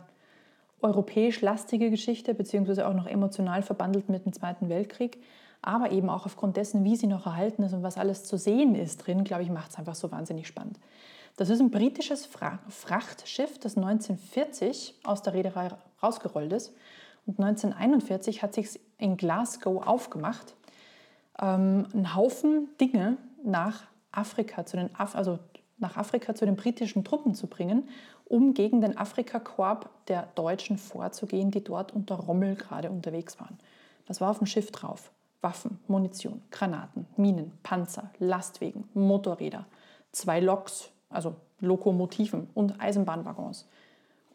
europäisch 0.82 1.42
lastige 1.42 1.90
Geschichte, 1.90 2.34
beziehungsweise 2.34 2.88
auch 2.88 2.94
noch 2.94 3.08
emotional 3.08 3.62
verbandelt 3.64 4.10
mit 4.10 4.26
dem 4.26 4.34
Zweiten 4.34 4.70
Weltkrieg. 4.70 5.22
Aber 5.62 5.92
eben 5.92 6.10
auch 6.10 6.26
aufgrund 6.26 6.58
dessen, 6.58 6.84
wie 6.84 6.96
sie 6.96 7.08
noch 7.08 7.26
erhalten 7.26 7.64
ist 7.64 7.74
und 7.74 7.82
was 7.82 7.98
alles 7.98 8.24
zu 8.24 8.38
sehen 8.38 8.76
ist 8.76 8.98
drin, 8.98 9.24
glaube 9.24 9.42
ich, 9.42 9.50
macht 9.50 9.72
es 9.72 9.78
einfach 9.78 9.96
so 9.96 10.12
wahnsinnig 10.12 10.48
spannend. 10.48 10.80
Das 11.38 11.50
ist 11.50 11.60
ein 11.60 11.72
britisches 11.72 12.26
Fra 12.26 12.60
Frachtschiff, 12.70 13.58
das 13.58 13.76
1940 13.76 14.96
aus 15.04 15.22
der 15.22 15.34
Reederei 15.34 15.70
rausgerollt 16.04 16.54
ist. 16.54 16.74
Und 17.26 17.40
1941 17.40 18.44
hat 18.44 18.54
sich 18.54 18.80
in 18.98 19.18
Glasgow 19.18 19.86
aufgemacht, 19.86 20.56
ähm, 21.40 21.88
einen 21.94 22.16
Haufen 22.16 22.70
Dinge 22.80 23.18
nach 23.44 23.84
Afrika, 24.12 24.66
zu 24.66 24.78
den 24.78 24.90
Af 24.96 25.16
also 25.16 25.40
nach 25.78 25.98
Afrika 25.98 26.36
zu 26.36 26.46
den 26.46 26.56
britischen 26.56 27.04
Truppen 27.04 27.34
zu 27.36 27.48
bringen, 27.48 27.90
um 28.26 28.54
gegen 28.54 28.82
den 28.82 28.98
Afrikakorps 28.98 29.88
der 30.08 30.28
Deutschen 30.36 30.78
vorzugehen, 30.78 31.52
die 31.52 31.64
dort 31.64 31.94
unter 31.94 32.16
Rommel 32.16 32.56
gerade 32.56 32.90
unterwegs 32.90 33.40
waren. 33.40 33.60
Was 34.08 34.22
war 34.22 34.32
auf 34.32 34.38
dem 34.40 34.48
Schiff 34.48 34.72
drauf? 34.72 35.12
Waffen, 35.42 35.80
Munition, 35.88 36.42
Granaten, 36.50 37.06
Minen, 37.18 37.52
Panzer, 37.62 38.10
Lastwegen, 38.18 38.90
Motorräder, 38.94 39.66
zwei 40.12 40.40
Loks, 40.40 40.90
also 41.10 41.36
Lokomotiven 41.60 42.50
und 42.56 42.82
Eisenbahnwaggons. 42.82 43.68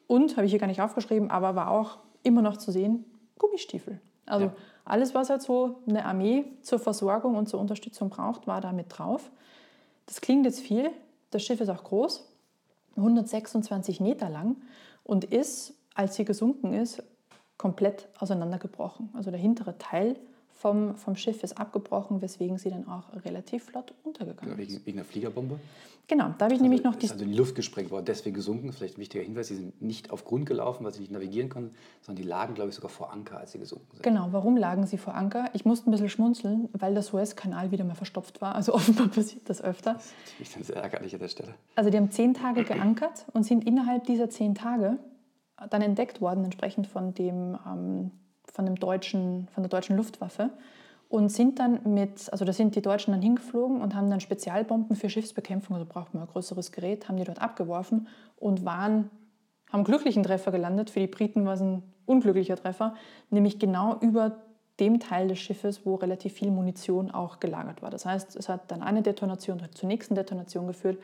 Und, 0.06 0.36
habe 0.36 0.46
ich 0.46 0.52
hier 0.52 0.60
gar 0.60 0.66
nicht 0.66 0.82
aufgeschrieben, 0.82 1.30
aber 1.30 1.56
war 1.56 1.70
auch 1.70 1.98
immer 2.22 2.42
noch 2.42 2.58
zu 2.58 2.70
sehen, 2.70 3.04
Gummistiefel. 3.38 4.00
Also 4.30 4.46
Ja. 4.46 4.52
alles, 4.84 5.14
was 5.14 5.30
halt 5.30 5.42
so 5.42 5.80
eine 5.88 6.04
Armee 6.04 6.44
zur 6.62 6.78
Versorgung 6.78 7.36
und 7.36 7.48
zur 7.48 7.60
Unterstützung 7.60 8.10
braucht, 8.10 8.46
war 8.46 8.60
da 8.60 8.72
mit 8.72 8.86
drauf. 8.88 9.30
Das 10.06 10.20
klingt 10.20 10.44
jetzt 10.46 10.60
viel. 10.60 10.90
Das 11.30 11.42
Schiff 11.44 11.60
ist 11.60 11.68
auch 11.68 11.84
groß, 11.84 12.26
126 12.96 14.00
Meter 14.00 14.28
lang 14.28 14.56
und 15.04 15.24
ist, 15.24 15.74
als 15.94 16.16
sie 16.16 16.24
gesunken 16.24 16.72
ist, 16.72 17.02
komplett 17.56 18.08
auseinandergebrochen. 18.18 19.10
Also 19.12 19.30
der 19.30 19.38
hintere 19.38 19.78
Teil 19.78 20.16
vom, 20.60 20.94
vom 20.96 21.16
Schiff 21.16 21.42
ist 21.42 21.56
abgebrochen, 21.56 22.20
weswegen 22.20 22.58
sie 22.58 22.68
dann 22.68 22.86
auch 22.86 23.04
relativ 23.24 23.64
flott 23.64 23.94
untergegangen 24.04 24.58
ist. 24.58 24.84
Wegen, 24.84 24.96
der 24.96 25.06
Fliegerbombe. 25.06 25.58
Genau, 26.06 26.34
da 26.36 26.44
habe 26.46 26.54
ich 26.54 26.60
nämlich 26.60 26.82
noch 26.82 26.96
die 26.96 27.06
ist 27.06 27.12
also 27.12 27.24
in 27.24 27.30
die 27.30 27.36
Luft 27.36 27.54
gesprengt 27.54 27.90
worden, 27.90 28.04
deswegen 28.04 28.34
gesunken. 28.34 28.70
Vielleicht 28.72 28.98
ein 28.98 29.00
wichtiger 29.00 29.24
Hinweis: 29.24 29.48
Sie 29.48 29.54
sind 29.54 29.80
nicht 29.80 30.10
auf 30.10 30.26
Grund 30.26 30.44
gelaufen, 30.44 30.84
weil 30.84 30.92
sie 30.92 31.00
nicht 31.00 31.12
navigieren 31.12 31.48
konnten, 31.48 31.74
sondern 32.02 32.22
die 32.22 32.28
lagen, 32.28 32.52
glaube 32.54 32.68
ich, 32.68 32.74
sogar 32.74 32.90
vor 32.90 33.10
Anker, 33.10 33.38
als 33.38 33.52
sie 33.52 33.58
gesunken 33.58 33.86
sind. 33.92 34.02
Genau, 34.02 34.28
warum 34.32 34.58
lagen 34.58 34.86
sie 34.86 34.98
vor 34.98 35.14
Anker? 35.14 35.48
Ich 35.54 35.64
musste 35.64 35.88
ein 35.88 35.92
bisschen 35.92 36.10
schmunzeln, 36.10 36.68
weil 36.72 36.92
der 36.92 37.04
Suezkanal 37.04 37.70
wieder 37.70 37.84
mal 37.84 37.94
verstopft 37.94 38.42
war. 38.42 38.54
Also 38.54 38.74
offenbar 38.74 39.08
passiert 39.08 39.48
das 39.48 39.62
öfter. 39.62 39.94
Das 39.94 40.04
ist 40.04 40.12
natürlich 40.26 40.52
dann 40.52 40.62
sehr 40.64 40.76
ärgerlich 40.76 41.14
an 41.14 41.20
der 41.20 41.28
Stelle. 41.28 41.54
Also 41.74 41.88
die 41.88 41.96
haben 41.96 42.10
zehn 42.10 42.34
Tage 42.34 42.64
geankert 42.64 43.24
und 43.32 43.44
sind 43.44 43.66
innerhalb 43.66 44.04
dieser 44.04 44.28
zehn 44.28 44.54
Tage 44.54 44.98
dann 45.70 45.80
entdeckt 45.80 46.20
worden, 46.20 46.44
entsprechend 46.44 46.86
von, 46.86 47.14
dem, 47.14 47.56
ähm, 47.66 48.10
von, 48.52 48.66
dem 48.66 48.76
deutschen, 48.76 49.48
von 49.54 49.62
der 49.62 49.68
deutschen 49.68 49.96
Luftwaffe. 49.96 50.50
Und 51.08 51.28
sind 51.30 51.58
dann 51.58 51.80
mit, 51.92 52.30
also 52.30 52.44
da 52.44 52.52
sind 52.52 52.76
die 52.76 52.82
Deutschen 52.82 53.12
dann 53.12 53.20
hingeflogen 53.20 53.80
und 53.80 53.96
haben 53.96 54.10
dann 54.10 54.20
Spezialbomben 54.20 54.94
für 54.94 55.10
Schiffsbekämpfung, 55.10 55.74
also 55.74 55.86
braucht 55.88 56.14
man 56.14 56.22
ein 56.22 56.28
größeres 56.28 56.70
Gerät, 56.70 57.08
haben 57.08 57.16
die 57.16 57.24
dort 57.24 57.42
abgeworfen 57.42 58.06
und 58.36 58.64
waren, 58.64 59.10
haben 59.72 59.82
glücklichen 59.82 60.22
Treffer 60.22 60.52
gelandet. 60.52 60.88
Für 60.88 61.00
die 61.00 61.08
Briten 61.08 61.44
war 61.44 61.54
es 61.54 61.62
ein 61.62 61.82
unglücklicher 62.06 62.54
Treffer, 62.54 62.94
nämlich 63.30 63.58
genau 63.58 63.98
über 64.00 64.36
dem 64.78 65.00
Teil 65.00 65.28
des 65.28 65.38
Schiffes, 65.38 65.84
wo 65.84 65.96
relativ 65.96 66.34
viel 66.34 66.50
Munition 66.50 67.10
auch 67.10 67.40
gelagert 67.40 67.82
war. 67.82 67.90
Das 67.90 68.06
heißt, 68.06 68.36
es 68.36 68.48
hat 68.48 68.70
dann 68.70 68.82
eine 68.82 69.02
Detonation 69.02 69.60
zur 69.74 69.88
nächsten 69.88 70.14
Detonation 70.14 70.66
geführt 70.66 70.98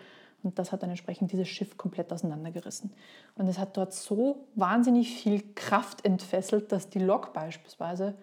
Und 0.46 0.60
das 0.60 0.70
hat 0.70 0.82
dann 0.84 0.90
entsprechend 0.90 1.32
dieses 1.32 1.48
Schiff 1.48 1.76
komplett 1.76 2.12
auseinandergerissen. 2.12 2.92
Und 3.34 3.48
es 3.48 3.58
hat 3.58 3.76
dort 3.76 3.92
so 3.92 4.46
wahnsinnig 4.54 5.12
viel 5.20 5.42
Kraft 5.56 6.04
entfesselt, 6.04 6.70
dass 6.70 6.88
die 6.88 7.00
Lok 7.00 7.32
beispielsweise 7.32 8.14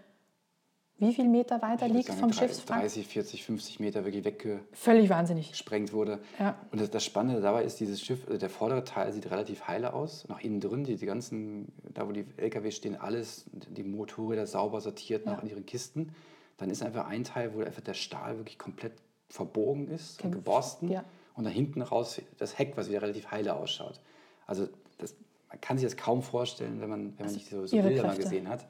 wie 1.00 1.14
viel 1.14 1.28
Meter 1.28 1.62
weiter 1.62 1.90
liegt 1.90 2.08
sagen, 2.08 2.20
vom 2.20 2.32
Schiffswrack? 2.34 2.80
30, 2.80 3.08
40, 3.08 3.44
50 3.44 3.80
Meter 3.82 4.06
wirklich 4.06 4.24
weggesprengt 4.24 4.68
Völlig 4.78 5.10
wahnsinnig. 5.10 5.52
wurde. 5.92 6.20
Ja. 6.40 6.56
Und 6.72 6.80
das, 6.80 6.92
das 6.92 7.04
Spannende 7.04 7.42
dabei 7.42 7.66
ist, 7.66 7.82
dieses 7.82 8.00
Schiff, 8.02 8.26
also 8.26 8.38
der 8.38 8.50
vordere 8.50 8.86
Teil 8.86 9.12
sieht 9.12 9.30
relativ 9.30 9.68
heile 9.68 9.92
aus. 9.94 10.26
Nach 10.30 10.40
innen 10.40 10.62
drin, 10.62 10.86
die, 10.86 10.96
die 10.96 11.06
ganzen, 11.06 11.74
da 11.94 12.08
wo 12.08 12.14
die 12.14 12.26
LKW 12.38 12.72
stehen, 12.72 12.96
alles, 12.96 13.46
die 13.52 13.84
Motorräder 13.84 14.48
sauber 14.48 14.80
sortiert, 14.80 15.26
noch 15.26 15.34
Ja. 15.34 15.40
in 15.40 15.50
ihren 15.50 15.66
Kisten. 15.66 16.14
Dann 16.56 16.70
ist 16.70 16.82
einfach 16.84 17.08
ein 17.08 17.26
Teil, 17.26 17.54
wo 17.54 17.60
einfach 17.62 17.82
der 17.82 17.96
Stahl 17.96 18.38
wirklich 18.38 18.58
komplett 18.58 18.94
verbogen 19.28 19.90
ist 19.90 20.24
und 20.24 20.32
Ge- 20.32 20.40
geborsten. 20.40 20.90
ja. 20.90 21.04
Und 21.36 21.46
da 21.46 21.50
hinten 21.50 21.82
raus 21.82 22.22
das 22.38 22.58
Heck, 22.58 22.78
was 22.78 22.90
wieder 22.90 23.02
relativ 23.02 23.32
heile 23.32 23.56
ausschaut. 23.56 24.00
Also 24.46 24.68
das, 24.98 25.16
man 25.50 25.60
kann 25.62 25.78
sich 25.78 25.86
das 25.86 25.98
kaum 25.98 26.22
vorstellen, 26.22 26.82
wenn 26.82 26.90
man, 26.90 27.18
wenn 27.18 27.26
man 27.26 27.34
nicht 27.34 27.50
so, 27.50 27.66
so 27.66 27.76
ihre 27.76 27.88
Bilder 27.88 28.06
mal 28.06 28.18
gesehen 28.18 28.48
hat. 28.50 28.68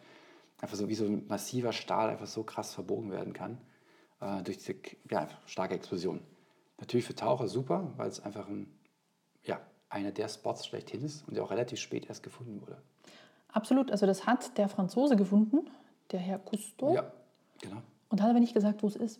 Einfach 0.62 0.78
so 0.78 0.88
wie 0.88 0.96
so 0.96 1.06
ein 1.06 1.28
massiver 1.28 1.74
Stahl 1.74 2.10
einfach 2.10 2.28
so 2.28 2.44
krass 2.44 2.74
verbogen 2.74 3.12
werden 3.12 3.34
kann. 3.34 3.58
Äh, 4.24 4.44
durch 4.44 4.58
diese 4.58 4.76
ja, 5.10 5.28
starke 5.46 5.76
Explosion. 5.76 6.22
Natürlich 6.80 7.06
für 7.06 7.16
Taucher 7.16 7.48
super, 7.48 7.92
weil 7.98 8.10
es 8.10 8.22
einfach 8.22 8.48
ein, 8.48 8.68
ja, 9.44 9.60
einer 9.90 10.12
der 10.12 10.30
Spots 10.30 10.66
schlechthin 10.66 11.04
ist 11.04 11.28
und 11.28 11.36
der 11.36 11.44
auch 11.44 11.52
relativ 11.52 11.80
spät 11.80 12.08
erst 12.08 12.24
gefunden 12.24 12.62
wurde. 12.62 12.82
Absolut. 13.50 13.92
Also 13.92 14.06
das 14.06 14.26
hat 14.26 14.58
der 14.58 14.70
Franzose 14.70 15.16
gefunden, 15.16 15.70
der 16.12 16.20
Herr 16.20 16.40
Cousteau. 16.40 16.96
Ja, 16.96 17.12
genau. 17.62 17.82
Und 18.10 18.22
hat 18.22 18.30
aber 18.30 18.40
nicht 18.40 18.54
gesagt, 18.54 18.84
wo 18.84 18.88
es 18.88 18.96
ist. 18.96 19.20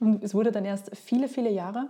Und 0.00 0.22
es 0.24 0.34
wurde 0.34 0.52
dann 0.52 0.64
erst 0.64 0.94
viele, 0.96 1.28
viele 1.28 1.50
Jahre, 1.50 1.88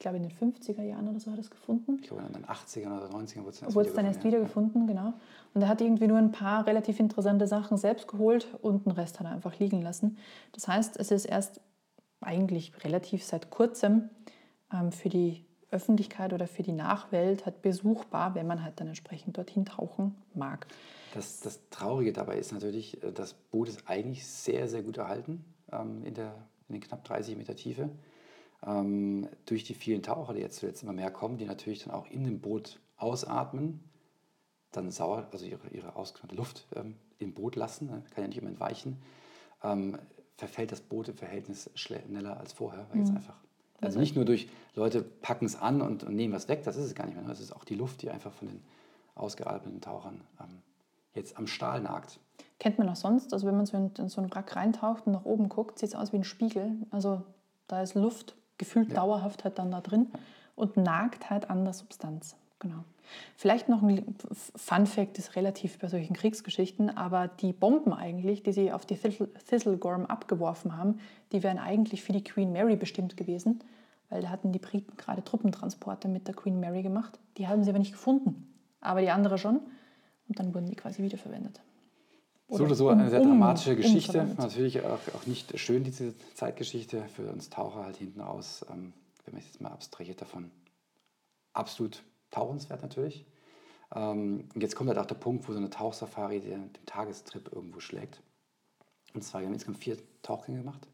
glaube 0.00 0.16
in 0.16 0.24
den 0.24 0.32
50er 0.32 0.82
Jahren 0.82 1.08
oder 1.08 1.20
so 1.20 1.30
hat 1.30 1.38
er 1.38 1.42
es 1.42 1.50
gefunden, 1.50 1.98
Ich 2.00 2.08
glaube, 2.08 2.24
in 2.26 2.32
den 2.32 2.44
80ern 2.44 2.96
oder 2.96 3.06
90ern 3.10 3.42
wurde 3.42 3.50
es 3.50 3.62
erst 3.62 3.76
wurde 3.76 3.88
es 3.88 3.94
dann 3.94 4.06
erst 4.06 4.24
wiedergefunden, 4.24 4.86
wiedergefunden, 4.86 4.86
genau. 4.86 5.12
Und 5.54 5.62
er 5.62 5.68
hat 5.68 5.80
irgendwie 5.80 6.08
nur 6.08 6.18
ein 6.18 6.32
paar 6.32 6.66
relativ 6.66 6.98
interessante 6.98 7.46
Sachen 7.46 7.76
selbst 7.76 8.08
geholt 8.08 8.48
und 8.62 8.86
den 8.86 8.92
Rest 8.92 9.20
hat 9.20 9.26
er 9.26 9.32
einfach 9.32 9.58
liegen 9.58 9.82
lassen. 9.82 10.18
Das 10.52 10.66
heißt, 10.66 10.98
es 10.98 11.10
ist 11.10 11.26
erst 11.26 11.60
eigentlich 12.20 12.72
relativ 12.84 13.24
seit 13.24 13.50
kurzem 13.50 14.10
ähm, 14.72 14.90
für 14.90 15.08
die 15.08 15.44
Öffentlichkeit 15.70 16.32
oder 16.32 16.46
für 16.46 16.62
die 16.62 16.72
Nachwelt 16.72 17.46
halt 17.46 17.62
besuchbar, 17.62 18.34
wenn 18.34 18.46
man 18.46 18.64
halt 18.64 18.80
dann 18.80 18.88
entsprechend 18.88 19.36
dorthin 19.36 19.64
tauchen 19.64 20.16
mag. 20.34 20.66
Das, 21.14 21.40
das 21.40 21.60
Traurige 21.70 22.12
dabei 22.12 22.38
ist 22.38 22.52
natürlich, 22.52 23.02
äh, 23.02 23.12
das 23.12 23.34
Boot 23.34 23.68
ist 23.68 23.88
eigentlich 23.88 24.26
sehr, 24.26 24.68
sehr 24.68 24.82
gut 24.82 24.98
erhalten 24.98 25.44
ähm, 25.72 26.04
in, 26.04 26.14
der, 26.14 26.34
in 26.68 26.74
den 26.74 26.80
knapp 26.80 27.04
30 27.04 27.36
Meter 27.36 27.54
Tiefe. 27.54 27.90
Ähm, 28.66 29.28
durch 29.46 29.64
die 29.64 29.74
vielen 29.74 30.02
Taucher, 30.02 30.34
die 30.34 30.40
jetzt 30.40 30.58
zuletzt 30.58 30.82
immer 30.82 30.92
mehr 30.92 31.10
kommen, 31.10 31.38
die 31.38 31.46
natürlich 31.46 31.84
dann 31.84 31.94
auch 31.94 32.06
in 32.10 32.24
dem 32.24 32.40
Boot 32.40 32.78
ausatmen, 32.96 33.80
dann 34.72 34.90
sauer, 34.90 35.26
also 35.32 35.46
ihre, 35.46 35.68
ihre 35.68 35.96
ausgeklärte 35.96 36.36
Luft 36.36 36.66
ähm, 36.76 36.96
im 37.18 37.32
Boot 37.32 37.56
lassen, 37.56 37.86
ne, 37.86 38.02
kann 38.14 38.24
ja 38.24 38.28
nicht 38.28 38.38
immer 38.38 38.50
entweichen, 38.50 39.00
ähm, 39.62 39.98
verfällt 40.36 40.72
das 40.72 40.80
Boot 40.80 41.08
im 41.08 41.16
Verhältnis 41.16 41.70
schneller 41.74 42.38
als 42.38 42.52
vorher, 42.52 42.86
weil 42.90 43.00
jetzt 43.00 43.10
einfach, 43.10 43.36
also 43.80 43.98
nicht 43.98 44.14
nur 44.14 44.24
durch 44.24 44.48
Leute 44.74 45.02
packen 45.02 45.46
es 45.46 45.56
an 45.56 45.80
und, 45.82 46.04
und 46.04 46.14
nehmen 46.14 46.34
was 46.34 46.48
weg, 46.48 46.62
das 46.64 46.76
ist 46.76 46.84
es 46.84 46.94
gar 46.94 47.06
nicht 47.06 47.14
mehr, 47.14 47.24
ne, 47.24 47.32
es 47.32 47.40
ist 47.40 47.52
auch 47.52 47.64
die 47.64 47.74
Luft, 47.74 48.02
die 48.02 48.10
einfach 48.10 48.32
von 48.32 48.48
den 48.48 48.62
ausgeatmeten 49.14 49.80
Tauchern 49.80 50.20
ähm, 50.40 50.62
jetzt 51.14 51.36
am 51.36 51.46
Stahl 51.46 51.80
nagt. 51.80 52.20
Kennt 52.58 52.78
man 52.78 52.88
auch 52.88 52.96
sonst, 52.96 53.32
also 53.32 53.46
wenn 53.46 53.56
man 53.56 53.66
so 53.66 53.76
in, 53.76 53.90
in 53.98 54.08
so 54.08 54.20
einen 54.20 54.32
Wrack 54.32 54.54
reintaucht 54.54 55.06
und 55.06 55.12
nach 55.12 55.24
oben 55.24 55.48
guckt, 55.48 55.78
sieht 55.78 55.90
es 55.90 55.94
aus 55.94 56.12
wie 56.12 56.18
ein 56.18 56.24
Spiegel. 56.24 56.72
Also 56.90 57.22
da 57.66 57.82
ist 57.82 57.94
Luft 57.94 58.36
gefühlt 58.60 58.96
dauerhaft 58.96 59.42
halt 59.42 59.58
dann 59.58 59.70
da 59.72 59.80
drin 59.80 60.06
und 60.54 60.76
nagt 60.76 61.30
halt 61.30 61.50
an 61.50 61.64
der 61.64 61.72
Substanz. 61.72 62.36
Genau. 62.60 62.84
Vielleicht 63.36 63.70
noch 63.70 63.82
ein 63.82 64.14
Fun 64.54 64.86
Fact 64.86 65.18
ist 65.18 65.34
relativ 65.34 65.78
bei 65.78 65.88
solchen 65.88 66.14
Kriegsgeschichten, 66.14 66.96
aber 66.96 67.26
die 67.26 67.54
Bomben 67.54 67.94
eigentlich, 67.94 68.42
die 68.42 68.52
sie 68.52 68.70
auf 68.70 68.84
die 68.84 68.96
Thistle, 68.96 69.32
Thistlegorm 69.48 70.04
abgeworfen 70.06 70.76
haben, 70.76 71.00
die 71.32 71.42
wären 71.42 71.58
eigentlich 71.58 72.02
für 72.02 72.12
die 72.12 72.22
Queen 72.22 72.52
Mary 72.52 72.76
bestimmt 72.76 73.16
gewesen, 73.16 73.60
weil 74.10 74.20
da 74.20 74.28
hatten 74.28 74.52
die 74.52 74.58
Briten 74.58 74.96
gerade 74.96 75.24
Truppentransporte 75.24 76.06
mit 76.06 76.28
der 76.28 76.34
Queen 76.34 76.60
Mary 76.60 76.82
gemacht. 76.82 77.18
Die 77.38 77.48
haben 77.48 77.64
sie 77.64 77.70
aber 77.70 77.78
nicht 77.78 77.92
gefunden, 77.92 78.52
aber 78.82 79.00
die 79.00 79.10
andere 79.10 79.38
schon. 79.38 79.60
Und 80.28 80.38
dann 80.38 80.54
wurden 80.54 80.66
die 80.66 80.76
quasi 80.76 81.02
wiederverwendet. 81.02 81.60
So 82.50 82.64
oder 82.64 82.74
so 82.74 82.88
um- 82.90 82.98
eine 82.98 83.10
sehr 83.10 83.20
um- 83.20 83.28
dramatische 83.28 83.76
Geschichte. 83.76 84.12
umverwendet. 84.20 84.38
Natürlich 84.38 84.80
auch, 84.82 84.98
auch 85.14 85.26
nicht 85.26 85.58
schön, 85.58 85.84
diese 85.84 86.14
Zeitgeschichte 86.34 87.04
für 87.14 87.30
uns 87.30 87.48
Taucher 87.50 87.84
halt 87.84 87.96
hinten 87.96 88.20
raus. 88.20 88.64
Ähm, 88.70 88.92
wenn 89.24 89.34
man 89.34 89.42
jetzt 89.42 89.60
mal 89.60 89.70
abstrahiert 89.70 90.20
davon. 90.20 90.50
Absolut 91.52 92.02
tauchenswert 92.30 92.82
natürlich. 92.82 93.24
Ähm, 93.94 94.48
und 94.54 94.60
jetzt 94.60 94.76
kommt 94.76 94.88
halt 94.88 94.98
auch 94.98 95.06
der 95.06 95.14
Punkt, 95.16 95.48
wo 95.48 95.52
so 95.52 95.58
eine 95.58 95.70
Tauchsafari 95.70 96.40
den, 96.40 96.72
den 96.72 96.86
Tagestrip 96.86 97.52
irgendwo 97.52 97.80
schlägt. 97.80 98.20
Und 99.14 99.22
zwar, 99.22 99.40
wir 99.40 99.46
haben 99.46 99.54
insgesamt 99.54 99.78
vier 99.82 99.96
Tauchgänge 100.22 100.58
gemacht. 100.58 100.86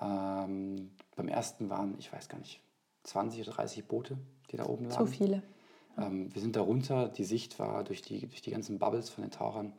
Ähm, 0.00 0.90
beim 1.16 1.28
ersten 1.28 1.70
waren, 1.70 1.94
ich 1.98 2.12
weiß 2.12 2.28
gar 2.28 2.38
nicht, 2.38 2.60
20 3.04 3.42
oder 3.42 3.52
30 3.52 3.86
Boote, 3.86 4.16
die 4.50 4.56
da 4.56 4.66
oben 4.66 4.84
lagen. 4.88 4.96
Zu 4.96 5.12
viele. 5.12 5.42
Ähm, 5.98 6.32
wir 6.34 6.40
sind 6.42 6.56
da 6.56 6.60
runter, 6.62 7.08
die 7.08 7.24
Sicht 7.24 7.58
war 7.58 7.84
durch 7.84 8.02
die, 8.02 8.26
durch 8.26 8.42
die 8.42 8.50
ganzen 8.50 8.78
Bubbles 8.78 9.10
von 9.10 9.22
den 9.22 9.30
Tauchern, 9.30 9.72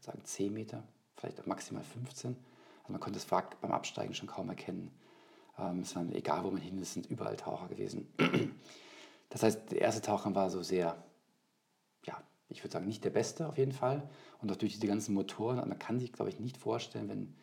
würde 0.00 0.12
sagen 0.12 0.24
10 0.24 0.52
Meter, 0.52 0.82
vielleicht 1.16 1.46
maximal 1.46 1.84
15. 1.84 2.36
Also 2.80 2.92
man 2.92 3.00
konnte 3.00 3.18
das 3.18 3.30
Wrack 3.30 3.60
beim 3.60 3.72
Absteigen 3.72 4.14
schon 4.14 4.28
kaum 4.28 4.48
erkennen. 4.48 4.90
Ähm, 5.58 5.80
es 5.80 5.94
war 5.94 6.04
egal, 6.12 6.44
wo 6.44 6.50
man 6.50 6.60
hin 6.60 6.78
ist, 6.78 6.94
sind 6.94 7.06
überall 7.06 7.36
Taucher 7.36 7.68
gewesen. 7.68 8.12
Das 9.32 9.44
heißt, 9.44 9.70
der 9.70 9.80
erste 9.80 10.02
Tauchgang 10.02 10.34
war 10.34 10.50
so 10.50 10.60
sehr, 10.60 11.04
ja, 12.04 12.20
ich 12.48 12.64
würde 12.64 12.72
sagen, 12.72 12.88
nicht 12.88 13.04
der 13.04 13.10
beste 13.10 13.48
auf 13.48 13.58
jeden 13.58 13.70
Fall. 13.70 14.10
Und 14.42 14.50
auch 14.50 14.56
durch 14.56 14.72
diese 14.72 14.88
ganzen 14.88 15.14
Motoren, 15.14 15.60
und 15.60 15.68
man 15.68 15.78
kann 15.78 16.00
sich, 16.00 16.12
glaube 16.12 16.30
ich, 16.30 16.40
nicht 16.40 16.56
vorstellen, 16.56 17.08
wenn, 17.08 17.36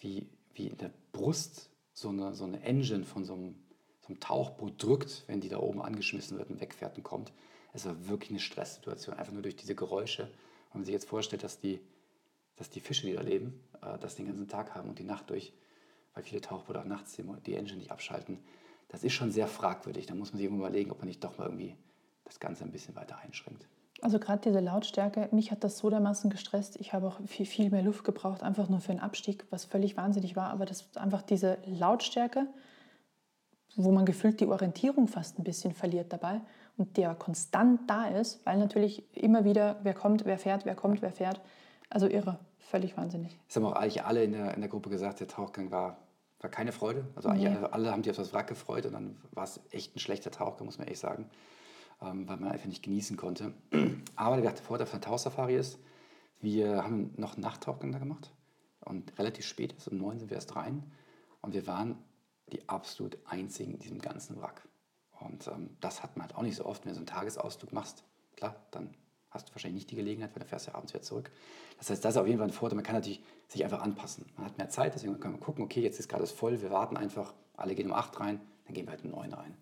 wie, 0.00 0.28
wie 0.52 0.66
in 0.66 0.76
der 0.76 0.90
Brust 1.12 1.70
so 1.94 2.10
eine, 2.10 2.34
so 2.34 2.44
eine 2.44 2.60
Engine 2.60 3.06
von 3.06 3.24
so 3.24 3.32
einem, 3.32 3.54
so 4.02 4.08
einem 4.08 4.20
Tauchboot 4.20 4.82
drückt, 4.82 5.24
wenn 5.28 5.40
die 5.40 5.48
da 5.48 5.60
oben 5.60 5.80
angeschmissen 5.80 6.36
wird 6.36 6.50
und 6.50 6.60
wegfährt 6.60 6.98
und 6.98 7.04
kommt. 7.04 7.32
Es 7.72 7.86
war 7.86 8.06
wirklich 8.06 8.32
eine 8.32 8.40
Stresssituation, 8.40 9.16
einfach 9.16 9.32
nur 9.32 9.40
durch 9.40 9.56
diese 9.56 9.74
Geräusche. 9.74 10.24
Wenn 10.72 10.80
man 10.80 10.84
sich 10.84 10.92
jetzt 10.92 11.08
vorstellt, 11.08 11.42
dass 11.42 11.58
die, 11.58 11.80
dass 12.60 12.68
die 12.68 12.80
Fische, 12.80 13.06
die 13.06 13.14
da 13.14 13.22
leben, 13.22 13.58
äh, 13.82 13.98
das 13.98 14.16
den 14.16 14.26
ganzen 14.26 14.46
Tag 14.46 14.74
haben 14.74 14.90
und 14.90 14.98
die 14.98 15.04
Nacht 15.04 15.30
durch, 15.30 15.54
weil 16.14 16.22
viele 16.22 16.42
Tauchboote 16.42 16.78
auch 16.78 16.84
nachts 16.84 17.16
die, 17.16 17.54
Engine 17.54 17.78
nicht 17.78 17.90
abschalten, 17.90 18.38
das 18.88 19.02
ist 19.02 19.14
schon 19.14 19.32
sehr 19.32 19.46
fragwürdig. 19.46 20.04
Da 20.06 20.14
muss 20.14 20.32
man 20.32 20.38
sich 20.38 20.46
überlegen, 20.46 20.90
ob 20.90 20.98
man 20.98 21.08
nicht 21.08 21.24
doch 21.24 21.38
mal 21.38 21.44
irgendwie 21.46 21.74
das 22.24 22.38
Ganze 22.38 22.64
ein 22.64 22.70
bisschen 22.70 22.94
weiter 22.96 23.18
einschränkt. 23.24 23.66
Also 24.02 24.18
gerade 24.18 24.42
diese 24.42 24.60
Lautstärke, 24.60 25.28
mich 25.32 25.50
hat 25.50 25.64
das 25.64 25.78
so 25.78 25.88
dermaßen 25.88 26.28
gestresst. 26.28 26.76
Ich 26.80 26.92
habe 26.92 27.06
auch 27.06 27.20
viel, 27.26 27.46
viel 27.46 27.70
mehr 27.70 27.82
Luft 27.82 28.04
gebraucht, 28.04 28.42
einfach 28.42 28.68
nur 28.68 28.80
für 28.80 28.92
einen 28.92 29.00
Abstieg, 29.00 29.46
was 29.48 29.64
völlig 29.64 29.96
wahnsinnig 29.96 30.36
war. 30.36 30.50
Aber 30.50 30.66
das 30.66 30.94
einfach 30.96 31.22
diese 31.22 31.58
Lautstärke, 31.64 32.46
wo 33.76 33.90
man 33.90 34.04
gefühlt 34.04 34.38
die 34.40 34.46
Orientierung 34.46 35.08
fast 35.08 35.38
ein 35.38 35.44
bisschen 35.44 35.72
verliert 35.72 36.12
dabei 36.12 36.42
und 36.76 36.98
der 36.98 37.14
konstant 37.14 37.88
da 37.88 38.08
ist, 38.08 38.44
weil 38.44 38.58
natürlich 38.58 39.04
immer 39.16 39.44
wieder, 39.44 39.78
wer 39.82 39.94
kommt, 39.94 40.26
wer 40.26 40.38
fährt, 40.38 40.66
wer 40.66 40.74
kommt, 40.74 41.00
wer 41.00 41.12
fährt. 41.12 41.40
Also 41.88 42.06
irre, 42.06 42.38
völlig 42.70 42.96
wahnsinnig. 42.96 43.38
Das 43.46 43.56
haben 43.56 43.64
auch 43.66 43.72
eigentlich 43.72 44.04
alle 44.04 44.24
in 44.24 44.32
der, 44.32 44.54
in 44.54 44.60
der 44.60 44.70
Gruppe 44.70 44.90
gesagt, 44.90 45.20
der 45.20 45.28
Tauchgang 45.28 45.70
war, 45.70 45.98
war 46.40 46.50
keine 46.50 46.72
Freude. 46.72 47.06
Also 47.16 47.28
eigentlich 47.28 47.50
Nee. 47.50 47.66
alle, 47.70 47.90
haben 47.92 48.02
sich 48.02 48.10
auf 48.12 48.16
das 48.16 48.32
Wrack 48.32 48.46
gefreut 48.48 48.86
und 48.86 48.92
dann 48.92 49.16
war 49.32 49.44
es 49.44 49.60
echt 49.70 49.96
ein 49.96 49.98
schlechter 49.98 50.30
Tauchgang, 50.30 50.66
muss 50.66 50.78
man 50.78 50.86
ehrlich 50.86 50.98
sagen, 51.00 51.28
ähm, 52.00 52.28
weil 52.28 52.36
man 52.38 52.50
einfach 52.52 52.66
nicht 52.66 52.82
genießen 52.82 53.16
konnte. 53.16 53.52
Aber 54.16 54.40
der 54.40 54.54
Vorteil 54.56 54.86
von 54.86 55.00
der 55.00 55.08
Tauchsafari 55.08 55.56
ist, 55.56 55.78
wir 56.40 56.82
haben 56.82 57.12
noch 57.16 57.34
einen 57.34 57.42
Nachttauchgang 57.42 57.92
da 57.92 57.98
gemacht 57.98 58.32
und 58.80 59.18
relativ 59.18 59.44
spät, 59.44 59.72
ist 59.74 59.88
um 59.88 59.98
neun 59.98 60.18
sind 60.18 60.30
wir 60.30 60.36
erst 60.36 60.56
rein 60.56 60.90
und 61.42 61.52
wir 61.52 61.66
waren 61.66 61.98
die 62.52 62.68
absolut 62.68 63.18
einzigen 63.26 63.74
in 63.74 63.78
diesem 63.80 64.00
ganzen 64.00 64.40
Wrack. 64.40 64.66
Und 65.20 65.46
ähm, 65.48 65.76
das 65.80 66.02
hat 66.02 66.16
man 66.16 66.26
halt 66.26 66.36
auch 66.36 66.42
nicht 66.42 66.56
so 66.56 66.64
oft, 66.64 66.84
wenn 66.84 66.90
du 66.90 66.94
so 66.94 67.00
einen 67.00 67.06
Tagesausflug 67.06 67.72
machst. 67.72 68.04
Klar, 68.36 68.56
dann 68.70 68.94
hast 69.30 69.48
du 69.48 69.54
wahrscheinlich 69.54 69.82
nicht 69.82 69.90
die 69.90 69.96
Gelegenheit, 69.96 70.30
weil 70.34 70.40
dann 70.40 70.48
fährst 70.48 70.66
du 70.66 70.70
ja 70.70 70.76
abends 70.76 70.92
wieder 70.92 71.02
zurück. 71.02 71.30
Das 71.78 71.90
heißt, 71.90 72.04
das 72.04 72.14
ist 72.14 72.20
auf 72.20 72.26
jeden 72.26 72.38
Fall 72.38 72.48
ein 72.48 72.52
Vorteil. 72.52 72.76
Man 72.76 72.84
kann 72.84 72.96
natürlich 72.96 73.22
sich 73.48 73.64
einfach 73.64 73.82
anpassen. 73.82 74.26
Man 74.36 74.46
hat 74.46 74.58
mehr 74.58 74.68
Zeit, 74.68 74.94
deswegen 74.94 75.18
kann 75.20 75.32
man 75.32 75.40
gucken, 75.40 75.64
okay, 75.64 75.80
jetzt 75.80 75.98
ist 75.98 76.08
gerade 76.08 76.24
es 76.24 76.32
voll, 76.32 76.60
wir 76.60 76.70
warten 76.70 76.96
einfach, 76.96 77.32
alle 77.56 77.74
gehen 77.74 77.86
um 77.86 77.92
8 77.92 78.20
rein, 78.20 78.40
dann 78.66 78.74
gehen 78.74 78.86
wir 78.86 78.90
halt 78.92 79.04
um 79.04 79.10
9 79.10 79.32
rein. 79.32 79.54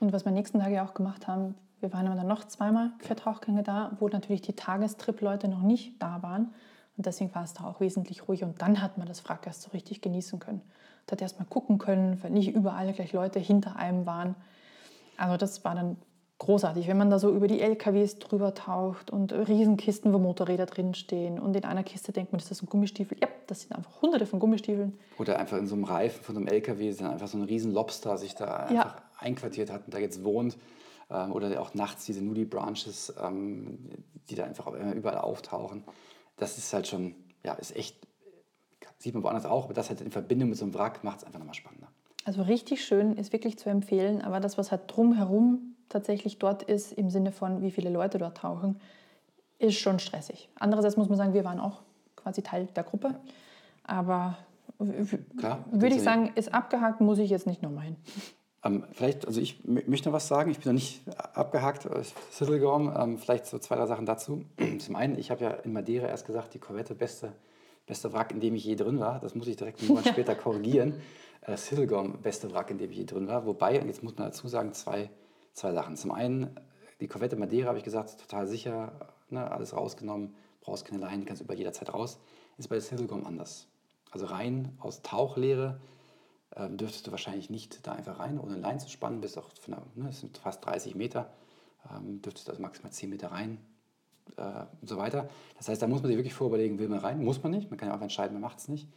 Und 0.00 0.12
was 0.12 0.24
wir 0.24 0.32
nächsten 0.32 0.58
Tage 0.58 0.74
ja 0.74 0.84
auch 0.84 0.94
gemacht 0.94 1.28
haben, 1.28 1.54
wir 1.80 1.92
waren 1.92 2.06
dann 2.06 2.26
noch 2.26 2.44
zweimal 2.44 2.92
für 3.00 3.16
Tauchgänge 3.16 3.62
da, 3.62 3.96
wo 3.98 4.08
natürlich 4.08 4.40
die 4.40 4.54
Tagestrip-Leute 4.54 5.48
noch 5.48 5.62
nicht 5.62 6.00
da 6.00 6.22
waren. 6.22 6.54
Und 6.96 7.06
deswegen 7.06 7.34
war 7.34 7.42
es 7.42 7.54
da 7.54 7.64
auch 7.64 7.80
wesentlich 7.80 8.28
ruhiger. 8.28 8.46
Und 8.46 8.62
dann 8.62 8.82
hat 8.82 8.98
man 8.98 9.08
das 9.08 9.28
Wrack 9.28 9.46
erst 9.46 9.62
so 9.62 9.70
richtig 9.70 10.00
genießen 10.00 10.38
können. 10.38 10.60
Da 11.06 11.12
hat 11.12 11.22
erst 11.22 11.38
mal 11.38 11.44
gucken 11.44 11.78
können, 11.78 12.22
weil 12.22 12.30
nicht 12.30 12.54
überall 12.54 12.92
gleich 12.92 13.12
Leute 13.12 13.38
hinter 13.40 13.76
einem 13.76 14.06
waren. 14.06 14.36
Also 15.16 15.36
das 15.36 15.64
war 15.64 15.74
dann 15.74 15.96
großartig, 16.42 16.88
wenn 16.88 16.96
man 16.98 17.08
da 17.08 17.18
so 17.18 17.30
über 17.34 17.46
die 17.46 17.60
LKWs 17.60 18.18
drüber 18.18 18.52
taucht 18.54 19.10
und 19.10 19.32
Riesenkisten, 19.32 20.12
wo 20.12 20.18
Motorräder 20.18 20.66
drinstehen. 20.66 21.38
Und 21.38 21.54
in 21.56 21.64
einer 21.64 21.84
Kiste 21.84 22.10
denkt 22.12 22.32
man, 22.32 22.40
das 22.40 22.50
ist 22.50 22.62
ein 22.62 22.66
Gummistiefel. 22.66 23.16
Ja, 23.20 23.28
das 23.46 23.62
sind 23.62 23.72
einfach 23.76 24.02
hunderte 24.02 24.26
von 24.26 24.40
Gummistiefeln. 24.40 24.98
Oder 25.18 25.38
einfach 25.38 25.56
in 25.58 25.66
so 25.68 25.74
einem 25.76 25.84
Reifen 25.84 26.22
von 26.24 26.34
so 26.34 26.40
einem 26.40 26.48
LKW 26.48 26.90
sind 26.90 27.06
einfach 27.06 27.28
so 27.28 27.38
ein 27.38 27.44
riesen 27.44 27.72
Lobster 27.72 28.18
sich 28.18 28.34
da 28.34 28.46
einfach 28.56 28.74
Ja. 28.74 29.02
einquartiert 29.18 29.70
hat 29.70 29.84
und 29.86 29.94
da 29.94 29.98
jetzt 29.98 30.24
wohnt. 30.24 30.56
Ähm, 31.10 31.32
Oder 31.32 31.60
auch 31.60 31.74
nachts 31.74 32.06
diese 32.06 32.22
Nudie 32.22 32.44
Branches, 32.44 33.14
ähm, 33.22 33.78
die 34.28 34.34
da 34.34 34.44
einfach 34.44 34.66
überall 34.94 35.18
auftauchen. 35.18 35.84
Das 36.36 36.58
ist 36.58 36.72
halt 36.72 36.88
schon, 36.88 37.14
ja, 37.44 37.52
ist 37.54 37.76
echt, 37.76 37.96
sieht 38.98 39.14
man 39.14 39.22
woanders 39.22 39.46
auch, 39.46 39.64
aber 39.66 39.74
das 39.74 39.90
halt 39.90 40.00
in 40.00 40.10
Verbindung 40.10 40.48
mit 40.48 40.58
so 40.58 40.64
einem 40.64 40.74
Wrack 40.74 41.04
macht 41.04 41.18
es 41.18 41.24
einfach 41.24 41.38
nochmal 41.38 41.54
spannender. 41.54 41.88
Also 42.24 42.42
richtig 42.42 42.84
schön, 42.84 43.16
ist 43.16 43.32
wirklich 43.32 43.58
zu 43.58 43.68
empfehlen. 43.68 44.22
Aber 44.22 44.40
das, 44.40 44.56
was 44.58 44.70
halt 44.70 44.82
drumherum 44.86 45.71
tatsächlich 45.92 46.38
dort 46.38 46.62
ist, 46.62 46.92
im 46.92 47.10
Sinne 47.10 47.32
von, 47.32 47.62
wie 47.62 47.70
viele 47.70 47.90
Leute 47.90 48.18
dort 48.18 48.38
tauchen, 48.38 48.80
ist 49.58 49.78
schon 49.78 49.98
stressig. 49.98 50.48
Andererseits 50.58 50.96
muss 50.96 51.08
man 51.08 51.16
sagen, 51.18 51.34
wir 51.34 51.44
waren 51.44 51.60
auch 51.60 51.82
quasi 52.16 52.42
Teil 52.42 52.66
der 52.74 52.82
Gruppe. 52.84 53.14
Aber 53.84 54.36
Klar, 55.38 55.64
würde 55.70 55.94
ich 55.94 56.02
sagen, 56.02 56.32
ist 56.34 56.52
abgehakt, 56.52 57.00
muss 57.00 57.18
ich 57.18 57.30
jetzt 57.30 57.46
nicht 57.46 57.62
nochmal 57.62 57.84
hin. 57.84 57.96
Ähm, 58.64 58.84
vielleicht, 58.92 59.26
also 59.26 59.40
ich 59.40 59.60
mö- 59.66 59.88
möchte 59.88 60.08
noch 60.08 60.14
was 60.14 60.28
sagen. 60.28 60.50
Ich 60.50 60.58
bin 60.58 60.68
noch 60.68 60.80
nicht 60.80 61.02
abgehakt, 61.34 61.84
äh, 61.86 62.02
Sittelgorm. 62.30 62.92
Ähm, 62.96 63.18
vielleicht 63.18 63.46
so 63.46 63.58
zwei, 63.58 63.76
drei 63.76 63.86
Sachen 63.86 64.06
dazu. 64.06 64.44
Zum 64.78 64.96
einen, 64.96 65.18
ich 65.18 65.30
habe 65.30 65.44
ja 65.44 65.50
in 65.50 65.72
Madeira 65.72 66.06
erst 66.08 66.26
gesagt, 66.26 66.54
die 66.54 66.58
Corvette 66.58 66.94
beste, 66.94 67.32
beste 67.86 68.12
Wrack, 68.12 68.32
in 68.32 68.40
dem 68.40 68.54
ich 68.54 68.64
je 68.64 68.76
drin 68.76 68.98
war. 69.00 69.20
Das 69.20 69.34
muss 69.34 69.46
ich 69.48 69.56
direkt 69.56 69.80
einen 69.80 69.88
Monat 69.88 70.06
später 70.08 70.34
korrigieren. 70.34 70.94
Äh, 71.42 71.56
Sittelgorm, 71.56 72.20
beste 72.22 72.52
Wrack, 72.52 72.70
in 72.70 72.78
dem 72.78 72.90
ich 72.90 72.96
je 72.98 73.04
drin 73.04 73.26
war. 73.28 73.46
Wobei, 73.46 73.80
und 73.80 73.88
jetzt 73.88 74.02
muss 74.04 74.16
man 74.16 74.26
dazu 74.28 74.46
sagen, 74.48 74.72
zwei, 74.74 75.10
zwei 75.52 75.72
Sachen. 75.72 75.96
Zum 75.96 76.10
einen, 76.12 76.50
die 77.00 77.08
Corvette 77.08 77.36
Madeira, 77.36 77.68
habe 77.68 77.78
ich 77.78 77.84
gesagt, 77.84 78.20
total 78.20 78.46
sicher, 78.46 79.14
ne, 79.30 79.50
alles 79.50 79.76
rausgenommen, 79.76 80.34
brauchst 80.60 80.84
keine 80.84 81.00
Leine, 81.00 81.24
kannst 81.24 81.42
über 81.42 81.54
jederzeit 81.54 81.92
raus. 81.92 82.18
Ist 82.58 82.68
bei 82.68 82.78
Sittelgorm 82.78 83.26
anders. 83.26 83.66
Also 84.10 84.26
rein 84.26 84.76
aus 84.78 85.02
Tauchlehre 85.02 85.80
ähm, 86.56 86.76
dürftest 86.76 87.06
du 87.06 87.10
wahrscheinlich 87.10 87.50
nicht 87.50 87.86
da 87.86 87.92
einfach 87.92 88.18
rein, 88.18 88.38
ohne 88.38 88.56
Lein 88.56 88.78
zu 88.78 88.88
spannen, 88.88 89.20
bis 89.20 89.38
auch 89.38 89.48
von 89.60 89.74
der, 89.74 89.82
ne, 89.94 90.06
das 90.06 90.20
sind 90.20 90.38
fast 90.38 90.64
30 90.64 90.94
Meter, 90.94 91.32
ähm, 91.90 92.20
dürftest 92.22 92.50
also 92.50 92.60
maximal 92.60 92.92
10 92.92 93.10
Meter 93.10 93.32
rein 93.32 93.58
äh, 94.36 94.64
und 94.80 94.88
so 94.88 94.96
weiter. 94.98 95.28
Das 95.56 95.68
heißt, 95.68 95.80
da 95.80 95.86
muss 95.86 96.02
man 96.02 96.08
sich 96.08 96.18
wirklich 96.18 96.34
vorüberlegen, 96.34 96.78
will 96.78 96.88
man 96.88 96.98
rein, 96.98 97.24
muss 97.24 97.42
man 97.42 97.52
nicht, 97.52 97.70
man 97.70 97.78
kann 97.78 97.88
ja 97.88 97.96
auch 97.96 98.02
entscheiden, 98.02 98.34
man 98.34 98.42
macht 98.42 98.58
es 98.58 98.68
nicht. 98.68 98.88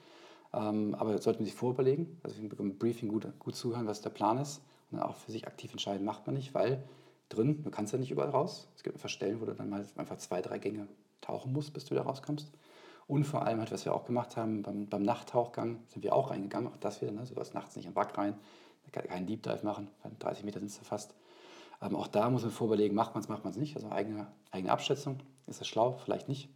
Ähm, 0.53 0.95
aber 0.95 1.17
sollte 1.17 1.39
man 1.39 1.45
sich 1.45 1.55
vorüberlegen, 1.55 2.19
also 2.23 2.35
im 2.41 2.77
Briefing 2.77 3.09
gut, 3.09 3.27
gut 3.39 3.55
zuhören, 3.55 3.87
was 3.87 4.01
der 4.01 4.09
Plan 4.09 4.37
ist 4.37 4.61
dann 4.97 5.07
auch 5.07 5.15
für 5.15 5.31
sich 5.31 5.47
aktiv 5.47 5.71
entscheiden, 5.71 6.05
macht 6.05 6.25
man 6.27 6.35
nicht, 6.35 6.53
weil 6.53 6.83
drin, 7.29 7.63
du 7.63 7.71
kannst 7.71 7.93
ja 7.93 7.99
nicht 7.99 8.11
überall 8.11 8.29
raus. 8.29 8.67
Es 8.75 8.83
gibt 8.83 8.95
einfach 8.95 9.09
Stellen, 9.09 9.41
wo 9.41 9.45
du 9.45 9.53
dann 9.53 9.69
mal 9.69 9.85
einfach 9.95 10.17
zwei, 10.17 10.41
drei 10.41 10.59
Gänge 10.59 10.87
tauchen 11.21 11.53
musst, 11.53 11.73
bis 11.73 11.85
du 11.85 11.95
da 11.95 12.03
rauskommst. 12.03 12.51
Und 13.07 13.23
vor 13.25 13.45
allem, 13.45 13.59
halt, 13.59 13.71
was 13.71 13.85
wir 13.85 13.93
auch 13.93 14.05
gemacht 14.05 14.35
haben, 14.35 14.63
beim, 14.63 14.87
beim 14.87 15.03
Nachttauchgang 15.03 15.83
sind 15.87 16.03
wir 16.03 16.15
auch 16.15 16.31
reingegangen, 16.31 16.71
auch 16.71 16.77
das 16.77 17.01
wieder, 17.01 17.11
ne? 17.11 17.25
sowas 17.25 17.53
nachts 17.53 17.75
nicht 17.75 17.85
im 17.85 17.95
Wrack 17.95 18.17
rein, 18.17 18.35
keinen 18.91 19.27
Deep 19.27 19.43
Dive 19.43 19.63
machen, 19.63 19.89
30 20.19 20.43
Meter 20.43 20.59
sind 20.59 20.69
es 20.69 20.77
ja 20.77 20.83
fast. 20.83 21.15
Ähm, 21.81 21.95
auch 21.95 22.07
da 22.07 22.29
muss 22.29 22.43
man 22.43 22.51
vorüberlegen, 22.51 22.95
macht 22.95 23.13
man 23.13 23.23
es, 23.23 23.29
macht 23.29 23.43
man 23.43 23.51
es 23.51 23.57
nicht. 23.57 23.75
Also 23.75 23.89
eigene, 23.89 24.27
eigene 24.51 24.71
Abschätzung. 24.71 25.19
Ist 25.47 25.61
es 25.61 25.67
schlau? 25.67 25.97
Vielleicht 26.03 26.29
nicht. 26.29 26.49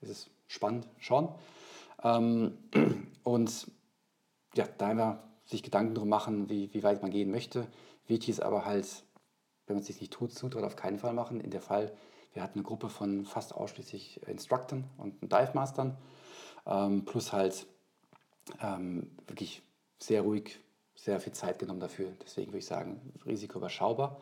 Ist 0.00 0.10
es 0.10 0.30
spannend? 0.46 0.86
Schon. 0.98 1.30
Ähm, 2.02 2.58
und 3.22 3.70
ja, 4.54 4.66
da 4.78 4.92
immer 4.92 5.22
sich 5.46 5.62
Gedanken 5.62 5.94
drum 5.94 6.08
machen, 6.08 6.48
wie, 6.50 6.72
wie 6.74 6.82
weit 6.82 7.02
man 7.02 7.10
gehen 7.10 7.30
möchte. 7.30 7.66
Wichtig 8.06 8.30
ist 8.30 8.42
aber 8.42 8.64
halt, 8.64 9.04
wenn 9.66 9.76
man 9.76 9.80
es 9.80 9.86
sich 9.86 10.00
nicht 10.00 10.12
tut, 10.12 10.32
zutraut, 10.32 10.64
auf 10.64 10.76
keinen 10.76 10.98
Fall 10.98 11.12
machen. 11.14 11.40
In 11.40 11.50
der 11.50 11.62
Fall, 11.62 11.92
wir 12.32 12.42
hatten 12.42 12.58
eine 12.58 12.66
Gruppe 12.66 12.88
von 12.88 13.24
fast 13.24 13.54
ausschließlich 13.54 14.26
Instructern 14.26 14.84
und 14.98 15.22
Dive 15.22 15.52
Mastern, 15.54 15.96
ähm, 16.66 17.04
plus 17.04 17.32
halt 17.32 17.66
ähm, 18.60 19.16
wirklich 19.26 19.62
sehr 19.98 20.22
ruhig, 20.22 20.60
sehr 20.94 21.20
viel 21.20 21.32
Zeit 21.32 21.58
genommen 21.58 21.80
dafür. 21.80 22.12
Deswegen 22.22 22.48
würde 22.48 22.58
ich 22.58 22.66
sagen, 22.66 23.12
Risiko 23.24 23.58
überschaubar. 23.58 24.20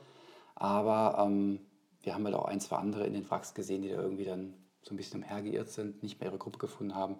Aber 0.55 1.25
ähm, 1.25 1.61
wir 2.03 2.15
haben 2.15 2.25
halt 2.25 2.35
auch 2.35 2.45
ein, 2.45 2.61
zwei 2.61 2.77
andere 2.77 3.07
in 3.07 3.15
den 3.15 3.29
Wracks 3.31 3.55
gesehen, 3.55 3.83
die 3.83 3.89
da 3.89 3.97
irgendwie 3.97 4.25
dann 4.25 4.55
so 4.83 4.93
ein 4.93 4.97
bisschen 4.97 5.23
umhergeirrt 5.23 5.71
sind, 5.71 6.03
nicht 6.03 6.21
mehr 6.21 6.29
ihre 6.29 6.39
Gruppe 6.39 6.59
gefunden 6.59 6.95
haben. 6.95 7.19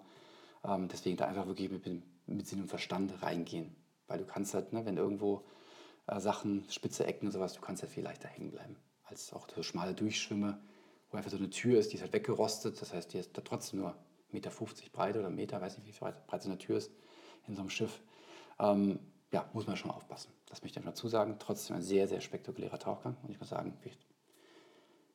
Ähm, 0.63 0.87
deswegen 0.87 1.17
da 1.17 1.25
einfach 1.25 1.47
wirklich 1.47 1.71
mit, 1.71 1.85
mit 2.27 2.47
Sinn 2.47 2.61
und 2.61 2.69
Verstand 2.69 3.21
reingehen. 3.21 3.75
Weil 4.07 4.19
du 4.19 4.25
kannst 4.25 4.53
halt, 4.53 4.73
ne, 4.73 4.85
wenn 4.85 4.97
irgendwo 4.97 5.43
äh, 6.07 6.19
Sachen, 6.19 6.65
spitze 6.69 7.05
Ecken 7.05 7.27
und 7.27 7.31
sowas, 7.31 7.53
du 7.53 7.61
kannst 7.61 7.81
halt 7.81 7.91
viel 7.91 8.03
leichter 8.03 8.27
hängen 8.27 8.51
bleiben. 8.51 8.77
Als 9.05 9.33
auch 9.33 9.47
so 9.53 9.63
schmale 9.63 9.93
Durchschwimme, 9.93 10.59
wo 11.09 11.17
einfach 11.17 11.31
so 11.31 11.37
eine 11.37 11.49
Tür 11.49 11.79
ist, 11.79 11.91
die 11.91 11.95
ist 11.95 12.01
halt 12.01 12.13
weggerostet. 12.13 12.81
Das 12.81 12.93
heißt, 12.93 13.13
die 13.13 13.19
ist 13.19 13.37
da 13.37 13.41
trotzdem 13.41 13.79
nur 13.81 13.91
1,50 13.91 13.93
Meter 14.33 14.51
breit 14.91 15.17
oder 15.17 15.29
Meter, 15.29 15.61
weiß 15.61 15.77
nicht, 15.77 15.87
wie 15.87 15.97
breit, 15.97 16.25
breit 16.27 16.43
so 16.43 16.49
eine 16.49 16.57
Tür 16.57 16.77
ist 16.77 16.91
in 17.47 17.55
so 17.55 17.61
einem 17.61 17.69
Schiff. 17.69 18.01
Ähm, 18.59 18.99
ja, 19.31 19.49
muss 19.53 19.67
man 19.67 19.75
schon 19.77 19.91
aufpassen. 19.91 20.31
Das 20.47 20.61
möchte 20.61 20.79
ich 20.79 20.85
dazu 20.85 21.07
sagen. 21.07 21.35
Trotzdem 21.39 21.75
ein 21.75 21.81
sehr, 21.81 22.07
sehr 22.07 22.21
spektakulärer 22.21 22.79
Tauchgang. 22.79 23.17
Und 23.23 23.29
ich 23.31 23.39
muss 23.39 23.49
sagen, 23.49 23.77
ich, 23.83 23.97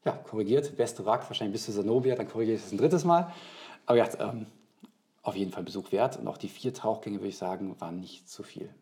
ja, 0.05 0.13
korrigiert, 0.13 0.77
beste 0.77 1.05
Wrack, 1.07 1.29
wahrscheinlich 1.29 1.55
bis 1.55 1.65
zu 1.67 1.73
Sanobia, 1.73 2.15
dann 2.15 2.29
korrigiere 2.29 2.57
ich 2.57 2.63
das 2.63 2.73
ein 2.73 2.79
drittes 2.79 3.05
Mal. 3.05 3.33
Aber 3.87 3.99
ja, 3.99 4.09
ähm, 4.19 4.47
auf 5.23 5.37
jeden 5.37 5.53
Fall 5.53 5.63
Besuch 5.63 5.93
wert. 5.93 6.19
Und 6.19 6.29
auch 6.29 6.39
die 6.39 6.49
vier 6.49 6.75
Tauchgänge, 6.75 7.19
würde 7.19 7.29
ich 7.29 7.39
sagen, 7.39 7.81
waren 7.81 8.01
nicht 8.01 8.29
zu 8.29 8.43
viel. 8.43 8.75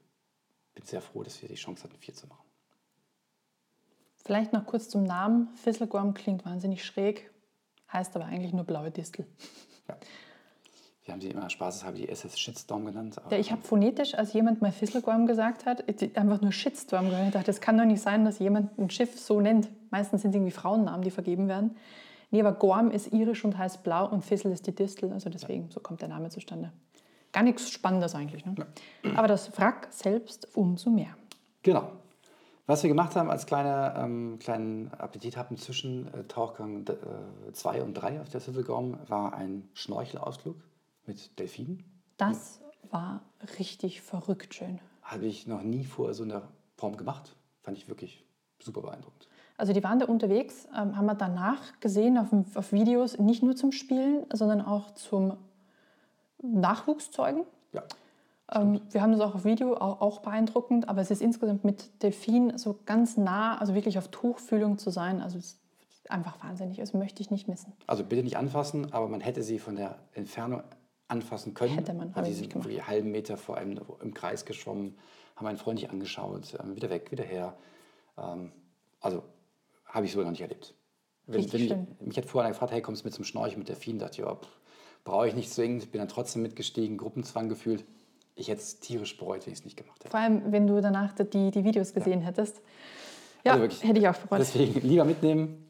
Bin 0.78 0.86
sehr 0.86 1.00
froh, 1.00 1.24
dass 1.24 1.42
wir 1.42 1.48
die 1.48 1.56
Chance 1.56 1.82
hatten, 1.82 1.96
vier 1.98 2.14
zu 2.14 2.28
machen. 2.28 2.44
Vielleicht 4.24 4.52
noch 4.52 4.64
kurz 4.64 4.88
zum 4.88 5.02
Namen. 5.02 5.48
Fisselgorm 5.56 6.14
klingt 6.14 6.46
wahnsinnig 6.46 6.84
schräg, 6.84 7.32
heißt 7.92 8.14
aber 8.14 8.26
eigentlich 8.26 8.52
nur 8.52 8.62
blaue 8.62 8.92
Distel. 8.92 9.26
Ja. 9.88 9.96
Wir 11.04 11.14
haben 11.14 11.20
sie 11.20 11.30
immer 11.30 11.50
spaßeshalber 11.50 11.98
die 11.98 12.08
SS 12.08 12.38
Shitstorm 12.38 12.84
genannt. 12.84 13.16
Ja, 13.28 13.38
ich 13.38 13.50
habe 13.50 13.62
phonetisch, 13.62 14.14
als 14.14 14.34
jemand 14.34 14.62
mal 14.62 14.70
Fisselgorm 14.70 15.26
gesagt 15.26 15.66
hat, 15.66 15.82
einfach 16.16 16.40
nur 16.42 16.52
Shitstorm 16.52 17.08
gehört. 17.08 17.26
Ich 17.26 17.32
dachte, 17.32 17.46
das 17.46 17.60
kann 17.60 17.76
doch 17.76 17.84
nicht 17.84 18.02
sein, 18.02 18.24
dass 18.24 18.38
jemand 18.38 18.78
ein 18.78 18.88
Schiff 18.90 19.18
so 19.18 19.40
nennt. 19.40 19.68
Meistens 19.90 20.22
sind 20.22 20.30
es 20.30 20.36
irgendwie 20.36 20.52
Frauennamen, 20.52 21.02
die 21.02 21.10
vergeben 21.10 21.48
werden. 21.48 21.76
Nee, 22.30 22.40
aber 22.40 22.52
Gorm 22.52 22.92
ist 22.92 23.12
irisch 23.12 23.44
und 23.44 23.58
heißt 23.58 23.82
blau 23.82 24.08
und 24.08 24.24
Fissel 24.24 24.52
ist 24.52 24.68
die 24.68 24.74
Distel. 24.74 25.12
Also 25.12 25.28
deswegen, 25.28 25.70
so 25.70 25.80
kommt 25.80 26.02
der 26.02 26.08
Name 26.08 26.28
zustande. 26.28 26.72
Gar 27.32 27.42
nichts 27.42 27.70
Spannendes 27.70 28.14
eigentlich. 28.14 28.44
Ne? 28.44 28.54
Aber 29.16 29.28
das 29.28 29.56
Wrack 29.58 29.88
selbst 29.90 30.56
umso 30.56 30.90
mehr. 30.90 31.16
Genau. 31.62 31.92
Was 32.66 32.82
wir 32.82 32.88
gemacht 32.88 33.16
haben 33.16 33.30
als 33.30 33.46
kleine, 33.46 33.94
ähm, 33.96 34.38
kleinen 34.38 34.92
Appetit 34.92 35.38
hatten 35.38 35.56
zwischen 35.56 36.12
äh, 36.12 36.24
Tauchgang 36.24 36.84
2 37.52 37.82
und 37.82 37.94
3 37.94 38.20
auf 38.20 38.28
der 38.28 38.40
Sittelgorm 38.40 38.98
war 39.08 39.32
ein 39.32 39.68
Schnorchelausflug 39.72 40.56
mit 41.06 41.38
Delfinen. 41.38 41.82
Das 42.18 42.60
war 42.90 43.22
richtig 43.58 44.02
verrückt 44.02 44.54
schön. 44.54 44.80
Habe 45.02 45.24
ich 45.24 45.46
noch 45.46 45.62
nie 45.62 45.84
vorher 45.84 46.14
so 46.14 46.24
in 46.24 46.28
der 46.28 46.42
Form 46.76 46.98
gemacht. 46.98 47.34
Fand 47.62 47.78
ich 47.78 47.88
wirklich 47.88 48.24
super 48.58 48.82
beeindruckend. 48.82 49.28
Also 49.56 49.72
die 49.72 49.82
waren 49.82 49.98
da 49.98 50.06
unterwegs, 50.06 50.68
ähm, 50.76 50.96
haben 50.96 51.06
wir 51.06 51.14
danach 51.14 51.80
gesehen 51.80 52.18
auf, 52.18 52.28
auf 52.54 52.72
Videos, 52.72 53.18
nicht 53.18 53.42
nur 53.42 53.56
zum 53.56 53.72
Spielen, 53.72 54.26
sondern 54.32 54.60
auch 54.60 54.92
zum 54.92 55.36
Nachwuchszeugen. 56.42 57.44
Ja. 57.72 57.84
Ähm, 58.52 58.80
wir 58.90 59.02
haben 59.02 59.12
das 59.12 59.20
auch 59.20 59.34
auf 59.34 59.44
Video, 59.44 59.74
auch, 59.74 60.00
auch 60.00 60.20
beeindruckend, 60.20 60.88
aber 60.88 61.00
es 61.00 61.10
ist 61.10 61.20
insgesamt 61.20 61.64
mit 61.64 62.02
Delfin 62.02 62.56
so 62.56 62.80
ganz 62.86 63.16
nah, 63.16 63.58
also 63.58 63.74
wirklich 63.74 63.98
auf 63.98 64.08
Tuchfühlung 64.08 64.78
zu 64.78 64.90
sein, 64.90 65.20
also 65.20 65.38
es 65.38 65.58
ist 65.90 66.10
einfach 66.10 66.42
wahnsinnig, 66.42 66.78
das 66.78 66.94
möchte 66.94 67.22
ich 67.22 67.30
nicht 67.30 67.48
missen. 67.48 67.72
Also 67.86 68.04
bitte 68.04 68.22
nicht 68.22 68.36
anfassen, 68.36 68.92
aber 68.92 69.08
man 69.08 69.20
hätte 69.20 69.42
sie 69.42 69.58
von 69.58 69.76
der 69.76 69.98
Entfernung 70.12 70.62
anfassen 71.08 71.54
können. 71.54 71.74
Hätte 71.74 71.94
man, 71.94 72.14
habe 72.14 72.26
die 72.26 72.30
nicht 72.30 72.52
sind 72.52 72.54
wirklich 72.54 72.78
einen 72.78 72.88
halben 72.88 73.10
Meter 73.10 73.36
vor 73.36 73.56
einem 73.56 73.80
im 74.00 74.14
Kreis 74.14 74.44
geschwommen, 74.44 74.96
haben 75.36 75.46
einen 75.46 75.58
freundlich 75.58 75.90
angeschaut, 75.90 76.56
ähm, 76.60 76.76
wieder 76.76 76.90
weg, 76.90 77.10
wieder 77.10 77.24
her. 77.24 77.54
Ähm, 78.16 78.52
also 79.00 79.22
habe 79.86 80.06
ich 80.06 80.12
so 80.12 80.22
noch 80.22 80.30
nicht 80.30 80.40
erlebt. 80.40 80.74
Wenn, 81.26 81.52
wenn 81.52 81.60
ich, 81.60 81.74
mich 82.00 82.16
hat 82.16 82.24
vorher 82.24 82.50
gefragt, 82.50 82.72
hey, 82.72 82.80
kommst 82.80 83.02
du 83.02 83.06
mit 83.06 83.14
zum 83.14 83.24
Schnorcheln 83.24 83.58
mit 83.58 83.68
Delfinen? 83.68 83.98
dachte 83.98 84.22
ich, 84.22 84.26
ja, 84.26 84.34
pff, 84.34 84.48
brauche 85.04 85.28
ich 85.28 85.34
nicht 85.34 85.52
zwingend, 85.52 85.90
bin 85.90 86.00
dann 86.00 86.08
trotzdem 86.08 86.42
mitgestiegen, 86.42 86.96
Gruppenzwang 86.96 87.48
gefühlt. 87.48 87.84
Ich 88.34 88.48
hätte 88.48 88.60
es 88.60 88.78
tierisch 88.78 89.16
bereut, 89.16 89.46
wenn 89.46 89.52
ich 89.52 89.60
es 89.60 89.64
nicht 89.64 89.76
gemacht 89.76 89.98
hätte. 90.00 90.10
Vor 90.10 90.20
allem, 90.20 90.52
wenn 90.52 90.66
du 90.66 90.80
danach 90.80 91.12
die, 91.12 91.50
die 91.50 91.64
Videos 91.64 91.92
gesehen 91.92 92.20
hättest. 92.20 92.60
Ja, 93.44 93.52
Also 93.52 93.62
wirklich. 93.64 93.82
hätte 93.84 93.98
ich 93.98 94.08
auch 94.08 94.16
bereut. 94.16 94.40
Deswegen 94.40 94.80
lieber 94.86 95.04
mitnehmen. 95.04 95.64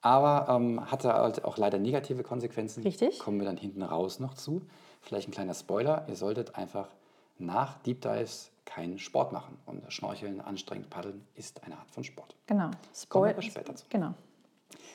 Aber 0.00 0.52
ähm, 0.54 0.90
hatte 0.90 1.12
halt 1.14 1.44
auch 1.44 1.56
leider 1.58 1.78
negative 1.78 2.22
Konsequenzen. 2.24 2.82
Richtig. 2.82 3.18
Kommen 3.20 3.38
wir 3.38 3.46
dann 3.46 3.56
hinten 3.56 3.82
raus 3.82 4.18
noch 4.18 4.34
zu. 4.34 4.62
Vielleicht 5.00 5.28
ein 5.28 5.32
kleiner 5.32 5.54
Spoiler. 5.54 6.06
Ihr 6.08 6.16
solltet 6.16 6.56
einfach 6.56 6.88
nach 7.38 7.78
Deep 7.82 8.00
Dives 8.02 8.50
keinen 8.64 8.98
Sport 8.98 9.32
machen. 9.32 9.58
Und 9.66 9.92
Schnorcheln, 9.92 10.40
anstrengend 10.40 10.90
paddeln 10.90 11.24
ist 11.34 11.64
eine 11.64 11.78
Art 11.78 11.90
von 11.90 12.04
Sport. 12.04 12.36
Genau. 12.46 12.64
Kommen 12.64 12.72
wir 12.72 12.96
Spoil 12.96 13.30
aber 13.32 13.42
später 13.42 13.76
zu. 13.76 13.86
Genau. 13.90 14.14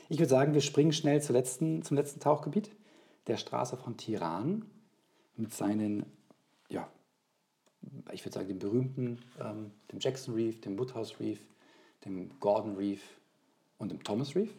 Ich 0.09 0.19
würde 0.19 0.29
sagen, 0.29 0.53
wir 0.53 0.61
springen 0.61 0.93
schnell 0.93 1.21
letzten, 1.29 1.83
zum 1.83 1.97
letzten 1.97 2.19
Tauchgebiet, 2.19 2.71
der 3.27 3.37
Straße 3.37 3.77
von 3.77 3.97
Tiran, 3.97 4.65
mit 5.35 5.53
seinen, 5.53 6.05
ja, 6.69 6.89
ich 8.11 8.25
würde 8.25 8.33
sagen, 8.33 8.47
dem 8.47 8.59
berühmten, 8.59 9.19
ähm, 9.39 9.71
dem 9.91 9.99
Jackson 9.99 10.33
Reef, 10.33 10.59
dem 10.61 10.77
Woodhouse 10.77 11.19
Reef, 11.19 11.39
dem 12.05 12.39
Gordon 12.39 12.75
Reef 12.75 13.01
und 13.77 13.91
im 13.91 14.03
Thomas 14.03 14.35
Reef. 14.35 14.53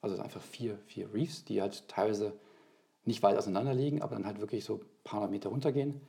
Also 0.00 0.20
einfach 0.20 0.42
vier, 0.42 0.78
vier 0.86 1.12
Reefs, 1.12 1.44
die 1.44 1.60
halt 1.60 1.88
teilweise 1.88 2.38
nicht 3.04 3.22
weit 3.22 3.36
auseinander 3.36 3.74
liegen, 3.74 4.02
aber 4.02 4.14
dann 4.14 4.26
halt 4.26 4.38
wirklich 4.38 4.64
so 4.64 4.76
ein 4.76 4.80
paar 5.02 5.20
hundert 5.20 5.30
Meter 5.30 5.48
runtergehen. 5.48 6.00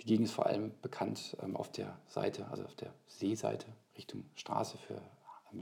Die 0.00 0.06
Gegend 0.06 0.26
ist 0.26 0.32
vor 0.32 0.46
allem 0.46 0.72
bekannt 0.82 1.36
ähm, 1.42 1.56
auf 1.56 1.70
der 1.70 1.98
Seite, 2.08 2.48
also 2.50 2.64
auf 2.64 2.74
der 2.74 2.92
Seeseite 3.06 3.66
Richtung 3.96 4.24
Straße 4.34 4.78
für 4.78 5.00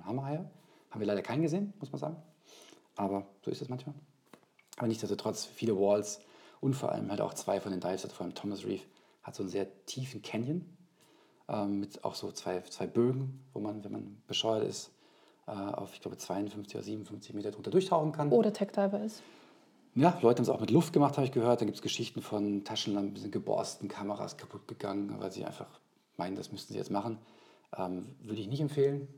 Hammerhaie. 0.05 0.49
Haben 0.91 1.01
wir 1.01 1.07
leider 1.07 1.23
keinen 1.23 1.43
gesehen, 1.43 1.73
muss 1.79 1.93
man 1.93 1.99
sagen. 1.99 2.17
Aber 2.97 3.27
so 3.43 3.51
ist 3.51 3.61
es 3.61 3.69
manchmal. 3.69 3.95
Aber 4.81 4.89
nichtsdestotrotz 4.89 5.45
viele 5.45 5.79
Walls 5.79 6.21
und 6.63 6.73
vor 6.73 6.91
allem 6.91 7.11
halt 7.11 7.21
auch 7.21 7.35
zwei 7.35 7.61
von 7.61 7.71
den 7.71 7.83
Dives, 7.83 8.03
also 8.03 8.17
vor 8.17 8.25
allem 8.25 8.35
Thomas 8.35 8.65
Reef, 8.65 8.81
hat 9.23 9.35
so 9.35 9.43
einen 9.43 9.51
sehr 9.51 9.67
tiefen 9.85 10.23
Canyon 10.23 10.65
ähm, 11.51 11.81
mit 11.81 12.03
auch 12.03 12.15
so 12.15 12.33
zwei, 12.33 12.63
zwei 12.63 12.87
Bögen, 12.87 13.45
wo 13.53 13.61
man, 13.61 13.85
wenn 13.85 13.93
man 13.93 14.23
bescheuert 14.27 14.67
ist, 14.67 14.91
äh, 15.47 15.51
auf, 15.51 15.93
ich 15.93 16.01
glaube, 16.01 16.17
52 16.17 16.75
oder 16.77 16.83
57 16.83 17.35
Meter 17.35 17.51
drunter 17.51 17.71
durchtauchen 17.71 18.13
kann. 18.13 18.33
Oder 18.33 18.55
Tech 18.55 18.69
Diver 18.69 19.05
ist. 19.05 19.23
Ja, 19.97 20.19
Leute 20.23 20.39
haben 20.39 20.45
es 20.45 20.49
auch 20.49 20.61
mit 20.61 20.71
Luft 20.71 20.95
gemacht, 20.95 21.19
habe 21.19 21.27
ich 21.27 21.33
gehört. 21.33 21.61
Dann 21.61 21.67
gibt 21.67 21.77
es 21.77 21.83
Geschichten 21.83 22.23
von 22.23 22.65
Taschenlampen, 22.65 23.17
sind 23.17 23.33
geborsten, 23.33 23.87
Kameras 23.87 24.39
kaputt 24.39 24.67
gegangen, 24.67 25.15
weil 25.19 25.31
sie 25.31 25.45
einfach 25.45 25.79
meinen, 26.17 26.37
das 26.37 26.53
müssten 26.53 26.73
sie 26.73 26.79
jetzt 26.79 26.91
machen. 26.91 27.19
Ähm, 27.77 28.17
würde 28.23 28.41
ich 28.41 28.49
nicht 28.49 28.63
empfehlen. 28.63 29.09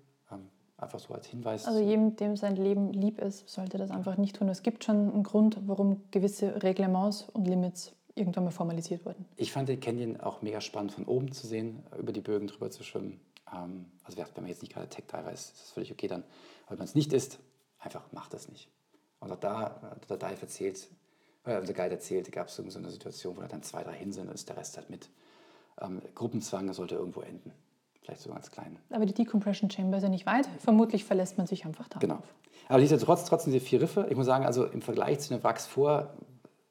Einfach 0.82 0.98
so 0.98 1.14
als 1.14 1.26
Hinweis. 1.26 1.66
Also 1.66 1.80
jedem, 1.80 2.16
dem 2.16 2.36
sein 2.36 2.56
Leben 2.56 2.92
lieb 2.92 3.20
ist, 3.20 3.48
sollte 3.48 3.78
das 3.78 3.90
einfach 3.90 4.16
nicht 4.16 4.36
tun. 4.36 4.48
Es 4.48 4.62
gibt 4.62 4.82
schon 4.82 5.12
einen 5.12 5.22
Grund, 5.22 5.56
warum 5.66 6.02
gewisse 6.10 6.62
Reglements 6.62 7.28
und 7.32 7.46
Limits 7.46 7.92
irgendwann 8.16 8.44
mal 8.44 8.50
formalisiert 8.50 9.06
wurden. 9.06 9.24
Ich 9.36 9.52
fand 9.52 9.68
den 9.68 9.78
Canyon 9.78 10.20
auch 10.20 10.42
mega 10.42 10.60
spannend 10.60 10.92
von 10.92 11.04
oben 11.04 11.30
zu 11.30 11.46
sehen, 11.46 11.84
über 11.96 12.12
die 12.12 12.20
Bögen 12.20 12.48
drüber 12.48 12.70
zu 12.70 12.82
schwimmen. 12.82 13.20
Ähm, 13.54 13.86
also 14.02 14.18
wenn 14.18 14.26
man 14.42 14.48
jetzt 14.48 14.62
nicht 14.62 14.72
gerade 14.72 14.88
Tech 14.88 15.04
Diver 15.06 15.30
ist, 15.30 15.54
ist 15.54 15.62
das 15.62 15.70
völlig 15.70 15.92
okay 15.92 16.08
dann. 16.08 16.24
Aber 16.66 16.72
wenn 16.72 16.78
man 16.78 16.88
es 16.88 16.94
nicht 16.94 17.12
ist, 17.12 17.38
einfach 17.78 18.02
macht 18.12 18.34
das 18.34 18.48
nicht. 18.48 18.68
Und 19.20 19.30
auch 19.30 19.38
da 19.38 19.80
hat 19.82 20.10
der 20.10 20.16
Dive 20.16 20.42
erzählt, 20.42 20.88
äh, 21.44 21.58
unser 21.58 21.74
Guide 21.74 21.94
erzählt, 21.94 22.30
gab 22.32 22.48
es 22.48 22.56
so 22.56 22.62
eine 22.62 22.90
Situation, 22.90 23.36
wo 23.36 23.40
da 23.40 23.46
dann 23.46 23.62
zwei, 23.62 23.84
drei 23.84 23.94
hin 23.94 24.12
sind 24.12 24.28
und 24.28 24.34
ist 24.34 24.48
der 24.48 24.56
Rest 24.56 24.76
halt 24.76 24.90
mit. 24.90 25.08
Ähm, 25.80 26.02
Gruppenzwang 26.14 26.72
sollte 26.72 26.96
irgendwo 26.96 27.20
enden. 27.20 27.52
Vielleicht 28.02 28.20
so 28.20 28.30
ganz 28.30 28.50
klein. 28.50 28.78
Aber 28.90 29.06
die 29.06 29.14
Decompression 29.14 29.70
Chamber 29.70 29.96
ist 29.96 30.02
ja 30.02 30.08
nicht 30.08 30.26
weit. 30.26 30.46
Vermutlich 30.58 31.04
verlässt 31.04 31.38
man 31.38 31.46
sich 31.46 31.64
einfach 31.64 31.88
da. 31.88 32.00
Genau. 32.00 32.18
Aber 32.68 32.78
nichtsdestotrotz, 32.78 33.24
trotzdem 33.24 33.52
diese 33.52 33.64
vier 33.64 33.80
Riffe, 33.80 34.06
ich 34.10 34.16
muss 34.16 34.26
sagen, 34.26 34.44
also 34.44 34.64
im 34.64 34.82
Vergleich 34.82 35.20
zu 35.20 35.28
den 35.28 35.42
Wracks 35.44 35.66
vor, 35.66 36.14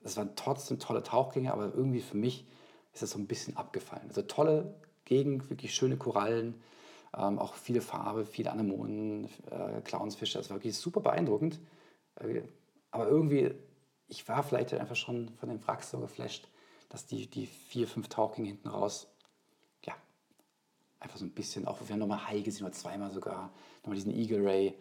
das 0.04 0.18
waren 0.18 0.32
trotzdem 0.36 0.80
tolle 0.80 1.04
Tauchgänge, 1.04 1.54
aber 1.54 1.74
irgendwie 1.74 2.02
für 2.02 2.18
mich 2.18 2.48
ist 2.94 3.04
das 3.04 3.12
so 3.12 3.20
ein 3.20 3.28
bisschen 3.28 3.56
abgefallen. 3.56 4.08
Also 4.08 4.24
tolle 4.24 4.76
Gegend, 5.06 5.50
wirklich 5.50 5.74
schöne 5.74 5.98
Korallen, 5.98 6.56
ähm, 7.18 7.40
auch 7.40 7.54
viele 7.54 7.82
Farbe, 7.82 8.26
viele 8.26 8.52
Anemonen, 8.52 9.26
äh, 9.50 9.82
Clownsfische, 9.84 10.38
das 10.38 10.50
war 10.50 10.58
wirklich 10.58 10.78
super 10.78 11.02
beeindruckend. 11.02 11.60
Äh, 12.16 12.42
aber 12.92 13.08
irgendwie, 13.08 13.54
ich 14.08 14.28
war 14.28 14.44
vielleicht 14.44 14.74
einfach 14.74 14.96
schon 14.96 15.30
von 15.40 15.50
den 15.50 15.66
Wracks 15.66 15.92
so 15.92 16.00
geflasht, 16.00 16.50
dass 16.90 17.06
die, 17.06 17.30
die 17.30 17.46
vier, 17.46 17.88
fünf 17.88 18.10
Tauchgänge 18.10 18.50
hinten 18.50 18.68
raus 18.68 19.08
einfach 21.02 21.18
so 21.18 21.26
ein 21.26 21.32
bisschen, 21.32 21.68
auch 21.68 21.80
wir 21.82 21.90
haben 21.90 22.00
nochmal 22.00 22.28
Hai 22.28 22.40
gesehen 22.40 22.66
oder 22.66 22.74
zweimal 22.74 23.12
sogar, 23.12 23.50
nochmal 23.82 23.96
diesen 23.96 24.16
Eagle 24.16 24.46
Ray. 24.46 24.74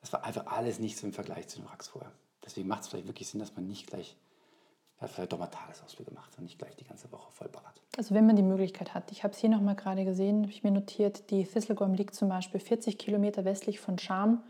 Das 0.00 0.12
war 0.12 0.24
einfach 0.24 0.46
alles 0.46 0.78
nicht 0.78 0.96
so 0.96 1.06
im 1.06 1.12
Vergleich 1.12 1.48
zu 1.48 1.58
den 1.58 1.66
Wracks 1.68 1.88
vorher. 1.88 2.12
Deswegen 2.44 2.68
macht 2.68 2.82
es 2.82 2.88
vielleicht 2.88 3.06
wirklich 3.06 3.28
Sinn, 3.28 3.40
dass 3.40 3.56
man 3.56 3.66
nicht 3.66 3.86
gleich, 3.86 4.16
ja, 5.00 5.08
vielleicht 5.08 5.32
doch 5.32 5.38
mal 5.38 5.46
Tagesausflüge 5.46 6.12
macht 6.12 6.36
und 6.38 6.44
nicht 6.44 6.58
gleich 6.58 6.76
die 6.76 6.84
ganze 6.84 7.10
Woche 7.10 7.32
voll 7.32 7.48
ballert. 7.48 7.80
Also 7.96 8.14
wenn 8.14 8.26
man 8.26 8.36
die 8.36 8.42
Möglichkeit 8.42 8.94
hat, 8.94 9.10
ich 9.10 9.24
habe 9.24 9.32
es 9.32 9.40
hier 9.40 9.50
nochmal 9.50 9.74
gerade 9.74 10.04
gesehen, 10.04 10.42
habe 10.42 10.52
ich 10.52 10.62
mir 10.62 10.70
notiert, 10.70 11.30
die 11.30 11.44
Thistlegorm 11.44 11.94
liegt 11.94 12.14
zum 12.14 12.28
Beispiel 12.28 12.60
40 12.60 12.98
Kilometer 12.98 13.44
westlich 13.44 13.80
von 13.80 13.98
Scham 13.98 14.42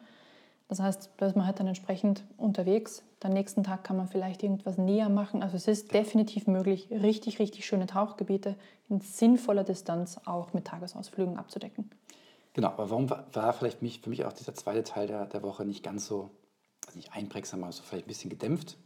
das 0.69 0.81
heißt, 0.81 1.11
da 1.19 1.27
ist 1.27 1.37
man 1.37 1.47
halt 1.47 1.61
dann 1.61 1.67
entsprechend 1.67 2.25
unterwegs. 2.37 3.03
Am 3.25 3.33
nächsten 3.33 3.65
Tag 3.65 3.85
kann 3.85 3.97
man 3.97 4.07
vielleicht 4.07 4.43
irgendwas 4.43 4.77
näher 4.77 5.09
machen. 5.09 5.43
Also 5.43 5.57
es 5.57 5.67
ist 5.67 5.95
definitiv 5.95 6.47
möglich, 6.47 6.89
richtig, 6.91 7.39
richtig 7.39 7.65
schöne 7.65 7.87
Tauchgebiete 7.87 8.55
in 8.91 9.01
sinnvoller 9.01 9.65
Distanz 9.65 10.21
auch 10.27 10.53
mit 10.53 10.67
Tagesausflügen 10.67 11.39
abzudecken. 11.39 11.91
Genau, 12.53 12.69
aber 12.69 12.91
warum 12.91 13.09
war 13.09 13.53
vielleicht 13.55 13.81
mich, 13.81 14.01
für 14.01 14.11
mich 14.11 14.27
auch 14.27 14.33
dieser 14.35 14.53
zweite 14.55 14.85
Teil 14.85 15.07
der, 15.07 15.25
der 15.25 15.43
Woche 15.43 15.65
nicht 15.65 15.83
ganz 15.83 16.07
so, 16.07 16.29
also 16.87 16.99
nicht 16.99 17.15
einprägsam, 17.15 17.65
aber 17.65 17.73
so 17.73 17.83
vielleicht 17.83 18.05
ein 18.05 18.09
bisschen 18.09 18.29
gedämpft? 18.29 18.77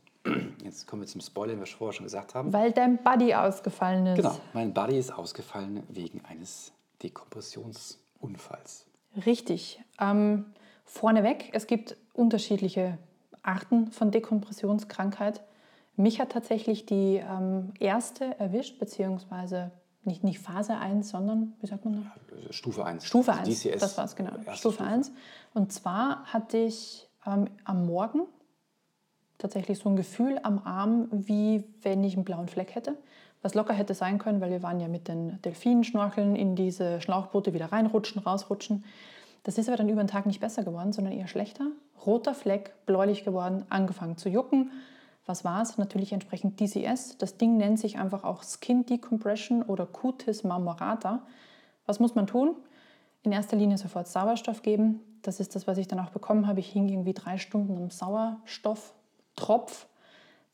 Jetzt 0.62 0.86
kommen 0.86 1.02
wir 1.02 1.08
zum 1.08 1.20
Spoiler, 1.20 1.54
den 1.54 1.58
wir 1.58 1.66
vorher 1.66 1.94
schon 1.94 2.04
gesagt 2.04 2.36
haben. 2.36 2.52
Weil 2.52 2.70
dein 2.70 3.02
Buddy 3.02 3.34
ausgefallen 3.34 4.06
ist. 4.06 4.18
Genau, 4.18 4.38
mein 4.52 4.72
Buddy 4.72 4.98
ist 4.98 5.10
ausgefallen 5.10 5.82
wegen 5.88 6.24
eines 6.24 6.70
Dekompressionsunfalls. 7.02 8.86
Richtig. 9.26 9.80
Ähm, 10.00 10.44
Vorneweg, 10.84 11.50
es 11.54 11.66
gibt 11.66 11.96
unterschiedliche 12.12 12.98
Arten 13.48 13.90
von 13.90 14.10
Dekompressionskrankheit. 14.10 15.42
Mich 15.96 16.20
hat 16.20 16.30
tatsächlich 16.30 16.86
die 16.86 17.16
ähm, 17.16 17.72
erste 17.80 18.38
erwischt, 18.38 18.78
beziehungsweise 18.78 19.72
nicht, 20.04 20.22
nicht 20.22 20.38
Phase 20.38 20.76
1, 20.76 21.08
sondern, 21.08 21.54
wie 21.60 21.66
sagt 21.66 21.84
man 21.84 22.04
da? 22.04 22.52
Stufe 22.52 22.84
1. 22.84 23.04
Stufe 23.04 23.32
1, 23.32 23.40
also 23.40 23.68
DCS, 23.68 23.80
das 23.80 23.98
war 23.98 24.04
es 24.04 24.16
genau. 24.16 24.32
Stufe, 24.32 24.56
Stufe 24.56 24.84
1. 24.84 25.12
Und 25.54 25.72
zwar 25.72 26.24
hatte 26.26 26.58
ich 26.58 27.08
ähm, 27.26 27.48
am 27.64 27.86
Morgen 27.86 28.20
tatsächlich 29.38 29.78
so 29.78 29.88
ein 29.88 29.96
Gefühl 29.96 30.38
am 30.42 30.60
Arm, 30.64 31.08
wie 31.10 31.64
wenn 31.82 32.04
ich 32.04 32.14
einen 32.14 32.24
blauen 32.24 32.48
Fleck 32.48 32.74
hätte. 32.74 32.96
Was 33.40 33.54
locker 33.54 33.72
hätte 33.72 33.94
sein 33.94 34.18
können, 34.18 34.40
weil 34.40 34.50
wir 34.50 34.62
waren 34.64 34.80
ja 34.80 34.88
mit 34.88 35.06
den 35.06 35.40
Delfinen 35.42 35.84
schnorcheln, 35.84 36.34
in 36.34 36.56
diese 36.56 37.00
Schlauchboote 37.00 37.54
wieder 37.54 37.70
reinrutschen, 37.70 38.20
rausrutschen. 38.20 38.84
Das 39.42 39.58
ist 39.58 39.68
aber 39.68 39.76
dann 39.76 39.88
über 39.88 40.02
den 40.02 40.08
Tag 40.08 40.26
nicht 40.26 40.40
besser 40.40 40.62
geworden, 40.64 40.92
sondern 40.92 41.14
eher 41.14 41.28
schlechter. 41.28 41.66
Roter 42.04 42.34
Fleck, 42.34 42.74
bläulich 42.86 43.24
geworden, 43.24 43.64
angefangen 43.68 44.16
zu 44.16 44.28
jucken. 44.28 44.70
Was 45.26 45.44
war 45.44 45.62
es? 45.62 45.78
Natürlich 45.78 46.12
entsprechend 46.12 46.58
DCS. 46.58 47.18
Das 47.18 47.36
Ding 47.36 47.56
nennt 47.56 47.78
sich 47.78 47.98
einfach 47.98 48.24
auch 48.24 48.42
Skin 48.42 48.86
Decompression 48.86 49.62
oder 49.62 49.86
Cutis 49.86 50.42
marmorata. 50.42 51.22
Was 51.86 52.00
muss 52.00 52.14
man 52.14 52.26
tun? 52.26 52.56
In 53.22 53.32
erster 53.32 53.56
Linie 53.56 53.78
sofort 53.78 54.08
Sauerstoff 54.08 54.62
geben. 54.62 55.00
Das 55.22 55.40
ist 55.40 55.54
das, 55.54 55.66
was 55.66 55.78
ich 55.78 55.88
dann 55.88 56.00
auch 56.00 56.10
bekommen 56.10 56.46
habe. 56.46 56.60
Ich 56.60 56.68
hing 56.68 56.88
irgendwie 56.88 57.12
drei 57.12 57.36
Stunden 57.36 57.76
am 57.76 57.90
Sauerstofftropf. 57.90 59.86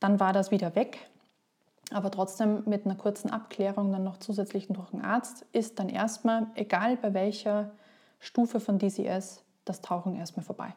Dann 0.01 0.19
war 0.19 0.33
das 0.33 0.51
wieder 0.51 0.75
weg. 0.75 1.09
Aber 1.93 2.11
trotzdem 2.11 2.65
mit 2.67 2.85
einer 2.85 2.97
kurzen 2.97 3.31
Abklärung 3.31 3.93
dann 3.93 4.05
noch 4.05 4.17
zusätzlich 4.17 4.67
durch 4.69 4.93
einen 4.93 5.03
Arzt 5.03 5.47
ist 5.53 5.79
dann 5.79 5.89
erstmal, 5.89 6.47
egal 6.55 6.97
bei 6.97 7.15
welcher 7.15 7.71
Stufe 8.25 8.59
von 8.59 8.79
DCS 8.79 9.43
das 9.65 9.81
Tauchen 9.81 10.17
erstmal 10.17 10.45
vorbei. 10.45 10.75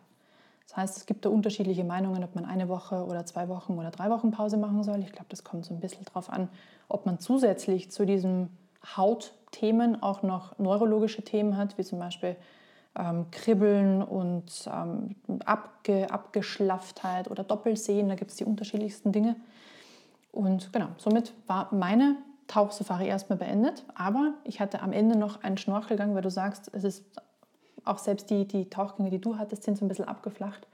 Das 0.67 0.75
heißt, 0.75 0.97
es 0.97 1.05
gibt 1.05 1.23
da 1.23 1.29
unterschiedliche 1.29 1.85
Meinungen, 1.85 2.23
ob 2.23 2.35
man 2.35 2.45
eine 2.45 2.67
Woche 2.67 3.05
oder 3.05 3.25
zwei 3.25 3.47
Wochen 3.47 3.77
oder 3.77 3.89
drei 3.89 4.09
Wochen 4.09 4.31
Pause 4.31 4.57
machen 4.57 4.83
soll. 4.83 4.99
Ich 4.99 5.13
glaube, 5.13 5.27
das 5.29 5.45
kommt 5.45 5.65
so 5.65 5.73
ein 5.73 5.79
bisschen 5.79 6.03
darauf 6.05 6.29
an, 6.29 6.49
ob 6.89 7.05
man 7.05 7.19
zusätzlich 7.19 7.89
zu 7.89 8.05
diesen 8.05 8.49
Hautthemen 8.97 10.03
auch 10.03 10.23
noch 10.23 10.59
neurologische 10.59 11.21
Themen 11.21 11.55
hat, 11.55 11.77
wie 11.77 11.83
zum 11.83 11.99
Beispiel 11.99 12.35
ähm, 12.97 13.31
Kribbeln 13.31 14.03
und 14.03 14.69
ähm, 14.71 15.15
Abge 15.45 16.11
Abgeschlafftheit 16.11 17.31
oder 17.31 17.43
Doppelsehen. 17.45 18.09
Da 18.09 18.15
gibt 18.15 18.31
es 18.31 18.37
die 18.37 18.45
unterschiedlichsten 18.45 19.13
Dinge. 19.13 19.37
Und 20.33 20.73
genau, 20.73 20.87
somit 20.97 21.33
war 21.47 21.73
meine 21.73 22.17
Tauchsafari 22.47 23.07
erstmal 23.07 23.37
beendet. 23.37 23.85
Aber 23.95 24.33
ich 24.43 24.59
hatte 24.59 24.81
am 24.81 24.91
Ende 24.91 25.17
noch 25.17 25.43
einen 25.43 25.57
Schnorchelgang, 25.57 26.13
weil 26.13 26.21
du 26.21 26.29
sagst, 26.29 26.69
es 26.73 26.83
ist 26.83 27.05
auch 27.87 27.97
selbst 27.97 28.29
die, 28.29 28.47
die 28.47 28.69
Tauchgänge, 28.69 29.09
die 29.09 29.19
du 29.19 29.37
hattest, 29.37 29.63
sind 29.63 29.77
so 29.77 29.85
ein 29.85 29.87
bisschen 29.87 30.07
abgeflacht. 30.07 30.67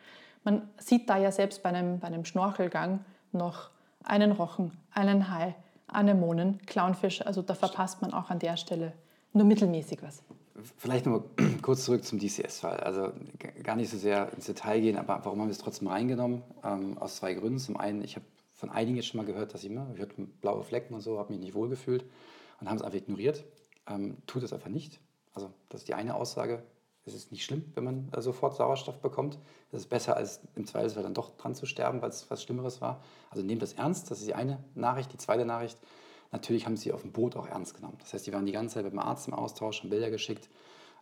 Man 0.43 0.67
sieht 0.77 1.09
da 1.09 1.17
ja 1.17 1.31
selbst 1.31 1.63
bei 1.63 1.69
einem, 1.69 1.99
bei 1.99 2.07
einem 2.07 2.25
Schnorchelgang 2.25 3.03
noch 3.31 3.69
einen 4.03 4.31
Rochen, 4.31 4.71
einen 4.91 5.29
Hai, 5.29 5.55
Anemonen, 5.87 6.59
Clownfisch. 6.65 7.25
Also 7.25 7.41
da 7.41 7.55
verpasst 7.55 8.01
man 8.01 8.13
auch 8.13 8.29
an 8.29 8.39
der 8.39 8.57
Stelle 8.57 8.93
nur 9.31 9.45
mittelmäßig 9.45 10.01
was. 10.03 10.23
Vielleicht 10.77 11.05
noch 11.05 11.23
kurz 11.61 11.85
zurück 11.85 12.03
zum 12.03 12.19
DCS-Fall. 12.19 12.79
Also 12.81 13.11
gar 13.63 13.75
nicht 13.75 13.89
so 13.89 13.97
sehr 13.97 14.31
ins 14.33 14.45
Detail 14.45 14.81
gehen, 14.81 14.97
aber 14.97 15.21
warum 15.23 15.39
haben 15.39 15.47
wir 15.47 15.51
es 15.51 15.57
trotzdem 15.57 15.87
reingenommen? 15.87 16.43
Ähm, 16.63 16.97
aus 16.97 17.17
zwei 17.17 17.33
Gründen. 17.33 17.59
Zum 17.59 17.77
einen, 17.77 18.03
ich 18.03 18.15
habe 18.15 18.25
von 18.53 18.69
einigen 18.69 18.95
jetzt 18.97 19.07
schon 19.07 19.19
mal 19.19 19.25
gehört, 19.25 19.53
dass 19.53 19.63
ich 19.63 19.71
immer, 19.71 19.87
ich 19.95 20.01
hatte 20.01 20.15
blaue 20.41 20.63
Flecken 20.63 20.93
und 20.93 21.01
so, 21.01 21.19
habe 21.19 21.31
mich 21.31 21.41
nicht 21.41 21.53
wohlgefühlt 21.53 22.05
und 22.59 22.69
haben 22.69 22.77
es 22.77 22.83
einfach 22.83 22.97
ignoriert. 22.97 23.43
Ähm, 23.87 24.17
tut 24.27 24.43
es 24.43 24.53
einfach 24.53 24.69
nicht. 24.69 24.99
Also 25.33 25.51
das 25.69 25.81
ist 25.81 25.87
die 25.87 25.95
eine 25.95 26.15
Aussage 26.15 26.63
es 27.05 27.13
ist 27.13 27.31
nicht 27.31 27.43
schlimm, 27.43 27.71
wenn 27.75 27.83
man 27.83 28.09
äh, 28.13 28.21
sofort 28.21 28.55
Sauerstoff 28.55 28.99
bekommt. 28.99 29.37
Es 29.71 29.81
ist 29.81 29.89
besser, 29.89 30.15
als 30.15 30.41
im 30.55 30.65
Zweifelsfall 30.65 31.03
dann 31.03 31.13
doch 31.13 31.35
dran 31.35 31.55
zu 31.55 31.65
sterben, 31.65 32.01
weil 32.01 32.09
es 32.09 32.29
was 32.29 32.43
Schlimmeres 32.43 32.81
war. 32.81 33.01
Also 33.29 33.43
nehmt 33.43 33.61
das 33.61 33.73
ernst, 33.73 34.09
das 34.09 34.19
ist 34.19 34.27
die 34.27 34.35
eine 34.35 34.63
Nachricht. 34.75 35.11
Die 35.11 35.17
zweite 35.17 35.45
Nachricht, 35.45 35.77
natürlich 36.31 36.65
haben 36.65 36.77
sie 36.77 36.93
auf 36.93 37.01
dem 37.01 37.11
Boot 37.11 37.35
auch 37.35 37.47
ernst 37.47 37.75
genommen. 37.75 37.97
Das 37.99 38.13
heißt, 38.13 38.25
die 38.25 38.33
waren 38.33 38.45
die 38.45 38.51
ganze 38.51 38.75
Zeit 38.75 38.85
mit 38.85 38.93
dem 38.93 38.99
Arzt 38.99 39.27
im 39.27 39.33
Austausch, 39.33 39.81
haben 39.81 39.89
Bilder 39.89 40.09
geschickt. 40.09 40.49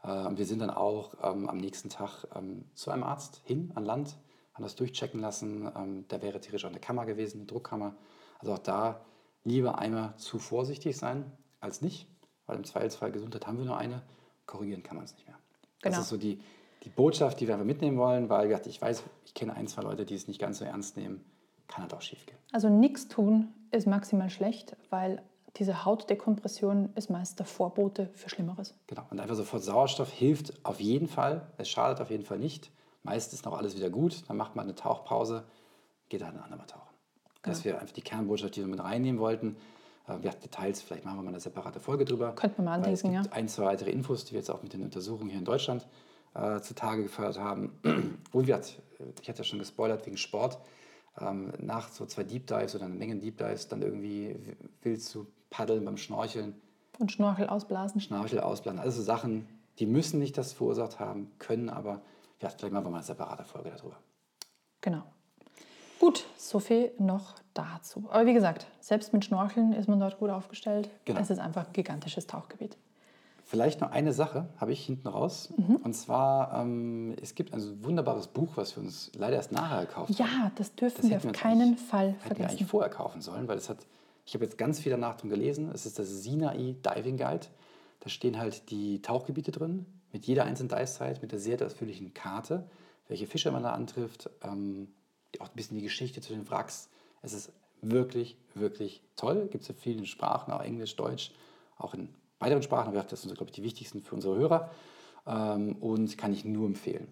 Äh, 0.03 0.25
und 0.25 0.37
wir 0.37 0.45
sind 0.45 0.59
dann 0.59 0.71
auch 0.71 1.13
ähm, 1.21 1.47
am 1.47 1.57
nächsten 1.57 1.89
Tag 1.89 2.25
ähm, 2.35 2.65
zu 2.73 2.89
einem 2.89 3.03
Arzt 3.03 3.41
hin 3.45 3.71
an 3.75 3.85
Land, 3.85 4.17
haben 4.53 4.63
das 4.63 4.75
durchchecken 4.75 5.19
lassen. 5.19 5.71
Ähm, 5.75 6.05
da 6.07 6.21
wäre 6.21 6.39
theoretisch 6.39 6.65
auch 6.65 6.69
eine 6.69 6.79
Kammer 6.79 7.05
gewesen, 7.05 7.41
eine 7.41 7.45
Druckkammer. 7.45 7.95
Also 8.39 8.53
auch 8.53 8.59
da 8.59 9.05
lieber 9.43 9.77
einmal 9.77 10.15
zu 10.17 10.39
vorsichtig 10.39 10.97
sein 10.97 11.31
als 11.59 11.81
nicht, 11.81 12.07
weil 12.47 12.57
im 12.57 12.63
Zweifelsfall 12.63 13.11
Gesundheit 13.11 13.45
haben 13.45 13.59
wir 13.59 13.65
nur 13.65 13.77
eine. 13.77 14.01
Korrigieren 14.47 14.81
kann 14.81 14.97
man 14.97 15.05
es 15.05 15.13
nicht 15.13 15.27
mehr. 15.27 15.40
Genau. 15.81 15.95
Das 15.95 16.05
ist 16.05 16.09
so 16.09 16.17
die, 16.17 16.39
die 16.83 16.89
Botschaft, 16.89 17.39
die 17.39 17.47
wir 17.47 17.55
einfach 17.55 17.65
mitnehmen 17.65 17.97
wollen, 17.97 18.29
weil 18.29 18.47
gesagt, 18.47 18.67
ich 18.67 18.81
weiß, 18.81 19.03
ich 19.25 19.33
kenne 19.33 19.55
ein, 19.55 19.67
zwei 19.67 19.83
Leute, 19.83 20.05
die 20.05 20.15
es 20.15 20.27
nicht 20.27 20.39
ganz 20.39 20.59
so 20.59 20.65
ernst 20.65 20.97
nehmen, 20.97 21.23
kann 21.67 21.83
halt 21.83 21.93
auch 21.93 22.01
schief 22.01 22.25
gehen. 22.25 22.37
Also 22.51 22.69
nichts 22.69 23.07
tun 23.07 23.49
ist 23.71 23.87
maximal 23.87 24.29
schlecht, 24.29 24.75
weil 24.89 25.21
diese 25.57 25.85
Hautdekompression 25.85 26.89
ist 26.95 27.09
meist 27.09 27.39
der 27.39 27.45
Vorbote 27.45 28.09
für 28.13 28.29
Schlimmeres. 28.29 28.73
Genau. 28.87 29.03
Und 29.09 29.19
einfach 29.19 29.35
sofort 29.35 29.63
Sauerstoff 29.63 30.11
hilft 30.11 30.65
auf 30.65 30.79
jeden 30.79 31.07
Fall. 31.07 31.47
Es 31.57 31.69
schadet 31.69 31.99
auf 31.99 32.09
jeden 32.09 32.23
Fall 32.23 32.39
nicht. 32.39 32.71
Meist 33.03 33.33
ist 33.33 33.45
noch 33.45 33.57
alles 33.57 33.75
wieder 33.75 33.89
gut. 33.89 34.23
Dann 34.29 34.37
macht 34.37 34.55
man 34.55 34.65
eine 34.65 34.75
Tauchpause, 34.75 35.43
geht 36.09 36.21
dann 36.21 36.35
ein 36.35 36.43
andermal 36.43 36.67
tauchen. 36.67 36.91
Das 37.43 37.65
wäre 37.65 37.79
einfach 37.79 37.93
die 37.93 38.01
Kernbotschaft, 38.01 38.55
die 38.55 38.61
wir 38.61 38.67
mit 38.67 38.83
reinnehmen 38.83 39.19
wollten. 39.19 39.57
Äh, 40.19 40.25
Ja, 40.25 40.31
Details, 40.31 40.81
vielleicht 40.81 41.05
machen 41.05 41.17
wir 41.17 41.23
mal 41.23 41.29
eine 41.29 41.39
separate 41.39 41.79
Folge 41.79 42.05
drüber. 42.05 42.33
Könnte 42.33 42.57
man 42.57 42.65
mal 42.65 42.73
andenken, 42.75 43.21
gibt 43.21 43.33
ein, 43.33 43.47
zwei 43.47 43.65
weitere 43.65 43.91
Infos, 43.91 44.25
die 44.25 44.31
wir 44.33 44.39
jetzt 44.39 44.49
auch 44.49 44.63
mit 44.63 44.73
den 44.73 44.83
Untersuchungen 44.83 45.29
hier 45.29 45.39
in 45.39 45.45
Deutschland 45.45 45.87
äh, 46.33 46.59
zutage 46.61 47.03
gefördert 47.03 47.39
haben. 47.39 47.71
Und 48.31 48.47
wir 48.47 48.55
hat, 48.55 48.81
ich 49.21 49.29
hatte 49.29 49.39
ja 49.39 49.43
schon 49.43 49.59
gespoilert 49.59 50.05
wegen 50.05 50.17
Sport. 50.17 50.59
Ähm, 51.19 51.51
nach 51.59 51.89
so 51.89 52.05
zwei 52.05 52.23
Deep 52.23 52.47
Dives 52.47 52.73
oder 52.75 52.85
eine 52.85 52.93
Menge 52.95 53.17
Deep 53.17 53.37
Dives 53.37 53.67
dann 53.67 53.81
irgendwie 53.81 54.35
willst 54.81 55.13
du 55.13 55.27
paddeln 55.49 55.83
beim 55.83 55.97
Schnorcheln, 55.97 56.55
Und 56.99 57.11
Schnorchel 57.11 57.47
ausblasen. 57.47 57.99
Schnarchel 57.99 58.39
ausblasen. 58.39 58.79
Alles 58.79 58.95
so 58.95 59.01
Sachen, 59.01 59.45
die 59.79 59.85
müssen 59.85 60.19
nicht 60.19 60.37
das 60.37 60.53
verursacht 60.53 60.99
haben, 61.01 61.29
können 61.37 61.69
aber, 61.69 62.01
ja, 62.39 62.49
vielleicht 62.49 62.71
machen 62.73 62.85
wir 62.85 62.91
mal 62.91 62.97
eine 62.99 63.05
separate 63.05 63.43
Folge 63.43 63.71
darüber. 63.75 63.97
Genau. 64.79 65.03
Gut, 66.01 66.25
so 66.35 66.59
viel 66.59 66.91
noch 66.97 67.35
dazu. 67.53 68.05
Aber 68.09 68.25
wie 68.25 68.33
gesagt, 68.33 68.65
selbst 68.79 69.13
mit 69.13 69.23
Schnorcheln 69.23 69.71
ist 69.71 69.87
man 69.87 69.99
dort 69.99 70.17
gut 70.17 70.31
aufgestellt. 70.31 70.89
Genau. 71.05 71.19
Es 71.19 71.29
ist 71.29 71.37
einfach 71.37 71.67
ein 71.67 71.73
gigantisches 71.73 72.25
Tauchgebiet. 72.25 72.75
Vielleicht 73.43 73.81
noch 73.81 73.91
eine 73.91 74.11
Sache 74.11 74.47
habe 74.57 74.71
ich 74.71 74.83
hinten 74.83 75.07
raus. 75.07 75.53
Mhm. 75.57 75.75
Und 75.75 75.93
zwar, 75.93 76.59
ähm, 76.59 77.13
es 77.21 77.35
gibt 77.35 77.53
ein 77.53 77.83
wunderbares 77.85 78.25
Buch, 78.25 78.49
was 78.55 78.75
wir 78.75 78.81
uns 78.81 79.11
leider 79.15 79.35
erst 79.35 79.51
nachher 79.51 79.81
gekauft 79.85 80.09
haben. 80.09 80.27
Ja, 80.27 80.51
das 80.55 80.73
dürfen 80.73 81.01
Das 81.01 81.09
wir 81.11 81.17
auf 81.17 81.31
keinen 81.33 81.77
Fall 81.77 82.13
Hätten 82.13 82.17
wir 82.17 82.31
eigentlich 82.31 82.47
vergessen. 82.47 82.67
vorher 82.67 82.89
kaufen 82.89 83.21
sollen, 83.21 83.47
weil 83.47 83.59
es 83.59 83.69
hat, 83.69 83.85
ich 84.25 84.33
habe 84.33 84.43
jetzt 84.43 84.57
ganz 84.57 84.79
viel 84.79 84.91
danach 84.91 85.17
drin 85.17 85.29
gelesen. 85.29 85.69
Es 85.71 85.85
ist 85.85 85.99
das 85.99 86.07
Sinai 86.23 86.77
Diving 86.83 87.17
Guide. 87.17 87.45
Da 87.99 88.09
stehen 88.09 88.39
halt 88.39 88.71
die 88.71 89.03
Tauchgebiete 89.03 89.51
drin, 89.51 89.85
mit 90.11 90.25
jeder 90.25 90.45
einzelnen 90.45 90.69
Dive-Site, 90.69 91.19
mit 91.21 91.31
der 91.31 91.37
sehr 91.37 91.63
ausführlichen 91.63 92.15
Karte, 92.15 92.67
welche 93.07 93.27
Fische 93.27 93.51
man 93.51 93.61
da 93.61 93.73
antrifft, 93.73 94.31
ähm, 94.43 94.87
auch 95.39 95.47
ein 95.47 95.55
bisschen 95.55 95.77
die 95.77 95.83
Geschichte 95.83 96.21
zu 96.21 96.33
den 96.33 96.49
Wracks. 96.49 96.89
Es 97.21 97.33
ist 97.33 97.51
wirklich, 97.81 98.37
wirklich 98.53 99.01
toll. 99.15 99.47
Gibt 99.51 99.63
es 99.63 99.69
in 99.69 99.75
vielen 99.75 100.05
Sprachen, 100.05 100.51
auch 100.51 100.61
Englisch, 100.61 100.95
Deutsch, 100.95 101.31
auch 101.77 101.93
in 101.93 102.09
weiteren 102.39 102.63
Sprachen. 102.63 102.89
Aber 102.89 103.03
das 103.03 103.21
sind, 103.21 103.33
glaube 103.35 103.49
ich, 103.49 103.55
die 103.55 103.63
wichtigsten 103.63 104.01
für 104.01 104.15
unsere 104.15 104.35
Hörer. 104.35 104.71
Ähm, 105.27 105.75
und 105.79 106.17
kann 106.17 106.33
ich 106.33 106.45
nur 106.45 106.65
empfehlen. 106.65 107.07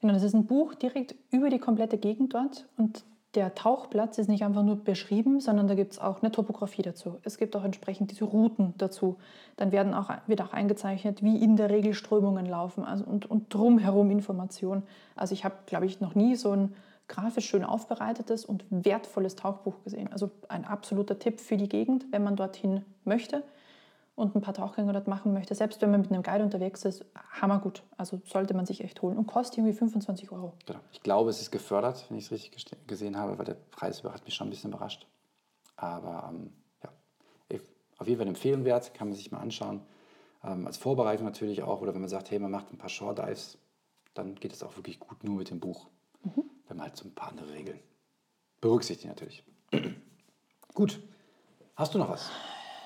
Genau, 0.00 0.12
das 0.12 0.22
ist 0.22 0.34
ein 0.34 0.46
Buch 0.46 0.74
direkt 0.74 1.16
über 1.30 1.50
die 1.50 1.58
komplette 1.58 1.98
Gegend 1.98 2.34
dort. 2.34 2.66
Und 2.76 3.04
der 3.34 3.54
Tauchplatz 3.54 4.18
ist 4.18 4.28
nicht 4.28 4.44
einfach 4.44 4.62
nur 4.62 4.76
beschrieben, 4.76 5.40
sondern 5.40 5.68
da 5.68 5.74
gibt 5.74 5.92
es 5.92 5.98
auch 5.98 6.22
eine 6.22 6.30
Topografie 6.30 6.82
dazu. 6.82 7.18
Es 7.24 7.36
gibt 7.36 7.54
auch 7.56 7.64
entsprechend 7.64 8.10
diese 8.10 8.24
Routen 8.24 8.74
dazu. 8.78 9.16
Dann 9.56 9.70
werden 9.70 9.92
auch, 9.92 10.10
wird 10.26 10.40
auch 10.40 10.52
eingezeichnet, 10.52 11.22
wie 11.22 11.42
in 11.42 11.56
der 11.56 11.68
Regel 11.68 11.92
Strömungen 11.92 12.46
laufen 12.46 12.84
also 12.84 13.04
und, 13.04 13.30
und 13.30 13.52
drumherum 13.52 14.10
Informationen. 14.10 14.82
Also 15.14 15.34
ich 15.34 15.44
habe, 15.44 15.56
glaube 15.66 15.86
ich, 15.86 16.00
noch 16.00 16.14
nie 16.14 16.36
so 16.36 16.52
ein 16.52 16.74
grafisch 17.08 17.48
schön 17.48 17.64
aufbereitetes 17.64 18.44
und 18.44 18.64
wertvolles 18.70 19.34
Tauchbuch 19.34 19.82
gesehen. 19.82 20.12
Also 20.12 20.30
ein 20.48 20.64
absoluter 20.64 21.18
Tipp 21.18 21.40
für 21.40 21.56
die 21.56 21.68
Gegend, 21.68 22.06
wenn 22.10 22.22
man 22.22 22.36
dorthin 22.36 22.84
möchte 23.04 23.42
und 24.14 24.34
ein 24.34 24.40
paar 24.40 24.54
Tauchgänge 24.54 24.92
dort 24.92 25.06
machen 25.06 25.32
möchte. 25.32 25.54
Selbst 25.54 25.80
wenn 25.80 25.90
man 25.90 26.00
mit 26.00 26.10
einem 26.10 26.22
Guide 26.22 26.42
unterwegs 26.42 26.84
ist, 26.84 27.04
hammergut. 27.40 27.82
Also 27.96 28.20
sollte 28.24 28.52
man 28.52 28.66
sich 28.66 28.82
echt 28.82 29.00
holen. 29.00 29.16
Und 29.16 29.26
kostet 29.26 29.58
irgendwie 29.58 29.74
25 29.74 30.32
Euro. 30.32 30.54
Genau. 30.66 30.80
Ich 30.92 31.02
glaube, 31.02 31.30
es 31.30 31.40
ist 31.40 31.50
gefördert, 31.50 32.04
wenn 32.08 32.18
ich 32.18 32.24
es 32.24 32.30
richtig 32.32 32.66
gesehen 32.86 33.16
habe, 33.16 33.38
weil 33.38 33.44
der 33.44 33.54
Preis 33.54 34.02
hat 34.04 34.24
mich 34.24 34.34
schon 34.34 34.48
ein 34.48 34.50
bisschen 34.50 34.72
überrascht. 34.72 35.06
Aber 35.76 36.30
ähm, 36.30 36.52
ja, 36.82 36.90
auf 37.98 38.06
jeden 38.06 38.18
Fall 38.18 38.26
eine 38.26 38.30
Empfehlung 38.30 38.64
wert, 38.64 38.92
kann 38.92 39.08
man 39.08 39.16
sich 39.16 39.30
mal 39.30 39.38
anschauen. 39.38 39.82
Ähm, 40.42 40.66
als 40.66 40.76
Vorbereitung 40.76 41.24
natürlich 41.24 41.62
auch, 41.62 41.80
oder 41.80 41.94
wenn 41.94 42.00
man 42.00 42.10
sagt, 42.10 42.30
hey, 42.32 42.40
man 42.40 42.50
macht 42.50 42.72
ein 42.72 42.78
paar 42.78 42.88
Shore 42.88 43.14
Dives, 43.14 43.56
dann 44.14 44.34
geht 44.34 44.52
es 44.52 44.64
auch 44.64 44.76
wirklich 44.76 44.98
gut 44.98 45.22
nur 45.22 45.36
mit 45.36 45.50
dem 45.50 45.60
Buch. 45.60 45.86
Man 46.78 46.86
halt 46.86 46.96
so 46.96 47.08
ein 47.08 47.14
paar 47.14 47.30
andere 47.30 47.52
Regeln 47.52 47.80
berücksichtigt 48.60 49.08
natürlich. 49.08 49.44
gut. 50.74 51.00
Hast 51.74 51.92
du 51.92 51.98
noch 51.98 52.08
was? 52.08 52.30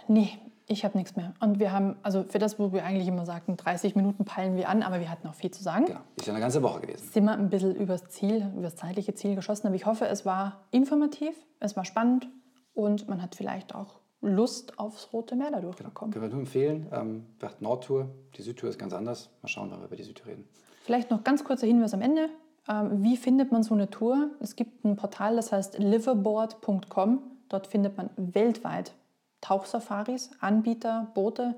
Nee, 0.08 0.30
ich 0.66 0.84
habe 0.86 0.96
nichts 0.96 1.14
mehr. 1.14 1.34
Und 1.40 1.58
wir 1.58 1.72
haben, 1.72 1.96
also 2.02 2.24
für 2.24 2.38
das, 2.38 2.58
wo 2.58 2.72
wir 2.72 2.84
eigentlich 2.84 3.06
immer 3.06 3.26
sagten, 3.26 3.58
30 3.58 3.94
Minuten 3.94 4.24
peilen 4.24 4.56
wir 4.56 4.70
an, 4.70 4.82
aber 4.82 4.98
wir 5.00 5.10
hatten 5.10 5.28
auch 5.28 5.34
viel 5.34 5.50
zu 5.50 5.62
sagen. 5.62 5.84
Genau. 5.84 6.00
Ist 6.16 6.26
ja 6.26 6.32
eine 6.32 6.40
ganze 6.40 6.62
Woche 6.62 6.80
gewesen. 6.80 7.06
Sind 7.06 7.24
wir 7.24 7.32
ein 7.32 7.50
bisschen 7.50 7.76
übers 7.76 8.08
Ziel, 8.08 8.50
übers 8.56 8.76
zeitliche 8.76 9.14
Ziel 9.14 9.34
geschossen. 9.34 9.66
Aber 9.66 9.76
ich 9.76 9.84
hoffe, 9.84 10.06
es 10.06 10.24
war 10.24 10.64
informativ, 10.70 11.34
es 11.60 11.76
war 11.76 11.84
spannend 11.84 12.28
und 12.72 13.08
man 13.08 13.20
hat 13.20 13.34
vielleicht 13.34 13.74
auch 13.74 14.00
Lust 14.22 14.78
aufs 14.78 15.12
Rote 15.12 15.36
Meer 15.36 15.50
dadurch 15.50 15.76
bekommen. 15.76 16.12
Können 16.12 16.24
wir 16.24 16.30
nur 16.30 16.40
empfehlen. 16.40 16.86
Ähm, 16.92 17.26
Nordtour, 17.60 18.08
die 18.36 18.42
Südtour 18.42 18.70
ist 18.70 18.78
ganz 18.78 18.94
anders. 18.94 19.28
Mal 19.42 19.48
schauen, 19.48 19.70
wann 19.70 19.80
wir 19.80 19.86
über 19.86 19.96
die 19.96 20.04
Südtour 20.04 20.28
reden. 20.28 20.48
Vielleicht 20.82 21.10
noch 21.10 21.24
ganz 21.24 21.44
kurzer 21.44 21.66
Hinweis 21.66 21.92
am 21.92 22.00
Ende. 22.00 22.30
Ähm, 22.68 23.02
Wie 23.02 23.16
findet 23.16 23.52
man 23.52 23.62
so 23.62 23.74
eine 23.74 23.90
Tour? 23.90 24.30
Es 24.40 24.56
gibt 24.56 24.84
ein 24.84 24.96
Portal, 24.96 25.36
das 25.36 25.52
heißt 25.52 25.78
liverboard.com. 25.78 27.22
Dort 27.48 27.66
findet 27.66 27.96
man 27.96 28.10
weltweit 28.16 28.92
Tauchsafaris, 29.40 30.30
Anbieter, 30.40 31.10
Boote. 31.14 31.56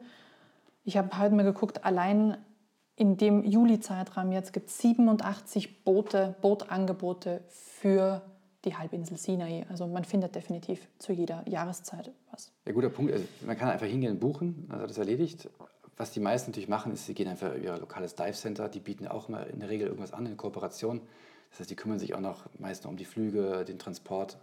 Ich 0.84 0.96
habe 0.96 1.18
heute 1.18 1.34
mal 1.34 1.44
geguckt, 1.44 1.84
allein 1.84 2.36
in 2.96 3.16
dem 3.16 3.44
Juli-Zeitraum 3.44 4.32
jetzt 4.32 4.52
gibt 4.52 4.70
es 4.70 4.78
87 4.78 5.84
Boote, 5.84 6.34
Bootangebote 6.40 7.42
für 7.48 8.22
die 8.64 8.76
Halbinsel 8.76 9.16
Sinai. 9.16 9.66
Also 9.68 9.86
man 9.86 10.04
findet 10.04 10.34
definitiv 10.34 10.88
zu 10.98 11.12
jeder 11.12 11.46
Jahreszeit 11.48 12.12
was. 12.30 12.52
Ja, 12.66 12.72
guter 12.72 12.88
Punkt. 12.88 13.12
Also 13.12 13.26
man 13.46 13.56
kann 13.56 13.68
einfach 13.68 13.86
hingehen 13.86 14.12
und 14.12 14.20
buchen, 14.20 14.66
also 14.70 14.86
das 14.86 14.98
erledigt. 14.98 15.48
Was 15.96 16.10
die 16.10 16.20
meisten 16.20 16.50
natürlich 16.50 16.68
machen, 16.68 16.92
ist, 16.92 17.06
sie 17.06 17.14
gehen 17.14 17.28
einfach 17.28 17.54
über 17.54 17.58
ihr 17.58 17.78
lokales 17.78 18.14
Dive 18.14 18.32
Center. 18.32 18.68
Die 18.68 18.80
bieten 18.80 19.06
auch 19.06 19.28
mal 19.28 19.44
in 19.44 19.60
der 19.60 19.68
Regel 19.68 19.86
irgendwas 19.86 20.12
an 20.12 20.26
in 20.26 20.36
Kooperation. 20.36 21.00
Das 21.50 21.60
heißt, 21.60 21.70
die 21.70 21.76
kümmern 21.76 21.98
sich 21.98 22.14
auch 22.14 22.20
noch 22.20 22.46
meist 22.58 22.84
noch 22.84 22.90
um 22.90 22.96
die 22.96 23.04
Flüge, 23.04 23.64
den 23.64 23.78
Transport. 23.78 24.38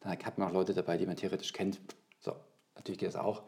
Dann 0.00 0.12
hat 0.12 0.38
man 0.38 0.48
auch 0.48 0.52
Leute 0.52 0.74
dabei, 0.74 0.98
die 0.98 1.06
man 1.06 1.16
theoretisch 1.16 1.52
kennt. 1.52 1.80
So, 2.20 2.34
natürlich 2.74 2.98
geht 2.98 3.08
das 3.08 3.16
auch. 3.16 3.42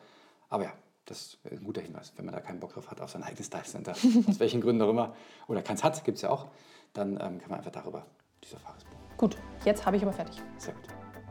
Aber 0.48 0.64
ja, 0.64 0.72
das 1.04 1.20
ist 1.20 1.38
ein 1.50 1.64
guter 1.64 1.80
Hinweis. 1.80 2.12
Wenn 2.16 2.26
man 2.26 2.34
da 2.34 2.40
keinen 2.40 2.60
Bock 2.60 2.74
drauf 2.74 2.90
hat 2.90 3.00
auf 3.00 3.10
sein 3.10 3.22
eigenes 3.22 3.50
Dive 3.50 3.64
Center, 3.64 3.92
aus 4.28 4.38
welchen 4.38 4.60
Gründen 4.60 4.82
auch 4.82 4.90
immer, 4.90 5.16
oder 5.48 5.62
keins 5.62 5.82
hat, 5.82 6.04
gibt 6.04 6.16
es 6.16 6.22
ja 6.22 6.30
auch, 6.30 6.46
dann 6.92 7.12
ähm, 7.12 7.40
kann 7.40 7.48
man 7.48 7.58
einfach 7.58 7.72
darüber 7.72 8.06
die 8.44 8.48
Safaris 8.48 8.84
buchen. 8.84 8.98
Gut, 9.16 9.36
jetzt 9.64 9.84
habe 9.84 9.96
ich 9.96 10.02
aber 10.02 10.12
fertig. 10.12 10.40
Sehr 10.58 10.74
gut. 10.74 10.84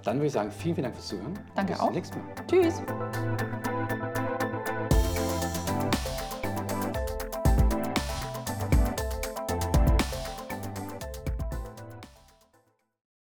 Dann 0.04 0.18
würde 0.18 0.28
ich 0.28 0.34
sagen, 0.34 0.52
vielen, 0.52 0.76
vielen 0.76 0.84
Dank 0.84 0.96
fürs 0.96 1.08
Zuhören. 1.08 1.40
Danke 1.56 1.74
Bis 1.74 1.82
auch. 1.82 1.86
zum 1.86 1.96
nächsten 1.96 2.20
Mal. 2.20 2.36
Tschüss! 2.48 2.84